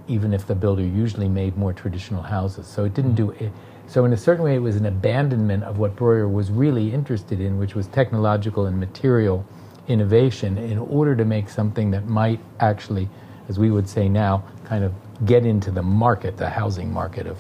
even 0.07 0.35
if 0.35 0.47
the 0.47 0.55
builder 0.55 0.83
usually 0.83 1.29
made 1.29 1.57
more 1.57 1.73
traditional 1.73 2.23
houses. 2.23 2.67
So 2.67 2.85
it 2.85 2.93
didn't 2.93 3.15
do 3.15 3.31
it. 3.31 3.51
So 3.87 4.05
in 4.05 4.13
a 4.13 4.17
certain 4.19 4.45
way, 4.45 4.55
it 4.55 4.59
was 4.59 4.77
an 4.77 4.85
abandonment 4.85 5.65
of 5.65 5.79
what 5.79 5.97
Breuer 5.97 6.29
was 6.29 6.51
really 6.51 6.93
interested 6.93 7.41
in, 7.41 7.59
which 7.59 7.75
was 7.75 7.87
technological 7.87 8.67
and 8.67 8.79
material 8.79 9.47
innovation, 9.89 10.59
in 10.59 10.77
order 10.77 11.17
to 11.17 11.25
make 11.25 11.49
something 11.49 11.91
that 11.93 12.07
might 12.07 12.41
actually, 12.61 13.09
as 13.49 13.59
we 13.59 13.71
would 13.71 13.89
say 13.89 14.11
now, 14.11 14.45
kind 14.65 14.85
of 14.85 14.93
get 15.25 15.47
into 15.47 15.71
the 15.71 15.83
market, 15.83 16.37
the 16.37 16.51
housing 16.51 16.93
market 16.93 17.27
of 17.27 17.39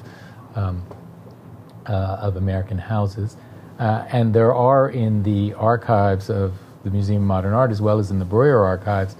um, 0.55 0.83
of 1.95 2.37
American 2.37 2.78
houses. 2.78 3.37
Uh, 3.78 4.07
and 4.11 4.34
there 4.34 4.55
are 4.55 4.91
in 4.91 5.22
the 5.22 5.53
archives 5.55 6.30
of 6.30 6.55
the 6.84 6.91
Museum 6.91 7.22
of 7.22 7.28
Modern 7.28 7.53
Art, 7.53 7.70
as 7.70 7.82
well 7.82 7.99
as 7.99 8.11
in 8.11 8.18
the 8.18 8.24
Breuer 8.24 8.64
archives, 8.64 9.16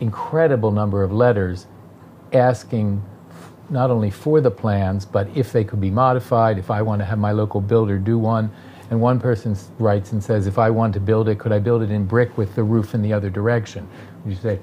incredible 0.00 0.70
number 0.70 1.02
of 1.02 1.12
letters 1.12 1.66
asking 2.32 3.02
not 3.68 3.90
only 3.90 4.10
for 4.10 4.40
the 4.40 4.50
plans, 4.50 5.04
but 5.04 5.28
if 5.34 5.52
they 5.52 5.64
could 5.64 5.80
be 5.80 5.90
modified, 5.90 6.58
if 6.58 6.70
I 6.70 6.82
want 6.82 7.00
to 7.00 7.04
have 7.04 7.18
my 7.18 7.32
local 7.32 7.60
builder 7.60 7.98
do 7.98 8.18
one. 8.18 8.50
And 8.90 9.00
one 9.00 9.20
person 9.20 9.56
writes 9.78 10.10
and 10.10 10.22
says, 10.22 10.48
if 10.48 10.58
I 10.58 10.68
want 10.68 10.94
to 10.94 11.00
build 11.00 11.28
it, 11.28 11.38
could 11.38 11.52
I 11.52 11.60
build 11.60 11.82
it 11.82 11.92
in 11.92 12.06
brick 12.06 12.36
with 12.36 12.56
the 12.56 12.64
roof 12.64 12.92
in 12.92 13.02
the 13.02 13.12
other 13.12 13.30
direction? 13.30 13.88
You 14.26 14.34
say, 14.34 14.58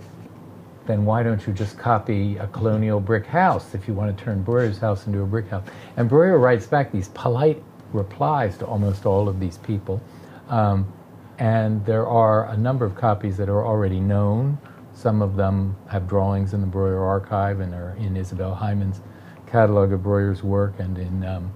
then 0.88 1.06
why 1.06 1.22
don't 1.22 1.46
you 1.46 1.54
just 1.54 1.78
copy 1.78 2.38
a 2.38 2.48
colonial 2.48 3.00
brick 3.00 3.26
house 3.26 3.76
if 3.76 3.88
you 3.88 3.94
want 3.94 4.18
to 4.18 4.24
turn 4.24 4.42
Breuer's 4.42 4.78
house 4.78 5.06
into 5.06 5.22
a 5.22 5.26
brick 5.26 5.48
house? 5.50 5.66
And 5.98 6.10
Breuer 6.10 6.40
writes 6.40 6.66
back 6.66 6.92
these 6.92 7.10
polite 7.10 7.62
replies 7.94 8.58
to 8.58 8.66
almost 8.66 9.06
all 9.06 9.30
of 9.30 9.40
these 9.40 9.58
people. 9.58 10.02
Um, 10.50 10.92
and 11.40 11.86
there 11.86 12.08
are 12.08 12.50
a 12.50 12.58
number 12.58 12.86
of 12.86 12.96
copies 12.96 13.38
that 13.38 13.50
are 13.50 13.66
already 13.66 14.00
known. 14.00 14.58
Some 14.94 15.22
of 15.22 15.36
them 15.36 15.76
have 15.90 16.08
drawings 16.08 16.54
in 16.54 16.62
the 16.62 16.68
Breuer 16.68 17.06
archive 17.06 17.60
and 17.60 17.74
are 17.74 17.96
in 18.00 18.18
Isabelle 18.18 18.56
Hyman's 18.56 19.02
catalog 19.46 19.92
of 19.92 20.04
Breuer's 20.04 20.44
work 20.44 20.80
and 20.80 20.98
in, 20.98 21.24
um, 21.24 21.54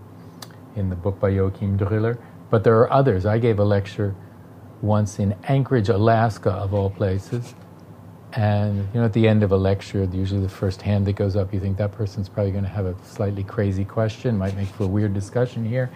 in 0.75 0.89
the 0.89 0.95
book 0.95 1.19
by 1.19 1.29
Joachim 1.29 1.77
Driller. 1.77 2.19
But 2.49 2.63
there 2.63 2.77
are 2.79 2.91
others. 2.91 3.25
I 3.25 3.39
gave 3.39 3.59
a 3.59 3.63
lecture 3.63 4.15
once 4.82 5.19
in 5.19 5.36
Anchorage, 5.45 5.89
Alaska, 5.89 6.51
of 6.51 6.73
all 6.73 6.89
places. 6.89 7.55
And 8.34 8.88
you 8.93 8.99
know, 8.99 9.05
at 9.05 9.13
the 9.13 9.27
end 9.27 9.43
of 9.43 9.51
a 9.51 9.57
lecture, 9.57 10.03
usually 10.11 10.41
the 10.41 10.49
first 10.49 10.82
hand 10.82 11.05
that 11.07 11.13
goes 11.13 11.36
up, 11.36 11.53
you 11.53 11.59
think 11.59 11.77
that 11.77 11.91
person's 11.91 12.29
probably 12.29 12.51
going 12.51 12.63
to 12.63 12.69
have 12.69 12.86
a 12.86 12.95
slightly 13.03 13.43
crazy 13.43 13.84
question, 13.84 14.38
might 14.38 14.55
make 14.55 14.67
for 14.69 14.84
a 14.86 14.88
weird 14.88 15.13
discussion 15.13 15.65
here. 15.65 15.89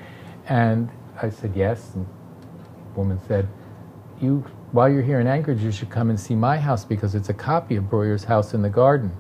And 0.48 0.90
I 1.22 1.30
said 1.30 1.54
yes. 1.56 1.92
And 1.96 2.06
the 2.06 3.00
woman 3.00 3.20
said, 3.28 3.48
"You, 4.22 4.44
while 4.74 4.90
you're 4.90 5.02
here 5.02 5.22
in 5.22 5.28
Anchorage, 5.28 5.62
you 5.62 5.72
should 5.72 5.90
come 5.90 6.10
and 6.10 6.20
see 6.20 6.36
my 6.36 6.58
house 6.58 6.84
because 6.84 7.16
it's 7.16 7.30
a 7.30 7.34
copy 7.34 7.78
of 7.78 7.90
Breuer's 7.90 8.26
house 8.26 8.54
in 8.54 8.62
the 8.62 8.70
garden." 8.70 9.12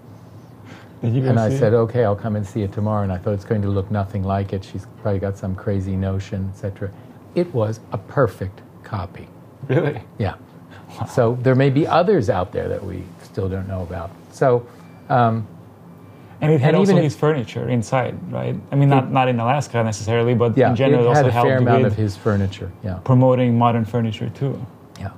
and 1.01 1.39
I 1.39 1.49
said, 1.59 1.73
"Okay, 1.73 2.03
I'll 2.03 2.15
come 2.15 2.35
and 2.35 2.45
see 2.45 2.63
it 2.63 2.73
tomorrow." 2.73 3.03
And 3.03 3.11
I 3.11 3.17
thought 3.17 3.33
it's 3.33 3.45
going 3.45 3.61
to 3.61 3.69
look 3.69 3.89
nothing 3.91 4.23
like 4.23 4.53
it. 4.53 4.63
She's 4.63 4.87
probably 5.01 5.19
got 5.19 5.37
some 5.37 5.55
crazy 5.55 5.95
notion, 5.95 6.49
etc. 6.53 6.91
It 7.33 7.53
was 7.53 7.79
a 7.91 7.97
perfect 7.97 8.61
copy. 8.83 9.27
Really? 9.67 10.01
Yeah. 10.17 10.35
Wow. 10.99 11.05
So 11.07 11.37
there 11.41 11.55
may 11.55 11.69
be 11.69 11.85
others 11.87 12.29
out 12.29 12.51
there 12.51 12.67
that 12.69 12.83
we 12.83 13.03
still 13.23 13.49
don't 13.49 13.67
know 13.67 13.81
about. 13.83 14.11
So. 14.31 14.65
Um, 15.09 15.47
and 16.41 16.51
it 16.51 16.59
had 16.59 16.69
and 16.69 16.77
also 16.77 16.95
his 16.97 17.15
furniture 17.15 17.69
inside, 17.69 18.15
right? 18.31 18.55
I 18.71 18.75
mean, 18.75 18.89
not, 18.89 19.05
it, 19.05 19.11
not 19.11 19.27
in 19.29 19.39
Alaska 19.39 19.83
necessarily, 19.83 20.33
but 20.33 20.57
yeah, 20.57 20.69
in 20.69 20.75
general, 20.75 21.09
it 21.09 21.15
had 21.15 21.25
also 21.25 21.39
a 21.39 21.41
fair 21.43 21.57
amount 21.57 21.85
of 21.85 21.95
his 21.95 22.17
furniture. 22.17 22.71
Yeah, 22.83 22.99
promoting 23.03 23.57
modern 23.57 23.85
furniture 23.85 24.29
too. 24.29 24.65
Yeah. 24.99 25.11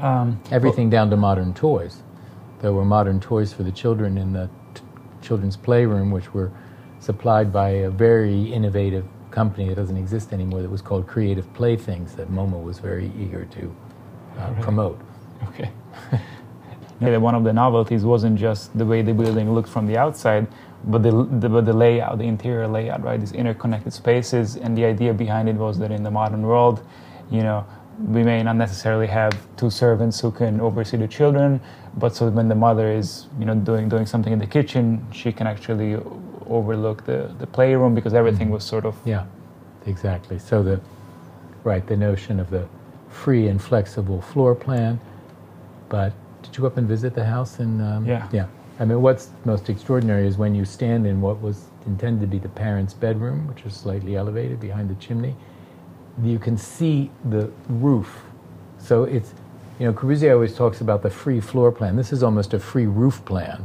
yeah. 0.00 0.20
Um, 0.20 0.40
Everything 0.50 0.86
well, 0.86 1.02
down 1.02 1.10
to 1.10 1.16
modern 1.16 1.54
toys. 1.54 2.02
There 2.60 2.72
were 2.72 2.84
modern 2.84 3.20
toys 3.20 3.52
for 3.52 3.62
the 3.62 3.72
children 3.72 4.18
in 4.18 4.32
the 4.32 4.50
t- 4.74 4.82
children's 5.22 5.56
playroom, 5.56 6.10
which 6.10 6.34
were 6.34 6.50
supplied 6.98 7.52
by 7.52 7.68
a 7.68 7.90
very 7.90 8.52
innovative 8.52 9.04
company 9.34 9.68
that 9.68 9.74
doesn't 9.74 9.96
exist 9.96 10.32
anymore 10.32 10.62
that 10.62 10.70
was 10.70 10.80
called 10.80 11.06
Creative 11.06 11.52
Playthings 11.54 12.14
that 12.14 12.30
MoMA 12.30 12.62
was 12.62 12.78
very 12.78 13.10
eager 13.18 13.44
to 13.46 13.76
uh, 14.38 14.50
right. 14.52 14.62
promote. 14.62 15.00
Okay. 15.48 15.70
yeah, 17.00 17.16
one 17.16 17.34
of 17.34 17.42
the 17.42 17.52
novelties 17.52 18.04
wasn't 18.04 18.38
just 18.38 18.76
the 18.78 18.86
way 18.86 19.02
the 19.02 19.12
building 19.12 19.52
looked 19.52 19.68
from 19.68 19.86
the 19.86 19.96
outside, 19.96 20.46
but 20.84 21.02
the, 21.02 21.10
the, 21.40 21.48
but 21.48 21.66
the 21.66 21.72
layout, 21.72 22.18
the 22.18 22.24
interior 22.24 22.68
layout, 22.68 23.02
right? 23.02 23.18
These 23.18 23.32
interconnected 23.32 23.92
spaces, 23.92 24.56
and 24.56 24.78
the 24.78 24.84
idea 24.84 25.12
behind 25.12 25.48
it 25.48 25.56
was 25.56 25.78
that 25.78 25.90
in 25.90 26.02
the 26.04 26.10
modern 26.10 26.42
world, 26.42 26.86
you 27.30 27.42
know, 27.42 27.66
we 27.98 28.22
may 28.22 28.42
not 28.42 28.56
necessarily 28.56 29.06
have 29.06 29.32
two 29.56 29.70
servants 29.70 30.20
who 30.20 30.30
can 30.30 30.60
oversee 30.60 30.96
the 30.96 31.08
children, 31.08 31.60
but 31.96 32.14
so 32.14 32.28
when 32.28 32.48
the 32.48 32.54
mother 32.54 32.90
is, 32.90 33.26
you 33.38 33.44
know, 33.44 33.54
doing 33.54 33.88
doing 33.88 34.06
something 34.06 34.32
in 34.32 34.38
the 34.38 34.46
kitchen, 34.46 35.04
she 35.12 35.32
can 35.32 35.46
actually 35.46 35.96
overlook 36.48 37.04
the, 37.04 37.34
the 37.38 37.46
playroom 37.46 37.94
because 37.94 38.14
everything 38.14 38.46
mm-hmm. 38.46 38.54
was 38.54 38.64
sort 38.64 38.84
of 38.84 38.96
yeah 39.04 39.26
exactly. 39.86 40.38
So 40.38 40.62
the 40.62 40.80
right 41.62 41.86
the 41.86 41.96
notion 41.96 42.40
of 42.40 42.50
the 42.50 42.68
free 43.08 43.48
and 43.48 43.62
flexible 43.62 44.20
floor 44.20 44.54
plan 44.54 45.00
but 45.88 46.12
did 46.42 46.56
you 46.56 46.62
go 46.62 46.66
up 46.66 46.76
and 46.76 46.88
visit 46.88 47.14
the 47.14 47.24
house 47.24 47.58
and 47.60 47.80
um, 47.80 48.04
yeah. 48.04 48.28
Yeah. 48.32 48.46
I 48.80 48.84
mean 48.84 49.00
what's 49.00 49.30
most 49.44 49.68
extraordinary 49.70 50.26
is 50.26 50.36
when 50.36 50.54
you 50.54 50.64
stand 50.64 51.06
in 51.06 51.20
what 51.20 51.40
was 51.40 51.66
intended 51.86 52.20
to 52.22 52.26
be 52.26 52.38
the 52.38 52.48
parents 52.48 52.92
bedroom 52.92 53.46
which 53.46 53.64
is 53.64 53.74
slightly 53.74 54.16
elevated 54.16 54.60
behind 54.60 54.90
the 54.90 54.96
chimney 54.96 55.34
you 56.22 56.38
can 56.38 56.56
see 56.56 57.10
the 57.24 57.50
roof. 57.68 58.22
So 58.78 59.04
it's 59.04 59.34
you 59.78 59.86
know 59.86 59.92
corbusier 59.92 60.32
always 60.32 60.54
talks 60.54 60.80
about 60.80 61.02
the 61.02 61.10
free 61.10 61.40
floor 61.40 61.72
plan. 61.72 61.96
This 61.96 62.12
is 62.12 62.22
almost 62.22 62.54
a 62.54 62.60
free 62.60 62.86
roof 62.86 63.24
plan 63.24 63.64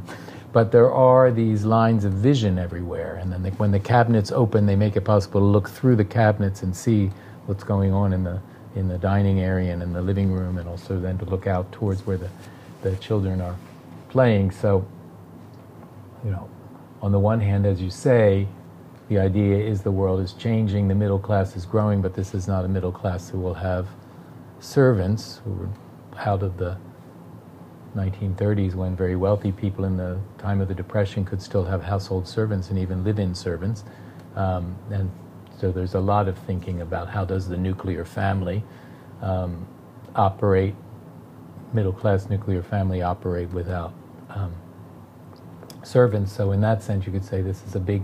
but 0.51 0.71
there 0.71 0.91
are 0.91 1.31
these 1.31 1.63
lines 1.63 2.05
of 2.05 2.13
vision 2.13 2.57
everywhere. 2.57 3.15
And 3.21 3.31
then 3.31 3.43
they, 3.43 3.51
when 3.51 3.71
the 3.71 3.79
cabinets 3.79 4.31
open, 4.31 4.65
they 4.65 4.75
make 4.75 4.95
it 4.95 5.01
possible 5.01 5.39
to 5.39 5.45
look 5.45 5.69
through 5.69 5.95
the 5.95 6.05
cabinets 6.05 6.63
and 6.63 6.75
see 6.75 7.11
what's 7.45 7.63
going 7.63 7.93
on 7.93 8.13
in 8.13 8.23
the 8.23 8.41
in 8.75 8.87
the 8.87 8.99
dining 8.99 9.39
area 9.39 9.73
and 9.73 9.81
in 9.81 9.93
the 9.93 10.01
living 10.01 10.31
room, 10.31 10.57
and 10.57 10.69
also 10.69 10.99
then 10.99 11.17
to 11.17 11.25
look 11.25 11.47
out 11.47 11.71
towards 11.71 12.05
where 12.05 12.17
the 12.17 12.29
the 12.81 12.95
children 12.97 13.41
are 13.41 13.55
playing. 14.09 14.51
So, 14.51 14.85
you 16.23 16.31
know, 16.31 16.49
on 17.01 17.11
the 17.11 17.19
one 17.19 17.39
hand, 17.39 17.65
as 17.65 17.81
you 17.81 17.89
say, 17.89 18.47
the 19.09 19.19
idea 19.19 19.57
is 19.57 19.81
the 19.81 19.91
world 19.91 20.21
is 20.21 20.33
changing, 20.33 20.87
the 20.87 20.95
middle 20.95 21.19
class 21.19 21.55
is 21.55 21.65
growing, 21.65 22.01
but 22.01 22.13
this 22.13 22.33
is 22.33 22.47
not 22.47 22.65
a 22.65 22.67
middle 22.67 22.91
class 22.91 23.29
who 23.29 23.39
will 23.39 23.55
have 23.55 23.87
servants 24.59 25.41
who 25.43 25.63
are 25.63 25.69
out 26.27 26.43
of 26.43 26.57
the 26.57 26.77
1930s 27.95 28.75
when 28.75 28.95
very 28.95 29.15
wealthy 29.15 29.51
people 29.51 29.85
in 29.85 29.97
the 29.97 30.19
time 30.37 30.61
of 30.61 30.67
the 30.67 30.75
Depression 30.75 31.25
could 31.25 31.41
still 31.41 31.63
have 31.65 31.83
household 31.83 32.27
servants 32.27 32.69
and 32.69 32.79
even 32.79 33.03
live-in 33.03 33.33
servants. 33.33 33.83
Um, 34.35 34.75
and 34.91 35.11
so 35.59 35.71
there's 35.71 35.95
a 35.95 35.99
lot 35.99 36.27
of 36.27 36.37
thinking 36.37 36.81
about 36.81 37.09
how 37.09 37.25
does 37.25 37.47
the 37.49 37.57
nuclear 37.57 38.05
family 38.05 38.63
um, 39.21 39.67
operate, 40.15 40.75
middle-class 41.73 42.29
nuclear 42.29 42.63
family 42.63 43.01
operate 43.01 43.49
without 43.49 43.93
um, 44.29 44.53
servants. 45.83 46.31
So 46.31 46.51
in 46.51 46.61
that 46.61 46.83
sense, 46.83 47.05
you 47.05 47.11
could 47.11 47.25
say 47.25 47.41
this 47.41 47.63
is 47.65 47.75
a 47.75 47.79
big 47.79 48.03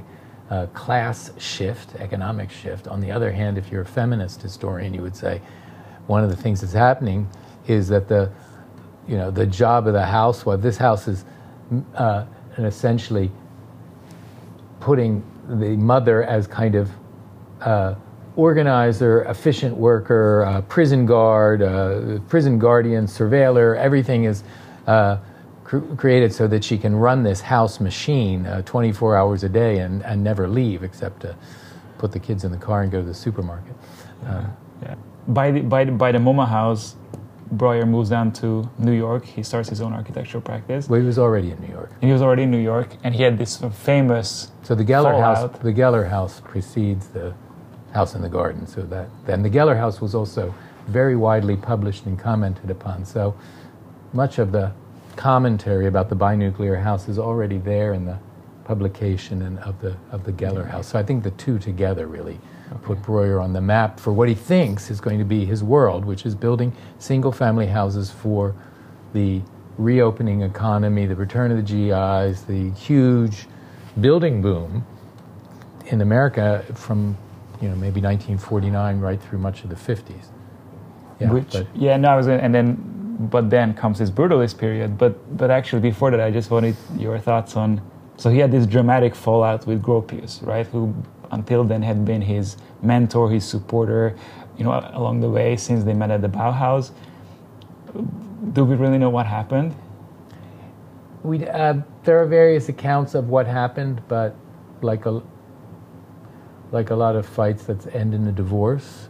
uh, 0.50 0.68
class 0.68 1.32
shift, 1.40 1.96
economic 1.96 2.52
shift. 2.52 2.88
On 2.88 3.02
the 3.02 3.12
other 3.12 3.32
hand, 3.32 3.58
if 3.58 3.72
you're 3.72 3.82
a 3.82 3.86
feminist 3.86 4.42
historian, 4.42 4.94
you 4.94 5.02
would 5.02 5.16
say 5.16 5.42
one 6.08 6.24
of 6.24 6.30
the 6.30 6.36
things 6.36 6.62
that's 6.62 6.74
happening 6.74 7.28
is 7.68 7.88
that 7.88 8.08
the 8.08 8.32
you 9.08 9.18
know, 9.18 9.32
the 9.32 9.46
job 9.46 9.88
of 9.88 9.94
the 9.94 10.06
house. 10.06 10.46
Well, 10.46 10.58
this 10.58 10.78
house 10.78 11.08
is 11.08 11.26
uh, 11.96 12.26
essentially 12.58 13.32
putting 14.80 15.24
the 15.48 15.76
mother 15.78 16.24
as 16.24 16.48
kind 16.48 16.76
of 16.76 16.90
uh, 17.62 17.96
organizer, 18.36 19.24
efficient 19.24 19.76
worker, 19.76 20.44
uh, 20.46 20.62
prison 20.62 21.06
guard, 21.06 21.62
uh, 21.62 22.20
prison 22.28 22.60
guardian, 22.60 23.06
surveiller. 23.06 23.78
Everything 23.78 24.26
is 24.26 24.44
uh, 24.88 25.18
cr- 25.64 25.80
created 25.96 26.34
so 26.34 26.48
that 26.48 26.64
she 26.64 26.78
can 26.78 26.96
run 26.96 27.24
this 27.24 27.42
house 27.42 27.80
machine 27.80 28.46
uh, 28.46 28.62
24 28.64 29.16
hours 29.16 29.44
a 29.44 29.50
day 29.50 29.80
and, 29.80 30.04
and 30.04 30.24
never 30.24 30.48
leave 30.48 30.84
except 30.84 31.22
to 31.22 31.36
put 31.98 32.12
the 32.12 32.20
kids 32.20 32.44
in 32.44 32.52
the 32.52 32.58
car 32.58 32.82
and 32.82 32.92
go 32.92 33.00
to 33.00 33.08
the 33.08 33.14
supermarket. 33.14 33.74
Um, 34.26 34.56
Yeah. 34.82 34.96
By 35.28 35.52
the, 35.52 35.62
by 35.62 35.86
the, 35.86 35.92
by 35.92 36.12
the 36.12 36.20
MoMA 36.20 36.48
house, 36.48 36.96
Breuer 37.52 37.86
moves 37.86 38.10
down 38.10 38.32
to 38.34 38.70
New 38.78 38.92
York. 38.92 39.26
He 39.26 39.44
starts 39.44 39.70
his 39.70 39.82
own 39.82 39.94
architectural 39.94 40.42
practice. 40.42 40.90
well, 40.90 41.00
he 41.00 41.06
was 41.06 41.20
already 41.20 41.52
in 41.52 41.60
New 41.62 41.72
York. 41.72 41.92
And 42.02 42.10
he 42.10 42.12
was 42.12 42.22
already 42.22 42.44
in 42.44 42.52
New 42.52 42.62
York, 42.62 42.96
and 43.04 43.16
he 43.16 43.24
had 43.24 43.38
this 43.38 43.58
famous. 43.74 44.52
So 44.64 44.76
the 44.76 44.84
Geller 44.84 45.20
house, 45.20 45.58
the 45.60 45.74
Geller 45.74 46.10
house 46.10 46.42
precedes 46.42 47.08
the 47.08 47.34
house 47.94 48.16
in 48.16 48.22
the 48.22 48.30
garden. 48.30 48.68
So 48.68 48.82
that 48.84 49.10
then 49.26 49.44
the 49.44 49.50
Geller 49.50 49.78
house 49.78 50.02
was 50.02 50.16
also 50.16 50.54
very 50.88 51.16
widely 51.16 51.56
published 51.56 52.06
and 52.06 52.20
commented 52.20 52.70
upon. 52.70 53.06
So 53.06 53.36
much 54.14 54.40
of 54.40 54.52
the 54.52 54.72
commentary 55.16 55.88
about 55.88 56.10
the 56.10 56.16
binuclear 56.16 56.82
house 56.82 57.08
is 57.08 57.18
already 57.18 57.58
there 57.58 57.94
in 57.94 58.06
the 58.06 58.20
publication 58.66 59.44
and 59.44 59.60
of 59.60 59.80
the 59.82 59.96
of 60.12 60.24
the 60.24 60.34
Geller 60.34 60.68
house. 60.68 60.88
So 60.88 61.00
I 61.00 61.04
think 61.04 61.24
the 61.24 61.32
two 61.32 61.60
together 61.60 62.08
really 62.08 62.40
put 62.84 63.02
Breuer 63.02 63.40
on 63.40 63.54
the 63.54 63.62
map 63.62 64.00
for 64.00 64.12
what 64.12 64.28
he 64.28 64.36
thinks 64.36 64.90
is 64.90 65.00
going 65.00 65.20
to 65.20 65.26
be 65.26 65.46
his 65.46 65.64
world, 65.64 66.06
which 66.06 66.26
is 66.26 66.36
building 66.36 66.74
single-family 67.00 67.68
houses 67.68 68.12
for 68.12 68.56
the 69.14 69.42
reopening 69.78 70.42
economy, 70.42 71.06
the 71.06 71.16
return 71.16 71.52
of 71.52 71.58
the 71.58 71.64
GIs, 71.64 72.44
the 72.44 72.72
huge 72.72 73.48
building 74.00 74.42
boom 74.42 74.86
in 75.88 76.02
America 76.02 76.66
from 76.74 77.18
you 77.62 77.70
know 77.70 77.76
maybe 77.76 78.02
1949 78.02 79.00
right 79.00 79.22
through 79.22 79.40
much 79.40 79.64
of 79.64 79.70
the 79.70 79.76
50s. 79.76 80.28
Yeah, 81.20 81.32
which 81.32 81.52
but 81.52 81.68
yeah 81.76 81.96
no 81.98 82.10
I 82.10 82.16
was 82.18 82.28
and 82.28 82.54
then 82.54 82.76
but 83.32 83.50
then 83.50 83.74
comes 83.74 84.00
his 84.00 84.12
brutalist 84.12 84.58
period 84.58 84.98
but 84.98 85.38
but 85.38 85.50
actually 85.50 85.82
before 85.82 86.12
that 86.12 86.20
I 86.20 86.32
just 86.32 86.52
wanted 86.52 86.76
your 86.98 87.18
thoughts 87.20 87.56
on 87.56 87.82
so 88.18 88.30
he 88.30 88.40
had 88.40 88.52
this 88.52 88.66
dramatic 88.66 89.16
fallout 89.16 89.66
with 89.66 89.82
Gropius 89.82 90.46
right 90.46 90.68
who 90.68 90.94
until 91.32 91.64
then 91.64 91.82
had 91.82 92.06
been 92.06 92.22
his 92.22 92.58
mentor 92.82 93.30
his 93.32 93.44
supporter 93.44 94.16
you 94.58 94.64
know 94.64 94.72
along 94.94 95.20
the 95.22 95.30
way 95.30 95.56
since 95.56 95.84
they 95.84 95.94
met 95.94 96.12
at 96.12 96.22
the 96.22 96.30
Bauhaus 96.30 96.92
do 98.54 98.64
we 98.64 98.76
really 98.76 98.98
know 98.98 99.10
what 99.10 99.26
happened 99.26 99.76
we 101.26 101.48
uh, 101.48 101.82
there 102.04 102.22
are 102.22 102.28
various 102.28 102.70
accounts 102.70 103.16
of 103.16 103.30
what 103.30 103.48
happened, 103.48 104.02
but 104.08 104.36
like 104.82 105.06
a 105.06 105.22
like 106.72 106.92
a 106.92 106.96
lot 106.96 107.16
of 107.16 107.26
fights 107.26 107.66
that 107.66 107.94
end 107.96 108.14
in 108.14 108.28
a 108.28 108.32
divorce, 108.32 109.10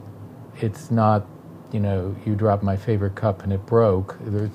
it's 0.62 0.92
not 0.92 1.26
you 1.72 1.80
know 1.82 2.16
you 2.26 2.36
drop 2.36 2.64
my 2.64 2.78
favorite 2.78 3.16
cup 3.16 3.44
and 3.44 3.52
it 3.52 3.66
broke. 3.66 4.18
There's, 4.22 4.50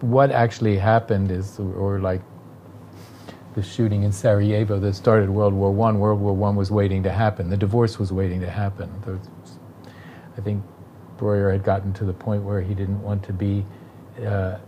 what 0.00 0.30
actually 0.30 0.78
happened 0.78 1.30
is, 1.30 1.58
or 1.58 1.98
like 1.98 2.22
the 3.54 3.62
shooting 3.62 4.04
in 4.04 4.12
Sarajevo 4.12 4.78
that 4.78 4.94
started 4.94 5.28
World 5.30 5.54
War 5.54 5.72
One. 5.72 5.98
World 5.98 6.20
War 6.20 6.34
One 6.34 6.56
was 6.56 6.70
waiting 6.70 7.02
to 7.02 7.10
happen. 7.10 7.50
The 7.50 7.56
divorce 7.56 7.98
was 7.98 8.12
waiting 8.12 8.40
to 8.40 8.50
happen. 8.50 8.90
I 10.36 10.40
think 10.40 10.62
Breuer 11.16 11.50
had 11.50 11.64
gotten 11.64 11.92
to 11.94 12.04
the 12.04 12.12
point 12.12 12.44
where 12.44 12.60
he 12.60 12.74
didn't 12.74 13.02
want 13.02 13.22
to 13.24 13.32
be. 13.32 13.64
Uh, 14.24 14.58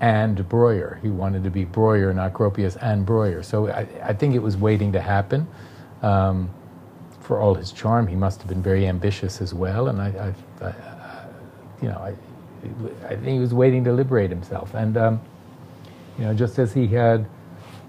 and 0.00 0.46
Breuer. 0.48 0.98
He 1.02 1.08
wanted 1.08 1.44
to 1.44 1.50
be 1.50 1.64
Breuer, 1.64 2.12
not 2.12 2.32
Gropius 2.32 2.76
and 2.82 3.06
Breuer. 3.06 3.42
So 3.42 3.68
I, 3.68 3.86
I 4.02 4.12
think 4.12 4.34
it 4.34 4.40
was 4.40 4.56
waiting 4.56 4.92
to 4.92 5.00
happen. 5.00 5.46
Um, 6.02 6.50
for 7.20 7.40
all 7.40 7.54
his 7.54 7.72
charm, 7.72 8.06
he 8.06 8.14
must 8.14 8.40
have 8.40 8.48
been 8.48 8.62
very 8.62 8.86
ambitious 8.86 9.40
as 9.40 9.54
well. 9.54 9.88
And 9.88 10.00
I, 10.00 10.34
I, 10.60 10.64
I 10.66 10.74
you 11.82 11.88
know, 11.88 11.98
I, 11.98 12.14
I 13.06 13.16
think 13.16 13.26
he 13.26 13.38
was 13.38 13.54
waiting 13.54 13.84
to 13.84 13.92
liberate 13.92 14.30
himself. 14.30 14.74
And 14.74 14.96
um, 14.96 15.20
you 16.18 16.24
know, 16.24 16.34
just 16.34 16.58
as 16.58 16.72
he 16.72 16.86
had 16.86 17.26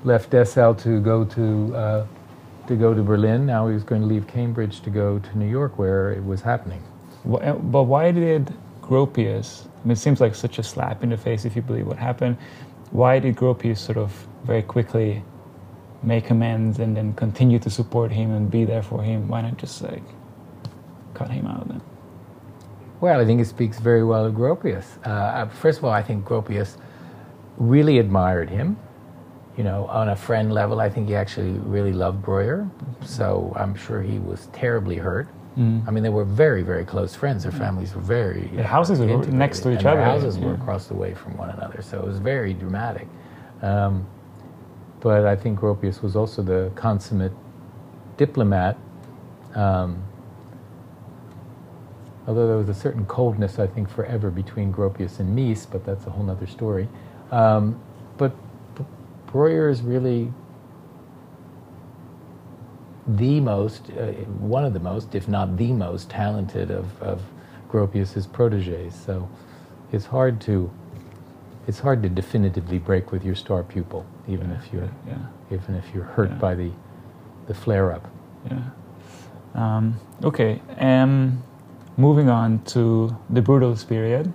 left 0.04 0.30
Dessau 0.30 0.74
to 0.84 1.00
go 1.02 1.26
to 1.26 1.76
uh, 1.76 2.06
to 2.68 2.76
go 2.76 2.94
to 2.94 3.02
Berlin, 3.02 3.46
now 3.46 3.68
he 3.68 3.74
was 3.74 3.84
going 3.84 4.02
to 4.02 4.08
leave 4.08 4.28
Cambridge 4.28 4.82
to 4.82 4.90
go 4.90 5.20
to 5.20 5.38
New 5.38 5.48
York, 5.48 5.78
where 5.80 6.12
it 6.12 6.24
was 6.24 6.42
happening. 6.42 6.84
Uh, 7.26 7.54
But 7.54 7.84
why 7.84 8.12
did 8.12 8.54
Gropius, 8.82 9.66
I 9.66 9.84
mean, 9.84 9.92
it 9.92 9.98
seems 9.98 10.22
like 10.22 10.36
such 10.36 10.60
a 10.60 10.64
slap 10.64 11.04
in 11.04 11.10
the 11.10 11.18
face 11.18 11.46
if 11.46 11.56
you 11.56 11.62
believe 11.62 11.88
what 11.88 11.98
happened. 11.98 12.38
Why 12.92 13.20
did 13.20 13.36
Gropius 13.36 13.80
sort 13.80 13.98
of 13.98 14.28
very 14.44 14.62
quickly 14.62 15.24
make 16.04 16.30
amends 16.30 16.80
and 16.80 16.96
then 16.96 17.14
continue 17.14 17.60
to 17.60 17.70
support 17.70 18.12
him 18.12 18.32
and 18.32 18.50
be 18.50 18.64
there 18.66 18.84
for 18.84 19.04
him? 19.04 19.28
Why 19.28 19.42
not 19.42 19.58
just 19.58 19.82
like 19.82 20.04
cut 21.14 21.30
him 21.30 21.48
out 21.48 21.68
then? 21.68 21.82
Well, 23.02 23.20
I 23.20 23.26
think 23.26 23.42
it 23.42 23.48
speaks 23.48 23.78
very 23.80 24.04
well 24.04 24.26
of 24.26 24.34
Gropius. 24.34 24.86
Uh, 25.06 25.48
first 25.48 25.80
of 25.80 25.86
all, 25.86 25.92
I 25.92 26.02
think 26.02 26.26
Gropius 26.26 26.78
really 27.58 28.00
admired 28.00 28.50
him. 28.50 28.78
You 29.58 29.64
know, 29.64 29.86
on 29.88 30.10
a 30.10 30.16
friend 30.16 30.54
level, 30.54 30.80
I 30.80 30.90
think 30.90 31.08
he 31.08 31.16
actually 31.16 31.52
really 31.52 31.92
loved 31.92 32.22
Breuer. 32.22 32.70
So 33.04 33.52
I'm 33.56 33.76
sure 33.76 34.02
he 34.02 34.20
was 34.20 34.48
terribly 34.54 34.98
hurt. 34.98 35.28
I 35.88 35.92
mean, 35.92 36.04
they 36.04 36.10
were 36.10 36.24
very, 36.24 36.62
very 36.62 36.86
close 36.86 37.16
friends. 37.16 37.42
Their 37.42 37.52
families 37.52 37.96
were 37.96 38.02
very 38.02 38.48
Their 38.54 38.64
houses 38.64 39.00
were 39.00 39.26
next 39.26 39.62
to 39.62 39.72
each 39.72 39.86
other, 39.86 39.98
Their 39.98 40.06
houses 40.06 40.38
were 40.38 40.54
across 40.54 40.86
the 40.86 40.94
way 40.94 41.16
from 41.16 41.36
one 41.36 41.50
another, 41.50 41.82
so 41.82 41.98
it 41.98 42.06
was 42.06 42.20
very 42.20 42.54
dramatic. 42.54 43.08
Um, 43.64 44.06
but 45.00 45.26
I 45.26 45.36
think 45.36 45.60
Gropius 45.60 46.04
was 46.04 46.16
also 46.16 46.44
the 46.44 46.72
consummate 46.76 47.34
diplomat. 48.18 48.78
Um, 49.56 50.04
although 52.28 52.46
there 52.46 52.58
was 52.58 52.70
a 52.70 52.76
certain 52.76 53.06
coldness, 53.08 53.58
I 53.58 53.66
think, 53.66 53.90
forever 53.90 54.30
between 54.30 54.72
Gropius 54.72 55.20
and 55.20 55.36
Mies, 55.36 55.66
but 55.70 55.84
that's 55.84 56.06
a 56.06 56.12
whole 56.12 56.30
other 56.30 56.46
story. 56.46 56.88
Um, 57.32 57.82
but 58.18 58.36
Breuer 59.28 59.70
is 59.70 59.82
really 59.82 60.32
the 63.08 63.40
most, 63.40 63.90
uh, 63.92 64.08
one 64.40 64.66
of 64.66 64.74
the 64.74 64.80
most, 64.80 65.16
if 65.16 65.28
not 65.28 65.58
the 65.58 65.72
most 65.72 66.10
talented 66.10 66.72
of, 66.72 67.02
of 67.02 67.22
Gropius's 67.70 68.28
proteges. 68.28 68.94
So 68.96 69.30
it's 69.92 70.06
hard 70.06 70.42
to, 70.42 70.72
it's 71.68 71.80
hard 71.80 72.04
to 72.04 72.10
definitively 72.10 72.80
break 72.80 73.12
with 73.12 73.24
your 73.24 73.36
star 73.36 73.64
pupil, 73.64 74.06
even 74.28 74.52
if 74.52 74.72
you're, 74.74 74.90
Yeah, 75.08 75.18
even 75.52 75.76
if 75.76 75.86
you're 75.94 76.04
hurt 76.04 76.32
Yeah. 76.32 76.38
by 76.38 76.56
the, 76.56 76.72
the 77.48 77.54
flare 77.54 77.92
up. 77.94 78.10
yeah. 78.50 78.60
Um, 79.56 79.96
okay, 80.24 80.62
um, 80.78 81.42
moving 81.96 82.30
on 82.30 82.64
to 82.66 83.16
the 83.30 83.42
brutalist 83.42 83.88
period. 83.88 84.32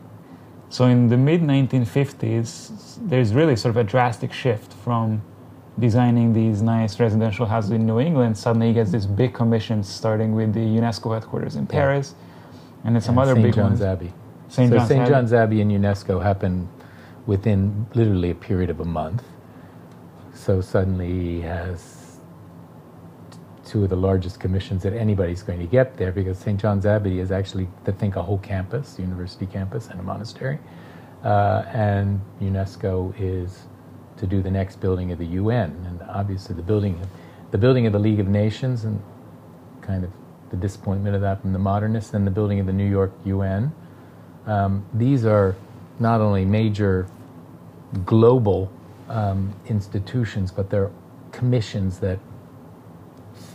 So 0.73 0.87
in 0.87 1.09
the 1.09 1.18
mid 1.18 1.43
1950s, 1.43 2.97
there's 3.07 3.35
really 3.35 3.57
sort 3.57 3.77
of 3.77 3.77
a 3.77 3.85
drastic 3.85 4.33
shift 4.33 4.73
from 4.73 5.20
designing 5.79 6.33
these 6.33 6.62
nice 6.62 6.99
residential 6.99 7.45
houses 7.45 7.73
in 7.73 7.85
New 7.85 8.01
England. 8.01 8.39
Suddenly, 8.39 8.68
he 8.68 8.73
gets 8.73 8.91
this 8.91 9.05
big 9.05 9.35
commission, 9.35 9.85
starting 9.85 10.35
with 10.35 10.55
the 10.55 10.61
UNESCO 10.61 11.12
headquarters 11.12 11.57
in 11.57 11.66
Paris, 11.66 12.14
and 12.85 12.95
then 12.95 13.03
some 13.03 13.18
And 13.18 13.29
other 13.29 13.35
St. 13.35 13.45
big 13.45 13.55
John's 13.55 13.81
ones. 13.81 13.83
Abbey. 13.83 14.12
St. 14.49 14.70
so 14.70 14.77
John's 14.79 14.89
St. 14.89 15.01
Abbey. 15.03 15.11
John's 15.11 15.33
Abbey 15.35 15.61
and 15.61 15.70
UNESCO 15.70 16.23
happened 16.23 16.68
within 17.27 17.87
literally 17.93 18.31
a 18.31 18.35
period 18.35 18.70
of 18.70 18.81
a 18.81 18.87
month. 18.87 19.25
So 20.33 20.62
suddenly 20.62 21.12
he 21.12 21.41
has 21.43 21.91
two 23.73 23.85
of 23.85 23.89
the 23.89 23.97
largest 23.97 24.39
commissions 24.39 24.83
that 24.83 24.93
anybody's 24.93 25.43
going 25.43 25.59
to 25.59 25.66
get 25.66 25.97
there 25.97 26.12
because 26.12 26.37
St. 26.37 26.61
John's 26.61 26.85
Abbey 26.85 27.20
is 27.20 27.33
actually, 27.33 27.66
I 27.87 27.93
think, 27.93 28.16
a 28.16 28.23
whole 28.23 28.37
campus, 28.37 28.99
university 28.99 29.47
campus, 29.47 29.89
and 29.89 29.99
a 29.99 30.03
monastery. 30.03 30.59
Uh, 31.25 31.64
and 31.73 32.20
UNESCO 32.43 33.14
is 33.18 33.62
to 34.18 34.27
do 34.27 34.43
the 34.43 34.51
next 34.51 34.79
building 34.79 35.11
of 35.11 35.18
the 35.18 35.25
UN, 35.25 35.70
and 35.87 36.03
obviously 36.11 36.55
the 36.55 36.62
building, 36.62 37.01
the 37.51 37.57
building 37.57 37.87
of 37.87 37.95
the 37.95 37.99
League 37.99 38.20
of 38.20 38.29
Nations, 38.29 38.85
and 38.85 39.03
kind 39.81 40.05
of 40.05 40.11
the 40.51 40.57
disappointment 40.59 41.16
of 41.16 41.23
that 41.23 41.41
from 41.41 41.55
the 41.55 41.59
modernists, 41.59 42.12
and 42.12 42.27
the 42.27 42.31
building 42.31 42.61
of 42.61 42.66
the 42.66 42.75
New 42.75 42.91
York 42.91 43.11
UN. 43.25 43.73
Um, 44.45 44.85
these 44.93 45.25
are 45.25 45.57
not 45.99 46.20
only 46.20 46.45
major 46.45 47.07
global 48.05 48.70
um, 49.09 49.55
institutions, 49.64 50.51
but 50.53 50.68
they're 50.68 50.91
commissions 51.31 51.99
that 52.01 52.18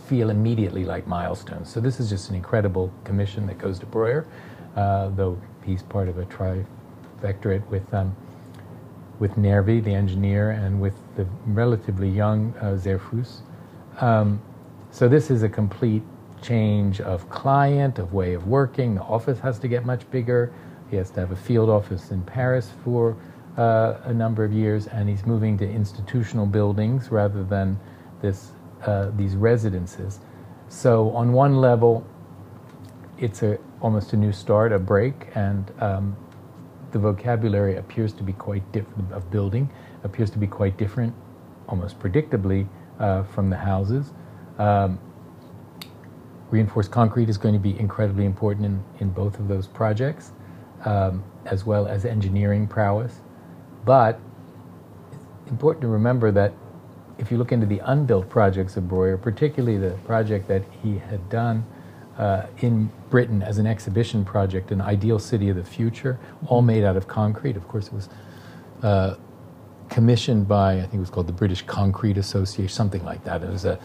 feel 0.08 0.30
immediately 0.30 0.84
like 0.84 1.06
milestones. 1.06 1.70
So 1.70 1.80
this 1.80 2.00
is 2.00 2.08
just 2.08 2.30
an 2.30 2.34
incredible 2.34 2.90
commission 3.04 3.46
that 3.46 3.58
goes 3.58 3.78
to 3.80 3.86
Breuer, 3.86 4.26
uh, 4.74 5.10
though 5.10 5.38
he's 5.64 5.82
part 5.82 6.08
of 6.08 6.18
a 6.18 6.24
trifectorate 6.24 7.68
with 7.70 7.92
um, 7.92 8.16
with 9.18 9.36
Nervi, 9.36 9.80
the 9.80 9.92
engineer, 9.92 10.50
and 10.50 10.80
with 10.80 10.94
the 11.16 11.26
relatively 11.46 12.08
young 12.08 12.54
uh, 12.60 12.76
Zehrfuss. 12.76 13.40
Um, 14.00 14.40
so 14.92 15.08
this 15.08 15.30
is 15.30 15.42
a 15.42 15.48
complete 15.48 16.02
change 16.40 17.00
of 17.00 17.28
client, 17.28 17.98
of 17.98 18.12
way 18.12 18.34
of 18.34 18.46
working. 18.46 18.94
The 18.94 19.02
office 19.02 19.40
has 19.40 19.58
to 19.58 19.68
get 19.68 19.84
much 19.84 20.08
bigger. 20.10 20.52
He 20.88 20.96
has 20.96 21.10
to 21.10 21.20
have 21.20 21.32
a 21.32 21.36
field 21.36 21.68
office 21.68 22.12
in 22.12 22.22
Paris 22.22 22.70
for 22.84 23.16
uh, 23.56 23.96
a 24.04 24.14
number 24.14 24.44
of 24.44 24.52
years, 24.52 24.86
and 24.86 25.08
he's 25.08 25.26
moving 25.26 25.58
to 25.58 25.68
institutional 25.68 26.46
buildings 26.46 27.10
rather 27.10 27.42
than 27.42 27.78
this 28.22 28.52
uh, 28.84 29.10
these 29.16 29.36
residences. 29.36 30.20
So 30.68 31.10
on 31.10 31.32
one 31.32 31.56
level, 31.56 32.06
it's 33.18 33.42
a 33.42 33.58
almost 33.80 34.12
a 34.12 34.16
new 34.16 34.32
start, 34.32 34.72
a 34.72 34.78
break, 34.78 35.28
and 35.34 35.70
um, 35.80 36.16
the 36.92 36.98
vocabulary 36.98 37.76
appears 37.76 38.12
to 38.14 38.22
be 38.22 38.32
quite 38.32 38.70
different 38.72 39.12
of 39.12 39.30
building, 39.30 39.70
appears 40.04 40.30
to 40.30 40.38
be 40.38 40.46
quite 40.46 40.76
different, 40.76 41.14
almost 41.68 41.98
predictably, 41.98 42.68
uh, 42.98 43.22
from 43.24 43.50
the 43.50 43.56
houses. 43.56 44.12
Um, 44.58 44.98
reinforced 46.50 46.90
concrete 46.90 47.28
is 47.28 47.38
going 47.38 47.54
to 47.54 47.60
be 47.60 47.78
incredibly 47.78 48.24
important 48.24 48.66
in, 48.66 48.84
in 49.00 49.10
both 49.10 49.38
of 49.38 49.48
those 49.48 49.66
projects, 49.66 50.32
um, 50.84 51.22
as 51.44 51.64
well 51.64 51.86
as 51.86 52.04
engineering 52.04 52.66
prowess. 52.66 53.20
But 53.84 54.18
it's 55.12 55.50
important 55.50 55.82
to 55.82 55.88
remember 55.88 56.32
that 56.32 56.52
if 57.18 57.30
you 57.30 57.36
look 57.36 57.52
into 57.52 57.66
the 57.66 57.80
unbuilt 57.80 58.28
projects 58.28 58.76
of 58.76 58.88
Breuer, 58.88 59.16
particularly 59.16 59.76
the 59.76 59.96
project 60.06 60.48
that 60.48 60.62
he 60.82 60.98
had 60.98 61.28
done 61.28 61.64
uh, 62.16 62.46
in 62.58 62.90
Britain 63.10 63.42
as 63.42 63.58
an 63.58 63.66
exhibition 63.66 64.24
project, 64.24 64.70
an 64.70 64.80
ideal 64.80 65.18
city 65.18 65.48
of 65.48 65.56
the 65.56 65.64
future, 65.64 66.18
all 66.46 66.62
made 66.62 66.84
out 66.84 66.96
of 66.96 67.06
concrete. 67.06 67.56
Of 67.56 67.66
course, 67.68 67.88
it 67.88 67.92
was 67.92 68.08
uh, 68.82 69.16
commissioned 69.88 70.46
by, 70.46 70.78
I 70.78 70.82
think 70.82 70.94
it 70.94 71.00
was 71.00 71.10
called 71.10 71.26
the 71.26 71.32
British 71.32 71.62
Concrete 71.62 72.18
Association, 72.18 72.68
something 72.68 73.04
like 73.04 73.24
that. 73.24 73.42
It 73.42 73.50
was 73.50 73.64
a, 73.64 73.78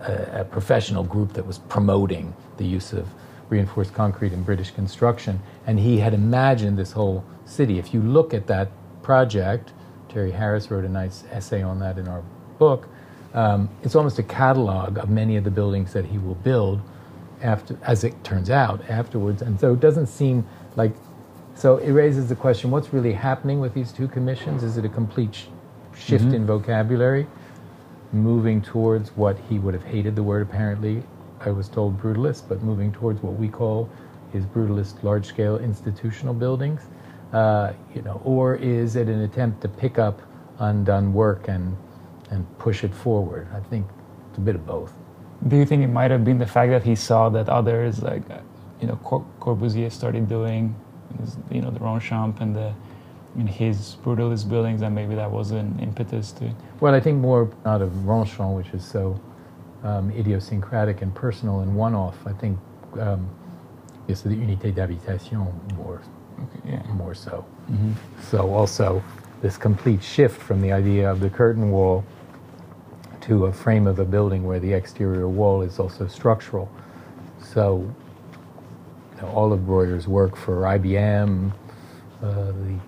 a, 0.00 0.40
a 0.40 0.44
professional 0.44 1.04
group 1.04 1.32
that 1.34 1.46
was 1.46 1.58
promoting 1.58 2.34
the 2.56 2.64
use 2.64 2.92
of 2.92 3.08
reinforced 3.48 3.94
concrete 3.94 4.32
in 4.32 4.42
British 4.42 4.70
construction. 4.72 5.40
And 5.66 5.78
he 5.78 5.98
had 5.98 6.14
imagined 6.14 6.78
this 6.78 6.92
whole 6.92 7.24
city. 7.44 7.78
If 7.78 7.94
you 7.94 8.00
look 8.00 8.34
at 8.34 8.46
that 8.48 8.70
project, 9.02 9.72
Terry 10.08 10.32
Harris 10.32 10.70
wrote 10.70 10.84
a 10.84 10.88
nice 10.88 11.24
essay 11.30 11.62
on 11.62 11.78
that 11.80 11.98
in 11.98 12.08
our 12.08 12.22
book. 12.58 12.88
Um, 13.34 13.68
it's 13.82 13.94
almost 13.94 14.18
a 14.18 14.22
catalog 14.22 14.98
of 14.98 15.10
many 15.10 15.36
of 15.36 15.44
the 15.44 15.50
buildings 15.50 15.92
that 15.92 16.04
he 16.06 16.18
will 16.18 16.36
build 16.36 16.80
after, 17.42 17.78
as 17.82 18.04
it 18.04 18.22
turns 18.24 18.50
out, 18.50 18.80
afterwards. 18.88 19.42
And 19.42 19.58
so 19.60 19.72
it 19.74 19.80
doesn't 19.80 20.06
seem 20.06 20.46
like. 20.76 20.92
So 21.54 21.78
it 21.78 21.92
raises 21.92 22.28
the 22.28 22.36
question: 22.36 22.70
What's 22.70 22.92
really 22.92 23.12
happening 23.12 23.60
with 23.60 23.74
these 23.74 23.92
two 23.92 24.08
commissions? 24.08 24.62
Is 24.62 24.76
it 24.78 24.84
a 24.84 24.88
complete 24.88 25.34
sh- 25.34 25.46
shift 25.94 26.26
Mhm. 26.26 26.34
in 26.34 26.46
vocabulary, 26.46 27.26
moving 28.12 28.62
towards 28.62 29.10
what 29.16 29.36
he 29.48 29.58
would 29.58 29.74
have 29.74 29.84
hated 29.84 30.16
the 30.16 30.22
word 30.22 30.42
apparently? 30.42 31.02
I 31.40 31.50
was 31.50 31.68
told 31.68 32.00
brutalist, 32.00 32.44
but 32.48 32.62
moving 32.62 32.92
towards 32.92 33.22
what 33.22 33.34
we 33.34 33.48
call 33.48 33.88
his 34.32 34.44
brutalist 34.46 35.02
large-scale 35.02 35.58
institutional 35.58 36.34
buildings, 36.34 36.82
uh, 37.32 37.72
you 37.94 38.02
know, 38.02 38.20
or 38.24 38.54
is 38.56 38.96
it 38.96 39.08
an 39.08 39.20
attempt 39.22 39.60
to 39.62 39.68
pick 39.68 39.98
up 39.98 40.20
undone 40.58 41.12
work 41.12 41.48
and 41.48 41.76
and 42.30 42.46
push 42.58 42.84
it 42.84 42.94
forward? 42.94 43.46
I 43.54 43.60
think 43.60 43.86
it's 44.28 44.38
a 44.38 44.40
bit 44.40 44.54
of 44.54 44.66
both. 44.66 44.92
Do 45.48 45.56
you 45.56 45.66
think 45.66 45.82
it 45.82 45.88
might 45.88 46.10
have 46.10 46.24
been 46.24 46.38
the 46.38 46.46
fact 46.46 46.70
that 46.70 46.82
he 46.82 46.94
saw 46.94 47.28
that 47.30 47.48
others, 47.48 48.02
like, 48.02 48.28
uh, 48.30 48.38
you 48.80 48.86
know, 48.88 48.96
Cor- 48.96 49.26
Corbusier 49.40 49.90
started 49.92 50.28
doing, 50.28 50.74
his, 51.20 51.36
you 51.50 51.60
know, 51.60 51.70
the 51.70 51.78
Ronchamp 51.80 52.40
and 52.40 52.54
the, 52.56 52.72
in 53.36 53.46
his 53.46 53.96
brutalist 54.02 54.48
buildings, 54.48 54.80
and 54.82 54.94
maybe 54.94 55.14
that 55.14 55.30
was 55.30 55.50
an 55.50 55.78
impetus 55.78 56.32
to. 56.32 56.50
Well, 56.80 56.94
I 56.94 57.00
think 57.00 57.18
more 57.20 57.50
out 57.66 57.82
of 57.82 57.90
Ronchamp, 58.06 58.56
which 58.56 58.68
is 58.72 58.82
so 58.84 59.20
um, 59.84 60.10
idiosyncratic 60.10 61.02
and 61.02 61.14
personal 61.14 61.60
and 61.60 61.76
one-off. 61.76 62.16
I 62.26 62.32
think 62.32 62.58
um, 62.98 63.28
yes, 64.08 64.22
the 64.22 64.30
unité 64.30 64.74
d'habitation 64.74 65.38
more 65.76 66.00
Okay, 66.38 66.70
yeah. 66.72 66.82
more 66.92 67.14
so. 67.14 67.42
hmm 67.68 67.92
So 68.30 68.52
also 68.52 69.02
this 69.42 69.56
complete 69.56 70.02
shift 70.02 70.40
from 70.40 70.60
the 70.60 70.72
idea 70.72 71.10
of 71.10 71.20
the 71.20 71.30
curtain 71.30 71.70
wall 71.70 72.04
to 73.26 73.46
a 73.46 73.52
frame 73.52 73.86
of 73.86 73.98
a 73.98 74.04
building 74.04 74.44
where 74.44 74.60
the 74.60 74.72
exterior 74.72 75.28
wall 75.28 75.62
is 75.62 75.78
also 75.78 76.06
structural. 76.06 76.70
So 77.42 77.92
you 79.16 79.22
know, 79.22 79.28
all 79.28 79.52
of 79.52 79.66
Breuer's 79.66 80.06
work 80.06 80.36
for 80.36 80.62
IBM, 80.62 81.52
uh, 82.22 82.32
the 82.52 82.78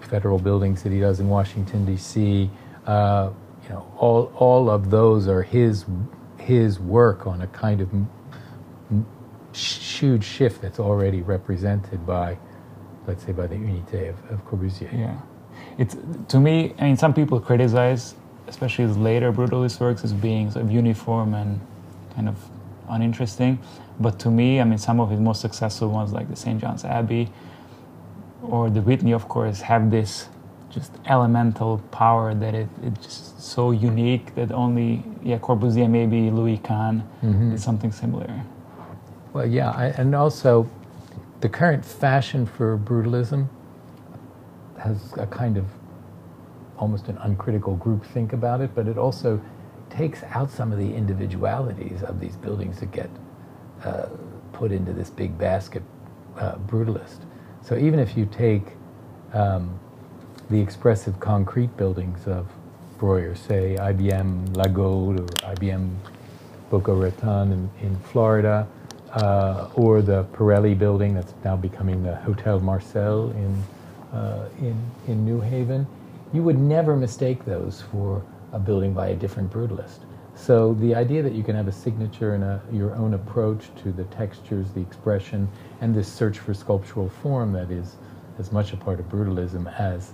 federal 0.00 0.38
buildings 0.38 0.82
that 0.82 0.92
he 0.92 1.00
does 1.00 1.20
in 1.20 1.28
Washington 1.28 1.84
D.C., 1.84 2.50
uh, 2.86 3.30
you 3.64 3.68
know, 3.68 3.92
all 3.96 4.32
all 4.36 4.70
of 4.70 4.90
those 4.90 5.28
are 5.28 5.42
his 5.42 5.84
his 6.38 6.80
work 6.80 7.26
on 7.26 7.42
a 7.42 7.46
kind 7.48 7.80
of 7.80 7.90
huge 9.54 10.24
shift 10.24 10.62
that's 10.62 10.80
already 10.80 11.22
represented 11.22 12.06
by, 12.06 12.36
let's 13.06 13.24
say, 13.24 13.32
by 13.32 13.46
the 13.46 13.54
Unité 13.54 14.08
of, 14.10 14.30
of 14.30 14.44
Corbusier. 14.46 14.92
Yeah, 14.92 15.18
it's 15.78 15.96
to 16.28 16.40
me. 16.40 16.74
I 16.78 16.84
mean, 16.84 16.96
some 16.96 17.14
people 17.14 17.40
criticize, 17.40 18.14
especially 18.48 18.86
his 18.86 18.96
later 18.96 19.32
brutalist 19.32 19.80
works, 19.80 20.04
as 20.04 20.12
being 20.12 20.50
sort 20.50 20.64
of 20.64 20.70
uniform 20.70 21.34
and 21.34 21.60
kind 22.14 22.28
of 22.28 22.36
uninteresting. 22.88 23.58
But 24.00 24.18
to 24.20 24.30
me, 24.30 24.60
I 24.60 24.64
mean, 24.64 24.78
some 24.78 25.00
of 25.00 25.10
his 25.10 25.20
most 25.20 25.40
successful 25.40 25.88
ones, 25.88 26.12
like 26.12 26.28
the 26.28 26.36
St. 26.36 26.60
John's 26.60 26.84
Abbey 26.84 27.30
or 28.42 28.70
the 28.70 28.80
Whitney, 28.80 29.12
of 29.12 29.28
course, 29.28 29.60
have 29.62 29.90
this 29.90 30.28
just 30.70 30.90
elemental 31.06 31.78
power 31.90 32.34
that 32.34 32.54
it, 32.54 32.68
it's 32.82 33.04
just 33.04 33.42
so 33.42 33.70
unique 33.72 34.34
that 34.34 34.50
only 34.52 35.04
yeah 35.22 35.38
Corbusier, 35.38 35.88
maybe 35.88 36.30
Louis 36.30 36.56
Kahn, 36.58 37.02
Mhm. 37.22 37.50
did 37.50 37.60
something 37.60 37.92
similar. 37.92 38.28
Well, 39.34 39.46
yeah, 39.46 39.70
I, 39.70 39.86
and 39.98 40.14
also 40.14 40.66
the 41.40 41.48
current 41.48 41.84
fashion 41.84 42.46
for 42.46 42.76
brutalism 42.78 43.48
has 44.78 45.12
a 45.18 45.26
kind 45.26 45.56
of 45.58 45.64
almost 46.82 47.06
an 47.06 47.16
uncritical 47.18 47.76
group 47.76 48.04
think 48.04 48.32
about 48.32 48.60
it, 48.60 48.74
but 48.74 48.88
it 48.88 48.98
also 48.98 49.40
takes 49.88 50.24
out 50.24 50.50
some 50.50 50.72
of 50.72 50.78
the 50.78 50.92
individualities 50.94 52.02
of 52.02 52.18
these 52.18 52.34
buildings 52.36 52.80
that 52.80 52.90
get 52.90 53.08
uh, 53.84 54.06
put 54.52 54.72
into 54.72 54.92
this 54.92 55.08
big 55.08 55.38
basket 55.38 55.84
uh, 56.36 56.56
brutalist. 56.66 57.20
So 57.62 57.76
even 57.76 58.00
if 58.00 58.16
you 58.16 58.26
take 58.26 58.64
um, 59.32 59.78
the 60.50 60.60
expressive 60.60 61.20
concrete 61.20 61.76
buildings 61.76 62.26
of 62.26 62.48
Breuer, 62.98 63.36
say 63.36 63.76
IBM 63.78 64.56
La 64.56 64.64
Gaude 64.64 65.20
or 65.20 65.54
IBM 65.54 65.94
Boca 66.68 66.92
Raton 66.92 67.52
in, 67.52 67.70
in 67.80 67.96
Florida, 68.10 68.66
uh, 69.12 69.68
or 69.76 70.02
the 70.02 70.24
Pirelli 70.32 70.76
building 70.76 71.14
that's 71.14 71.34
now 71.44 71.54
becoming 71.54 72.02
the 72.02 72.16
Hotel 72.16 72.58
Marcel 72.58 73.30
in, 73.30 73.62
uh, 74.12 74.48
in, 74.58 74.76
in 75.06 75.24
New 75.24 75.40
Haven, 75.40 75.86
you 76.32 76.42
would 76.42 76.58
never 76.58 76.96
mistake 76.96 77.44
those 77.44 77.82
for 77.90 78.24
a 78.52 78.58
building 78.58 78.92
by 78.92 79.08
a 79.08 79.14
different 79.14 79.50
brutalist. 79.50 80.00
So 80.34 80.74
the 80.74 80.94
idea 80.94 81.22
that 81.22 81.34
you 81.34 81.42
can 81.42 81.54
have 81.54 81.68
a 81.68 81.72
signature 81.72 82.34
and 82.34 82.42
a, 82.42 82.62
your 82.72 82.94
own 82.94 83.14
approach 83.14 83.66
to 83.82 83.92
the 83.92 84.04
textures, 84.04 84.72
the 84.72 84.80
expression, 84.80 85.48
and 85.80 85.94
this 85.94 86.10
search 86.10 86.38
for 86.38 86.54
sculptural 86.54 87.08
form 87.08 87.52
that 87.52 87.70
is 87.70 87.96
as 88.38 88.50
much 88.50 88.72
a 88.72 88.76
part 88.76 88.98
of 88.98 89.06
brutalism 89.06 89.66
as 89.78 90.12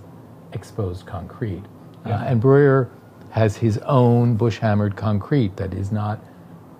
exposed 0.51 1.05
concrete. 1.05 1.63
Uh, 2.05 2.09
and 2.27 2.41
Breuer 2.41 2.89
has 3.31 3.55
his 3.55 3.77
own 3.79 4.35
bush-hammered 4.35 4.95
concrete 4.95 5.55
that 5.55 5.73
is 5.73 5.91
not 5.91 6.19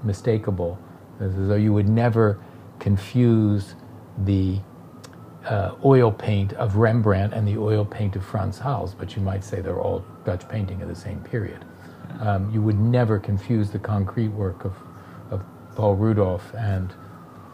mistakable. 0.05 0.77
As 1.19 1.31
though 1.35 1.55
you 1.55 1.73
would 1.73 1.87
never 1.87 2.39
confuse 2.79 3.75
the 4.25 4.59
uh, 5.49 5.75
oil 5.83 6.11
paint 6.11 6.53
of 6.53 6.75
Rembrandt 6.75 7.33
and 7.33 7.47
the 7.47 7.57
oil 7.57 7.83
paint 7.83 8.15
of 8.15 8.23
Frans 8.23 8.59
Hals, 8.59 8.93
but 8.93 9.15
you 9.15 9.21
might 9.21 9.43
say 9.43 9.61
they're 9.61 9.81
all 9.81 10.05
Dutch 10.23 10.47
painting 10.47 10.81
of 10.81 10.87
the 10.87 10.95
same 10.95 11.19
period. 11.21 11.65
Um, 12.19 12.51
you 12.51 12.61
would 12.61 12.79
never 12.79 13.19
confuse 13.19 13.71
the 13.71 13.79
concrete 13.79 14.29
work 14.29 14.63
of, 14.65 14.73
of 15.31 15.43
Paul 15.75 15.95
Rudolph 15.95 16.53
and 16.55 16.93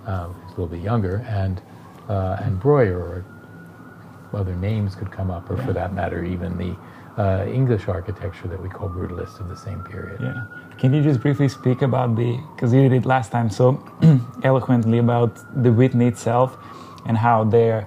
uh, 0.08 0.30
a 0.30 0.50
little 0.50 0.68
bit 0.68 0.82
younger 0.82 1.26
and 1.28 1.62
uh, 2.10 2.38
and 2.42 2.60
Breuer, 2.60 3.00
or 3.00 3.26
other 4.40 4.56
names 4.56 4.94
could 4.94 5.12
come 5.12 5.32
up, 5.32 5.50
or 5.50 5.58
for 5.58 5.74
that 5.74 5.94
matter, 5.94 6.24
even 6.24 6.56
the 6.56 6.76
uh, 7.20 7.46
English 7.48 7.88
architecture 7.88 8.48
that 8.48 8.62
we 8.62 8.70
call 8.70 8.90
brutalist 8.90 9.40
of 9.40 9.50
the 9.50 9.58
same 9.58 9.84
period. 9.84 10.20
Yeah. 10.22 10.46
Can 10.78 10.94
you 10.94 11.02
just 11.02 11.20
briefly 11.20 11.50
speak 11.50 11.82
about 11.82 12.16
the, 12.16 12.38
because 12.54 12.74
you 12.74 12.82
did 12.84 12.94
it 12.94 13.06
last 13.06 13.32
time 13.32 13.50
so 13.50 13.84
eloquently 14.44 15.00
about 15.00 15.64
the 15.64 15.72
Whitney 15.72 16.08
itself 16.08 16.58
and 17.06 17.18
how 17.18 17.44
they're, 17.44 17.82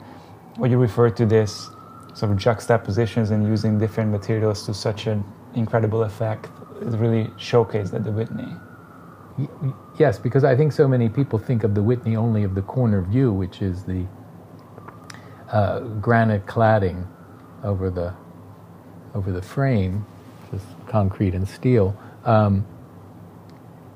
what 0.56 0.70
you 0.70 0.78
refer 0.78 1.10
to 1.10 1.26
this 1.26 1.70
sort 2.14 2.32
of 2.32 2.38
juxtapositions 2.38 3.30
and 3.30 3.46
using 3.46 3.78
different 3.78 4.10
materials 4.10 4.66
to 4.66 4.74
such 4.74 5.06
an 5.06 5.24
incredible 5.54 6.02
effect 6.02 6.48
is 6.80 6.96
really 6.96 7.24
showcased 7.36 7.94
at 7.94 8.04
the 8.04 8.10
Whitney. 8.10 8.48
Yes, 9.98 10.18
because 10.18 10.42
I 10.42 10.56
think 10.56 10.72
so 10.72 10.88
many 10.88 11.08
people 11.08 11.38
think 11.38 11.62
of 11.62 11.74
the 11.74 11.82
Whitney 11.82 12.16
only 12.16 12.42
of 12.42 12.54
the 12.54 12.62
corner 12.62 13.02
view, 13.02 13.32
which 13.32 13.62
is 13.62 13.84
the 13.84 14.04
uh, 15.50 15.80
granite 15.80 16.46
cladding 16.46 17.06
over 17.62 17.90
the 17.90 18.14
over 19.14 19.32
the 19.32 19.42
frame, 19.42 20.04
just 20.50 20.66
concrete 20.86 21.34
and 21.34 21.48
steel. 21.48 21.96
Um, 22.24 22.66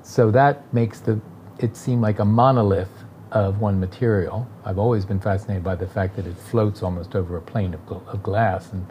so 0.01 0.31
that 0.31 0.73
makes 0.73 0.99
the 0.99 1.19
it 1.59 1.75
seem 1.75 2.01
like 2.01 2.19
a 2.19 2.25
monolith 2.25 3.02
of 3.33 3.59
one 3.61 3.79
material. 3.79 4.47
I've 4.65 4.79
always 4.79 5.05
been 5.05 5.19
fascinated 5.19 5.63
by 5.63 5.75
the 5.75 5.87
fact 5.87 6.15
that 6.17 6.27
it 6.27 6.37
floats 6.37 6.83
almost 6.83 7.15
over 7.15 7.37
a 7.37 7.41
plane 7.41 7.73
of, 7.73 7.85
gl- 7.87 8.07
of 8.07 8.23
glass, 8.23 8.71
and 8.73 8.87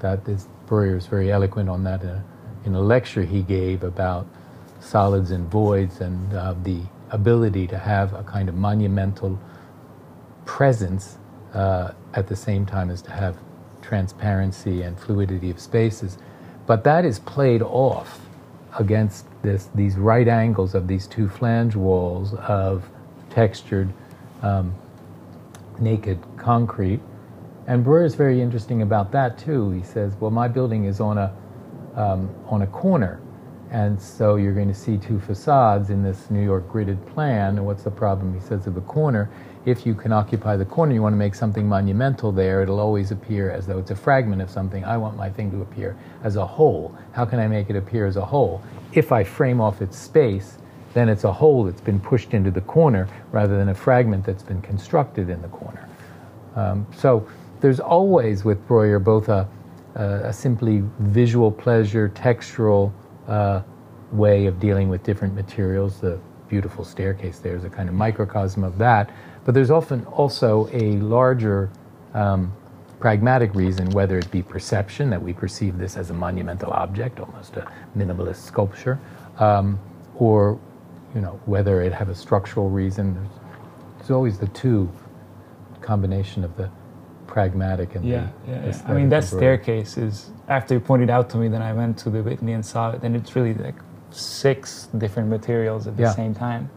that 0.00 0.28
is 0.28 0.48
Breuer 0.66 0.96
is 0.96 1.06
very 1.06 1.32
eloquent 1.32 1.68
on 1.70 1.84
that 1.84 2.02
in 2.02 2.08
a, 2.08 2.24
in 2.66 2.74
a 2.74 2.80
lecture 2.80 3.24
he 3.24 3.42
gave 3.42 3.84
about 3.84 4.26
solids 4.80 5.30
and 5.30 5.50
voids 5.50 6.00
and 6.00 6.34
uh, 6.34 6.54
the 6.64 6.80
ability 7.10 7.66
to 7.68 7.78
have 7.78 8.14
a 8.14 8.24
kind 8.24 8.48
of 8.48 8.56
monumental 8.56 9.38
presence 10.46 11.18
uh, 11.54 11.92
at 12.14 12.28
the 12.28 12.36
same 12.36 12.66
time 12.66 12.90
as 12.90 13.02
to 13.02 13.12
have 13.12 13.36
transparency 13.82 14.82
and 14.82 14.98
fluidity 14.98 15.50
of 15.50 15.60
spaces. 15.60 16.18
But 16.66 16.84
that 16.84 17.04
is 17.04 17.18
played 17.20 17.62
off 17.62 18.20
against 18.78 19.26
this, 19.42 19.68
these 19.74 19.96
right 19.96 20.28
angles 20.28 20.74
of 20.74 20.88
these 20.88 21.06
two 21.06 21.28
flange 21.28 21.76
walls 21.76 22.34
of 22.34 22.88
textured 23.32 23.92
um, 24.42 24.74
naked 25.78 26.18
concrete. 26.36 27.00
And 27.66 27.84
Breuer 27.84 28.04
is 28.04 28.14
very 28.14 28.40
interesting 28.40 28.82
about 28.82 29.12
that 29.12 29.38
too. 29.38 29.70
He 29.70 29.82
says, 29.82 30.14
well, 30.20 30.30
my 30.30 30.48
building 30.48 30.84
is 30.84 31.00
on 31.00 31.18
a, 31.18 31.34
um, 31.94 32.34
on 32.46 32.62
a 32.62 32.66
corner. 32.66 33.20
And 33.70 34.00
so 34.00 34.36
you're 34.36 34.52
going 34.52 34.68
to 34.68 34.74
see 34.74 34.98
two 34.98 35.18
facades 35.20 35.88
in 35.88 36.02
this 36.02 36.30
New 36.30 36.44
York 36.44 36.70
gridded 36.70 37.06
plan. 37.14 37.56
And 37.56 37.64
what's 37.64 37.84
the 37.84 37.90
problem? 37.90 38.34
He 38.34 38.40
says 38.40 38.66
of 38.66 38.76
a 38.76 38.82
corner 38.82 39.30
if 39.64 39.86
you 39.86 39.94
can 39.94 40.12
occupy 40.12 40.56
the 40.56 40.64
corner, 40.64 40.92
you 40.92 41.02
want 41.02 41.12
to 41.12 41.18
make 41.18 41.34
something 41.34 41.68
monumental 41.68 42.32
there, 42.32 42.62
it'll 42.62 42.80
always 42.80 43.12
appear 43.12 43.50
as 43.50 43.66
though 43.66 43.78
it's 43.78 43.92
a 43.92 43.96
fragment 43.96 44.42
of 44.42 44.50
something. 44.50 44.84
I 44.84 44.96
want 44.96 45.16
my 45.16 45.30
thing 45.30 45.50
to 45.52 45.62
appear 45.62 45.96
as 46.24 46.36
a 46.36 46.44
whole. 46.44 46.96
How 47.12 47.24
can 47.24 47.38
I 47.38 47.46
make 47.46 47.70
it 47.70 47.76
appear 47.76 48.06
as 48.06 48.16
a 48.16 48.24
whole? 48.24 48.60
If 48.92 49.12
I 49.12 49.22
frame 49.22 49.60
off 49.60 49.80
its 49.80 49.96
space, 49.96 50.58
then 50.94 51.08
it's 51.08 51.24
a 51.24 51.32
whole 51.32 51.64
that's 51.64 51.80
been 51.80 52.00
pushed 52.00 52.34
into 52.34 52.50
the 52.50 52.60
corner 52.62 53.08
rather 53.30 53.56
than 53.56 53.68
a 53.70 53.74
fragment 53.74 54.24
that's 54.24 54.42
been 54.42 54.62
constructed 54.62 55.28
in 55.28 55.40
the 55.42 55.48
corner. 55.48 55.88
Um, 56.54 56.86
so 56.94 57.26
there's 57.60 57.80
always 57.80 58.44
with 58.44 58.66
Breuer 58.66 58.98
both 58.98 59.28
a, 59.28 59.48
a, 59.94 60.04
a 60.28 60.32
simply 60.32 60.82
visual 60.98 61.50
pleasure, 61.50 62.10
textural 62.10 62.92
uh, 63.28 63.62
way 64.10 64.46
of 64.46 64.60
dealing 64.60 64.88
with 64.88 65.02
different 65.02 65.34
materials. 65.34 66.00
The 66.00 66.18
beautiful 66.48 66.84
staircase 66.84 67.38
there 67.38 67.56
is 67.56 67.64
a 67.64 67.70
kind 67.70 67.88
of 67.88 67.94
microcosm 67.94 68.62
of 68.62 68.76
that 68.78 69.10
but 69.44 69.54
there's 69.54 69.70
often 69.70 70.04
also 70.06 70.68
a 70.72 70.98
larger 70.98 71.70
um, 72.14 72.52
pragmatic 73.00 73.54
reason, 73.54 73.90
whether 73.90 74.18
it 74.18 74.30
be 74.30 74.42
perception, 74.42 75.10
that 75.10 75.20
we 75.20 75.32
perceive 75.32 75.78
this 75.78 75.96
as 75.96 76.10
a 76.10 76.14
monumental 76.14 76.72
object, 76.72 77.18
almost 77.18 77.56
a 77.56 77.70
minimalist 77.96 78.36
sculpture, 78.36 79.00
um, 79.38 79.78
or 80.14 80.60
you 81.14 81.20
know, 81.20 81.40
whether 81.46 81.82
it 81.82 81.92
have 81.92 82.08
a 82.08 82.14
structural 82.14 82.70
reason. 82.70 83.14
There's, 83.14 83.28
there's, 83.98 84.10
always 84.10 84.38
the 84.38 84.48
two 84.48 84.90
combination 85.80 86.44
of 86.44 86.56
the 86.56 86.70
pragmatic 87.26 87.94
and 87.94 88.04
yeah, 88.04 88.28
the 88.46 88.52
yeah, 88.52 88.66
yeah. 88.66 88.82
I 88.86 88.92
mean, 88.94 89.08
that 89.08 89.24
staircase 89.24 89.96
is 89.96 90.30
after 90.48 90.74
you 90.74 90.80
pointed 90.80 91.10
out 91.10 91.30
to 91.30 91.36
me, 91.36 91.48
then 91.48 91.62
I 91.62 91.72
went 91.72 91.98
to 91.98 92.10
the 92.10 92.22
Whitney 92.22 92.52
and 92.52 92.64
saw 92.64 92.92
it, 92.92 93.02
and 93.02 93.16
it's 93.16 93.36
really 93.36 93.54
like 93.54 93.76
six 94.10 94.88
different 94.98 95.28
materials 95.28 95.86
at 95.86 95.96
the 95.96 96.04
yeah. 96.04 96.14
same 96.14 96.34
time. 96.34 96.70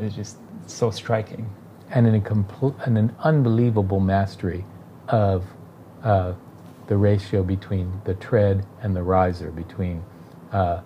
It's 0.00 0.14
just 0.14 0.38
so 0.66 0.90
striking 0.90 1.48
and 1.90 2.24
compl- 2.24 2.74
and 2.86 2.98
an 2.98 3.14
unbelievable 3.20 4.00
mastery 4.00 4.64
of 5.08 5.44
uh, 6.02 6.32
the 6.86 6.96
ratio 6.96 7.42
between 7.42 8.00
the 8.04 8.14
tread 8.14 8.66
and 8.82 8.94
the 8.94 9.02
riser, 9.02 9.50
between 9.50 10.02
uh, 10.52 10.80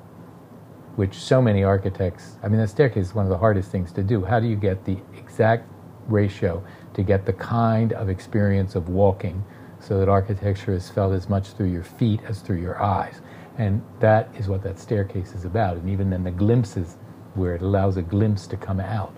which 0.98 1.14
so 1.14 1.40
many 1.40 1.62
architects, 1.62 2.38
I 2.42 2.48
mean, 2.48 2.58
the 2.58 2.66
staircase 2.66 3.06
is 3.06 3.14
one 3.14 3.24
of 3.24 3.30
the 3.30 3.38
hardest 3.38 3.70
things 3.70 3.92
to 3.92 4.02
do. 4.02 4.24
How 4.24 4.40
do 4.40 4.48
you 4.48 4.56
get 4.56 4.84
the 4.84 4.98
exact 5.16 5.64
ratio 6.08 6.60
to 6.94 7.04
get 7.04 7.24
the 7.24 7.34
kind 7.34 7.92
of 7.92 8.08
experience 8.08 8.74
of 8.74 8.88
walking 8.88 9.44
so 9.78 10.00
that 10.00 10.08
architecture 10.08 10.72
is 10.72 10.90
felt 10.90 11.12
as 11.12 11.28
much 11.28 11.52
through 11.52 11.70
your 11.70 11.84
feet 11.84 12.20
as 12.26 12.40
through 12.40 12.60
your 12.60 12.82
eyes? 12.82 13.20
And 13.58 13.80
that 14.00 14.28
is 14.36 14.48
what 14.48 14.64
that 14.64 14.80
staircase 14.80 15.34
is 15.36 15.44
about. 15.44 15.76
And 15.76 15.88
even 15.88 16.10
then, 16.10 16.24
the 16.24 16.32
glimpses 16.32 16.96
where 17.34 17.54
it 17.54 17.62
allows 17.62 17.96
a 17.96 18.02
glimpse 18.02 18.48
to 18.48 18.56
come 18.56 18.80
out. 18.80 19.14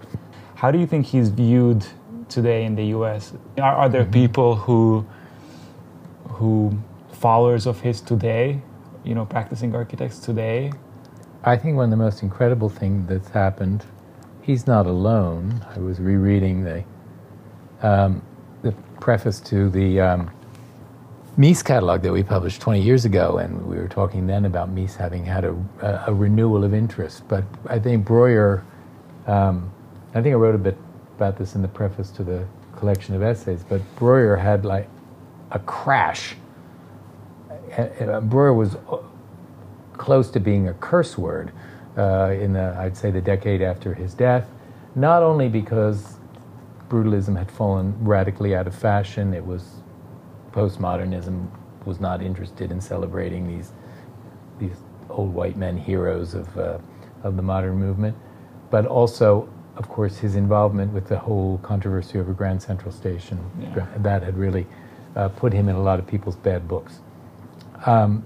How 0.57 0.71
do 0.71 0.79
you 0.79 0.87
think 0.87 1.07
he's 1.07 1.31
viewed 1.31 1.87
today 2.29 2.65
in 2.67 2.75
the 2.75 2.85
U.S.? 2.89 3.33
Are, 3.57 3.75
are 3.75 3.89
there 3.89 4.03
mm-hmm. 4.03 4.13
people 4.13 4.55
who 4.55 5.07
who 6.29 6.79
followers 7.11 7.67
of 7.67 7.81
his 7.81 8.03
today, 8.03 8.61
you 9.03 9.15
know, 9.15 9.25
practicing 9.25 9.75
architects 9.75 10.19
today? 10.19 10.73
I 11.43 11.57
think 11.57 11.77
one 11.77 11.85
of 11.85 11.91
the 11.91 11.97
most 11.97 12.23
incredible 12.23 12.69
things 12.69 13.09
that's 13.09 13.29
happened. 13.29 13.85
He's 14.43 14.67
not 14.67 14.87
alone. 14.87 15.65
I 15.75 15.79
was 15.79 15.99
rereading 15.99 16.65
the 16.65 16.85
um, 17.83 18.23
the 18.63 18.73
preface 19.01 19.41
to 19.41 19.71
the 19.71 20.01
um, 20.01 20.31
Mies 21.39 21.65
catalog 21.65 22.03
that 22.03 22.13
we 22.13 22.23
published 22.23 22.61
20 22.61 22.83
years 22.83 23.07
ago, 23.07 23.39
and 23.39 23.67
we 23.67 23.77
were 23.77 23.89
talking 23.89 24.27
then 24.27 24.45
about 24.45 24.75
Mies 24.75 24.97
having 24.97 25.25
had 25.25 25.45
a, 25.45 26.05
a, 26.07 26.13
renewal 26.13 26.63
of 26.63 26.75
interest. 26.75 27.27
But 27.27 27.45
I 27.67 27.79
think 27.79 28.05
Breuer 28.05 28.63
um, 29.27 29.73
I 30.15 30.23
think 30.23 30.33
I 30.33 30.37
wrote 30.37 30.55
a 30.55 30.59
bit 30.59 30.77
about 31.17 31.39
this 31.39 31.55
in 31.55 31.63
the 31.63 31.69
preface 31.69 32.11
to 32.13 32.25
the 32.25 32.45
collection 32.77 33.15
of 33.15 33.23
essays, 33.23 33.65
but 33.67 33.81
Breuer 33.97 34.37
had 34.37 34.65
like 34.65 34.89
a 35.53 35.59
crash. 35.61 36.35
Breuer 38.23 38.53
was 38.53 38.77
close 40.01 40.31
to 40.31 40.41
being 40.41 40.69
a 40.69 40.73
curse 40.75 41.19
word 41.19 41.53
uh, 41.99 42.31
in 42.33 42.55
the, 42.55 42.75
I'd 42.79 42.97
say, 42.97 43.11
the 43.11 43.21
decade 43.21 43.61
after 43.61 43.93
his 43.93 44.15
death, 44.15 44.49
not 44.95 45.23
only 45.23 45.47
because 45.47 46.17
brutalism 46.89 47.37
had 47.37 47.51
fallen 47.51 47.95
radically 48.01 48.57
out 48.57 48.67
of 48.67 48.75
fashion, 48.75 49.35
it 49.35 49.45
was 49.45 49.83
postmodernism 50.53 51.49
was 51.85 52.01
not 52.01 52.23
interested 52.23 52.73
in 52.73 52.81
celebrating 52.81 53.47
these 53.47 53.73
these 54.59 54.77
old 55.09 55.33
white 55.33 55.57
men 55.57 55.77
heroes 55.77 56.35
of 56.35 56.59
uh, 56.59 56.79
of 57.23 57.37
the 57.37 57.43
modern 57.43 57.77
movement, 57.77 58.17
but 58.71 58.87
also 58.87 59.49
of 59.77 59.89
course, 59.89 60.19
his 60.19 60.35
involvement 60.35 60.93
with 60.93 61.09
the 61.09 61.19
whole 61.19 61.59
controversy 61.59 62.19
over 62.19 62.33
Grand 62.33 62.61
Central 62.61 62.93
Station, 62.93 63.39
yeah. 63.61 63.87
that 63.99 64.23
had 64.23 64.37
really 64.37 64.67
uh, 65.17 65.29
put 65.29 65.53
him 65.53 65.69
in 65.69 65.77
a 65.77 65.83
lot 65.83 65.99
of 65.99 66.07
people's 66.07 66.37
bad 66.37 66.67
books. 66.67 67.01
Um, 67.87 68.25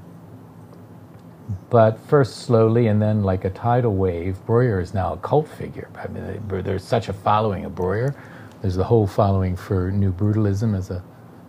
but 1.71 1.99
first 2.01 2.39
slowly 2.39 2.87
and 2.87 3.01
then 3.01 3.23
like 3.23 3.45
a 3.45 3.51
tidal 3.51 3.95
wave, 3.95 4.39
Breuer 4.47 4.81
is 4.81 4.95
now 4.95 5.13
a 5.13 5.17
cult 5.19 5.49
figure. 5.49 5.89
I 5.97 6.09
mean, 6.09 6.43
there's 6.49 6.85
such 6.85 7.09
a 7.09 7.13
following 7.13 7.65
of 7.65 7.75
Breuer. 7.75 8.15
There's 8.63 8.77
the 8.77 8.85
whole 8.85 9.07
following 9.07 9.57
for 9.57 9.91
New 9.91 10.13
Brutalism 10.13 10.77
as 10.77 10.91
a, 10.91 11.05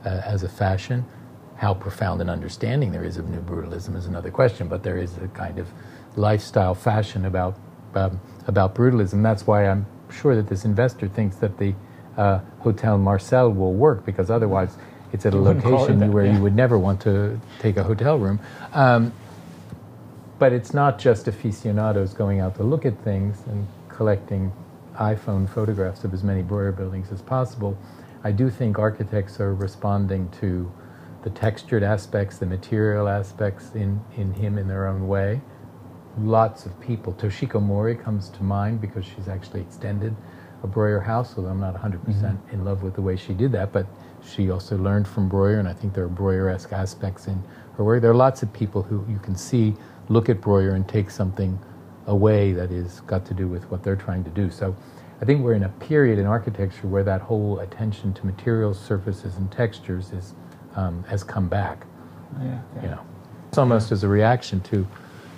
uh, 0.05 0.09
as 0.25 0.43
a 0.43 0.49
fashion. 0.49 1.05
How 1.55 1.73
profound 1.73 2.21
an 2.21 2.29
understanding 2.29 2.91
there 2.91 3.05
is 3.05 3.17
of 3.17 3.29
New 3.29 3.39
Brutalism 3.39 3.95
is 3.95 4.05
another 4.05 4.31
question, 4.31 4.67
but 4.67 4.83
there 4.83 4.97
is 4.97 5.17
a 5.17 5.29
kind 5.29 5.57
of 5.57 5.69
lifestyle 6.17 6.75
fashion 6.75 7.25
about 7.25 7.57
um, 7.95 8.19
about 8.47 8.75
brutalism. 8.75 9.23
That's 9.23 9.47
why 9.47 9.67
I'm 9.67 9.85
sure 10.11 10.35
that 10.35 10.47
this 10.47 10.65
investor 10.65 11.07
thinks 11.07 11.37
that 11.37 11.57
the 11.57 11.73
uh, 12.17 12.39
Hotel 12.59 12.97
Marcel 12.97 13.49
will 13.51 13.73
work 13.73 14.05
because 14.05 14.29
otherwise 14.29 14.77
it's 15.13 15.25
at 15.25 15.33
a 15.33 15.39
location 15.39 15.99
that, 15.99 16.09
where 16.09 16.25
yeah. 16.25 16.35
you 16.35 16.41
would 16.41 16.55
never 16.55 16.77
want 16.77 17.01
to 17.01 17.39
take 17.59 17.77
a 17.77 17.83
hotel 17.83 18.17
room. 18.17 18.39
Um, 18.73 19.13
but 20.39 20.53
it's 20.53 20.73
not 20.73 20.99
just 20.99 21.27
aficionados 21.27 22.13
going 22.13 22.39
out 22.41 22.55
to 22.55 22.63
look 22.63 22.86
at 22.86 22.97
things 23.03 23.43
and 23.47 23.67
collecting 23.89 24.51
iPhone 24.95 25.47
photographs 25.47 26.03
of 26.03 26.13
as 26.13 26.23
many 26.23 26.41
Breuer 26.41 26.71
buildings 26.71 27.11
as 27.11 27.21
possible. 27.21 27.77
I 28.23 28.31
do 28.31 28.49
think 28.49 28.79
architects 28.79 29.39
are 29.39 29.53
responding 29.53 30.29
to 30.41 30.71
the 31.23 31.29
textured 31.29 31.83
aspects, 31.83 32.38
the 32.38 32.45
material 32.45 33.07
aspects 33.07 33.71
in, 33.73 34.01
in 34.15 34.33
him 34.33 34.57
in 34.57 34.67
their 34.67 34.88
own 34.88 35.07
way 35.07 35.41
lots 36.19 36.65
of 36.65 36.79
people. 36.79 37.13
Toshiko 37.13 37.61
Mori 37.61 37.95
comes 37.95 38.29
to 38.29 38.43
mind 38.43 38.81
because 38.81 39.05
she's 39.05 39.27
actually 39.27 39.61
extended 39.61 40.15
a 40.63 40.67
Breuer 40.67 41.01
house, 41.01 41.33
although 41.38 41.49
I'm 41.49 41.59
not 41.59 41.75
100% 41.75 41.99
mm 41.99 42.13
hmm 42.13 42.36
in 42.53 42.63
love 42.63 42.83
with 42.83 42.95
the 42.95 43.01
way 43.01 43.15
she 43.15 43.33
did 43.33 43.51
that, 43.51 43.71
but 43.73 43.86
she 44.23 44.49
also 44.49 44.77
learned 44.77 45.07
from 45.07 45.27
Breuer, 45.27 45.59
and 45.59 45.67
I 45.67 45.73
think 45.73 45.93
there 45.93 46.05
are 46.05 46.09
Breuer-esque 46.09 46.71
aspects 46.71 47.27
in 47.27 47.43
her 47.77 47.83
work. 47.83 48.01
There 48.01 48.11
are 48.11 48.15
lots 48.15 48.43
of 48.43 48.51
people 48.53 48.81
who 48.81 49.05
you 49.09 49.19
can 49.19 49.36
see 49.36 49.75
look 50.10 50.30
at 50.30 50.41
Breuer 50.41 50.76
and 50.76 50.88
take 50.88 51.10
something 51.10 51.60
away 52.08 52.53
that 52.53 52.72
is 52.72 53.01
got 53.01 53.26
to 53.26 53.34
do 53.34 53.47
with 53.47 53.70
what 53.72 53.84
they're 53.84 53.95
trying 53.95 54.24
to 54.24 54.30
do. 54.30 54.49
So 54.51 54.76
I 55.22 55.26
think 55.26 55.43
we're 55.43 55.53
in 55.53 55.64
a 55.64 55.70
period 55.70 56.20
in 56.20 56.26
architecture 56.26 56.88
where 56.88 57.03
that 57.03 57.22
whole 57.22 57.60
attention 57.60 58.14
to 58.14 58.26
materials, 58.26 58.80
surfaces, 58.80 59.38
and 59.38 59.51
textures 59.51 60.12
is 60.12 60.34
um, 60.76 61.03
has 61.03 61.24
come 61.24 61.47
back. 61.47 61.86
Yeah, 62.41 62.60
yeah. 62.76 62.82
You 62.82 62.88
know, 62.89 63.01
it's 63.47 63.58
almost 63.58 63.91
as 63.91 64.03
a 64.03 64.08
reaction 64.08 64.60
to 64.62 64.86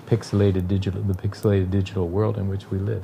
pixelated 0.08 0.68
digital, 0.68 1.02
the 1.04 1.14
pixelated 1.14 1.70
digital 1.70 2.08
world 2.08 2.38
in 2.38 2.48
which 2.48 2.72
we 2.72 2.80
live. 2.80 3.04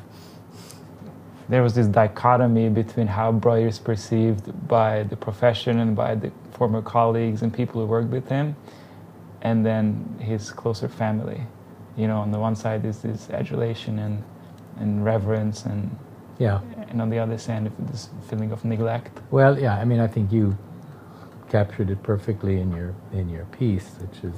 There 1.49 1.61
was 1.61 1.76
this 1.76 1.88
dichotomy 1.88 2.70
between 2.70 3.07
how 3.07 3.32
Breuer 3.32 3.68
is 3.68 3.78
perceived 3.78 4.68
by 4.68 5.03
the 5.03 5.16
profession 5.16 5.80
and 5.80 5.95
by 5.95 6.16
the 6.16 6.32
former 6.51 6.82
colleagues 6.82 7.41
and 7.41 7.53
people 7.53 7.82
who 7.82 7.88
worked 7.88 8.09
with 8.09 8.30
him, 8.30 8.55
and 9.43 9.65
then 9.65 10.17
his 10.19 10.51
closer 10.51 10.87
family. 10.87 11.43
You 11.95 12.07
know, 12.07 12.17
on 12.17 12.31
the 12.31 12.39
one 12.39 12.55
side 12.55 12.85
is 12.85 13.01
this 13.03 13.29
adulation 13.29 13.99
and, 13.99 14.23
and 14.79 15.05
reverence, 15.05 15.65
and 15.65 15.95
yeah, 16.39 16.61
and 16.89 17.01
on 17.01 17.09
the 17.11 17.19
other 17.19 17.37
side, 17.37 17.71
this 17.87 18.09
feeling 18.27 18.51
of 18.51 18.65
neglect. 18.65 19.19
Well, 19.29 19.59
yeah, 19.59 19.77
I 19.77 19.85
mean, 19.85 19.99
I 19.99 20.07
think 20.07 20.31
you 20.31 20.57
captured 21.49 21.91
it 21.91 22.01
perfectly 22.01 22.59
in 22.59 22.75
your 22.75 22.95
in 23.13 23.29
your 23.29 23.45
piece, 23.45 23.91
which 24.01 24.23
is 24.23 24.35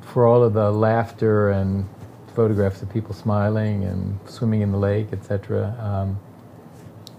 for 0.00 0.26
all 0.26 0.42
of 0.42 0.54
the 0.54 0.70
laughter 0.70 1.50
and 1.50 1.86
photographs 2.34 2.80
of 2.82 2.90
people 2.90 3.14
smiling 3.14 3.84
and 3.84 4.18
swimming 4.26 4.62
in 4.62 4.72
the 4.72 4.78
lake, 4.78 5.08
etc. 5.12 5.76
Um, 5.80 6.18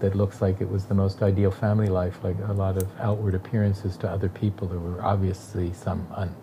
that 0.00 0.14
looks 0.16 0.40
like 0.40 0.60
it 0.60 0.68
was 0.70 0.86
the 0.86 0.94
most 0.94 1.22
ideal 1.22 1.50
family 1.50 1.88
life, 1.88 2.18
like 2.22 2.36
a 2.48 2.52
lot 2.52 2.76
of 2.76 2.88
outward 3.00 3.34
appearances 3.34 3.96
to 3.98 4.08
other 4.08 4.28
people. 4.28 4.68
There 4.68 4.78
were 4.78 5.02
obviously 5.02 5.72
some 5.72 6.06
un- 6.14 6.34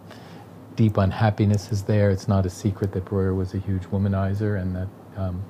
deep 0.76 0.98
unhappiness 0.98 1.72
is 1.72 1.84
there. 1.84 2.10
It's 2.10 2.28
not 2.28 2.46
a 2.46 2.50
secret 2.50 2.92
that 2.94 3.06
Breuer 3.06 3.34
was 3.34 3.54
a 3.54 3.60
huge 3.60 3.84
womanizer 3.84 4.60
and 4.62 4.76
that 4.76 4.88
um, 5.18 5.44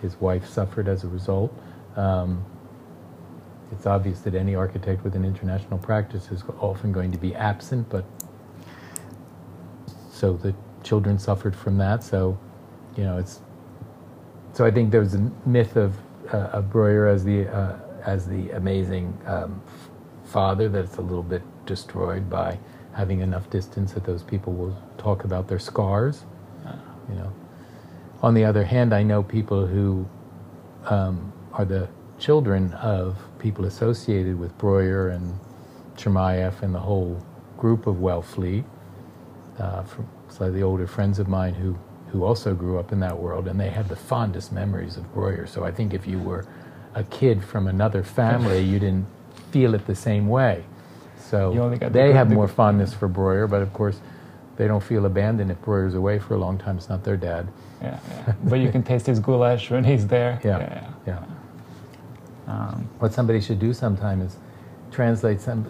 his 0.00 0.20
wife 0.20 0.46
suffered 0.46 0.88
as 0.88 1.04
a 1.04 1.08
result. 1.08 1.52
Um, 1.96 2.44
it's 3.72 3.86
obvious 3.86 4.20
that 4.20 4.34
any 4.34 4.54
architect 4.54 5.02
with 5.02 5.16
an 5.16 5.24
international 5.24 5.78
practice 5.78 6.30
is 6.30 6.44
often 6.60 6.92
going 6.92 7.10
to 7.12 7.18
be 7.18 7.34
absent, 7.34 7.88
but 7.88 8.04
so 10.10 10.34
the 10.34 10.54
children 10.82 11.18
suffered 11.18 11.56
from 11.56 11.78
that. 11.78 12.04
So, 12.04 12.38
you 12.96 13.04
know, 13.04 13.18
it's 13.18 13.40
so 14.52 14.64
I 14.64 14.70
think 14.70 14.92
there's 14.92 15.14
a 15.14 15.30
myth 15.44 15.76
of 15.76 15.96
uh, 16.32 16.58
of 16.58 16.70
Breuer 16.70 17.08
as 17.08 17.24
the 17.24 17.48
uh, 17.48 17.78
as 18.04 18.28
the 18.28 18.50
amazing 18.50 19.18
um, 19.26 19.60
father 20.24 20.68
that's 20.68 20.96
a 20.98 21.00
little 21.00 21.22
bit 21.22 21.42
destroyed 21.66 22.30
by 22.30 22.58
having 22.94 23.20
enough 23.20 23.50
distance 23.50 23.92
that 23.92 24.04
those 24.04 24.22
people 24.22 24.52
will 24.52 24.76
talk 24.98 25.24
about 25.24 25.48
their 25.48 25.58
scars. 25.58 26.24
You 27.08 27.16
know. 27.16 27.32
On 28.22 28.32
the 28.32 28.44
other 28.44 28.64
hand, 28.64 28.94
I 28.94 29.02
know 29.02 29.22
people 29.22 29.66
who 29.66 30.08
um, 30.86 31.32
are 31.52 31.64
the 31.64 31.88
children 32.18 32.72
of 32.74 33.18
people 33.38 33.66
associated 33.66 34.38
with 34.38 34.56
Breuer 34.56 35.08
and 35.08 35.38
Chermayeff 35.96 36.62
and 36.62 36.74
the 36.74 36.80
whole 36.80 37.22
group 37.58 37.86
of 37.86 37.96
Wellfleet, 37.96 38.64
uh, 39.58 39.82
from 39.82 40.08
slightly 40.28 40.62
older 40.62 40.86
friends 40.86 41.18
of 41.18 41.28
mine 41.28 41.54
who, 41.54 41.76
who 42.10 42.24
also 42.24 42.54
grew 42.54 42.78
up 42.78 42.92
in 42.92 43.00
that 43.00 43.18
world, 43.18 43.46
and 43.46 43.60
they 43.60 43.70
have 43.70 43.88
the 43.88 43.96
fondest 43.96 44.52
memories 44.52 44.96
of 44.96 45.12
Breuer. 45.12 45.46
So 45.46 45.64
I 45.64 45.70
think 45.70 45.92
if 45.92 46.06
you 46.06 46.18
were 46.18 46.46
a 46.94 47.04
kid 47.04 47.44
from 47.44 47.66
another 47.66 48.02
family, 48.02 48.60
you 48.72 48.78
didn't 48.78 49.06
feel 49.50 49.74
it 49.74 49.86
the 49.86 49.94
same 49.94 50.28
way. 50.28 50.64
So 51.30 51.78
they 51.90 52.12
have 52.12 52.30
more 52.30 52.48
fondness 52.48 52.92
for 52.92 53.08
Breuer, 53.08 53.46
but 53.46 53.62
of 53.62 53.72
course, 53.72 54.00
they 54.56 54.66
don't 54.66 54.82
feel 54.82 55.06
abandoned 55.06 55.50
if 55.50 55.60
Breuer's 55.62 55.94
away 55.94 56.18
for 56.18 56.34
a 56.34 56.38
long 56.38 56.58
time. 56.58 56.76
It's 56.76 56.88
not 56.88 57.02
their 57.02 57.16
dad. 57.16 57.48
Yeah, 57.82 57.98
yeah. 58.08 58.34
but 58.44 58.60
you 58.60 58.70
can 58.70 58.82
taste 58.82 59.06
his 59.06 59.18
goulash 59.18 59.70
when 59.70 59.84
he's 59.84 60.06
there. 60.06 60.40
Yeah. 60.44 60.58
yeah. 60.58 60.90
Yeah. 61.06 62.52
Um, 62.52 62.88
What 62.98 63.12
somebody 63.12 63.40
should 63.40 63.58
do 63.58 63.72
sometime 63.72 64.20
is 64.20 64.36
translate 64.90 65.40
some, 65.40 65.64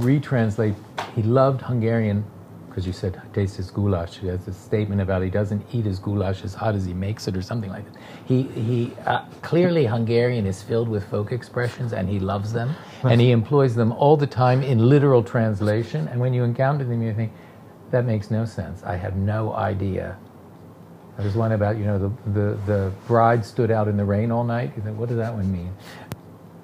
retranslate. 0.00 0.74
He 1.14 1.22
loved 1.22 1.60
Hungarian 1.62 2.24
because 2.70 2.86
you 2.86 2.92
said 2.92 3.20
tastes 3.34 3.56
his 3.56 3.70
goulash. 3.70 4.18
He 4.18 4.28
has 4.28 4.46
a 4.46 4.54
statement 4.54 5.00
about 5.00 5.22
he 5.22 5.28
doesn't 5.28 5.62
eat 5.72 5.84
his 5.84 5.98
goulash 5.98 6.44
as 6.44 6.54
hot 6.54 6.76
as 6.76 6.86
he 6.86 6.94
makes 6.94 7.26
it 7.26 7.36
or 7.36 7.42
something 7.42 7.68
like 7.68 7.84
that. 7.92 8.00
He 8.24 8.42
he 8.42 8.92
uh, 9.06 9.24
clearly 9.42 9.86
Hungarian 9.86 10.46
is 10.46 10.62
filled 10.62 10.88
with 10.88 11.04
folk 11.10 11.32
expressions 11.32 11.92
and 11.92 12.08
he 12.08 12.20
loves 12.20 12.52
them 12.52 12.74
and 13.02 13.20
he 13.20 13.32
employs 13.32 13.74
them 13.74 13.90
all 13.92 14.16
the 14.16 14.26
time 14.26 14.62
in 14.62 14.88
literal 14.88 15.24
translation. 15.24 16.06
And 16.08 16.20
when 16.20 16.32
you 16.32 16.44
encounter 16.44 16.84
them, 16.84 17.02
you 17.02 17.12
think 17.12 17.32
that 17.90 18.04
makes 18.04 18.30
no 18.30 18.44
sense. 18.44 18.84
I 18.84 18.96
have 18.96 19.16
no 19.16 19.52
idea. 19.52 20.16
There's 21.18 21.34
one 21.34 21.52
about 21.52 21.76
you 21.76 21.84
know 21.84 21.98
the, 21.98 22.30
the 22.30 22.58
the 22.66 22.92
bride 23.08 23.44
stood 23.44 23.72
out 23.72 23.88
in 23.88 23.96
the 23.96 24.04
rain 24.04 24.30
all 24.30 24.44
night. 24.44 24.72
You 24.76 24.82
think 24.82 24.96
what 24.96 25.08
does 25.08 25.18
that 25.18 25.34
one 25.34 25.50
mean? 25.50 25.74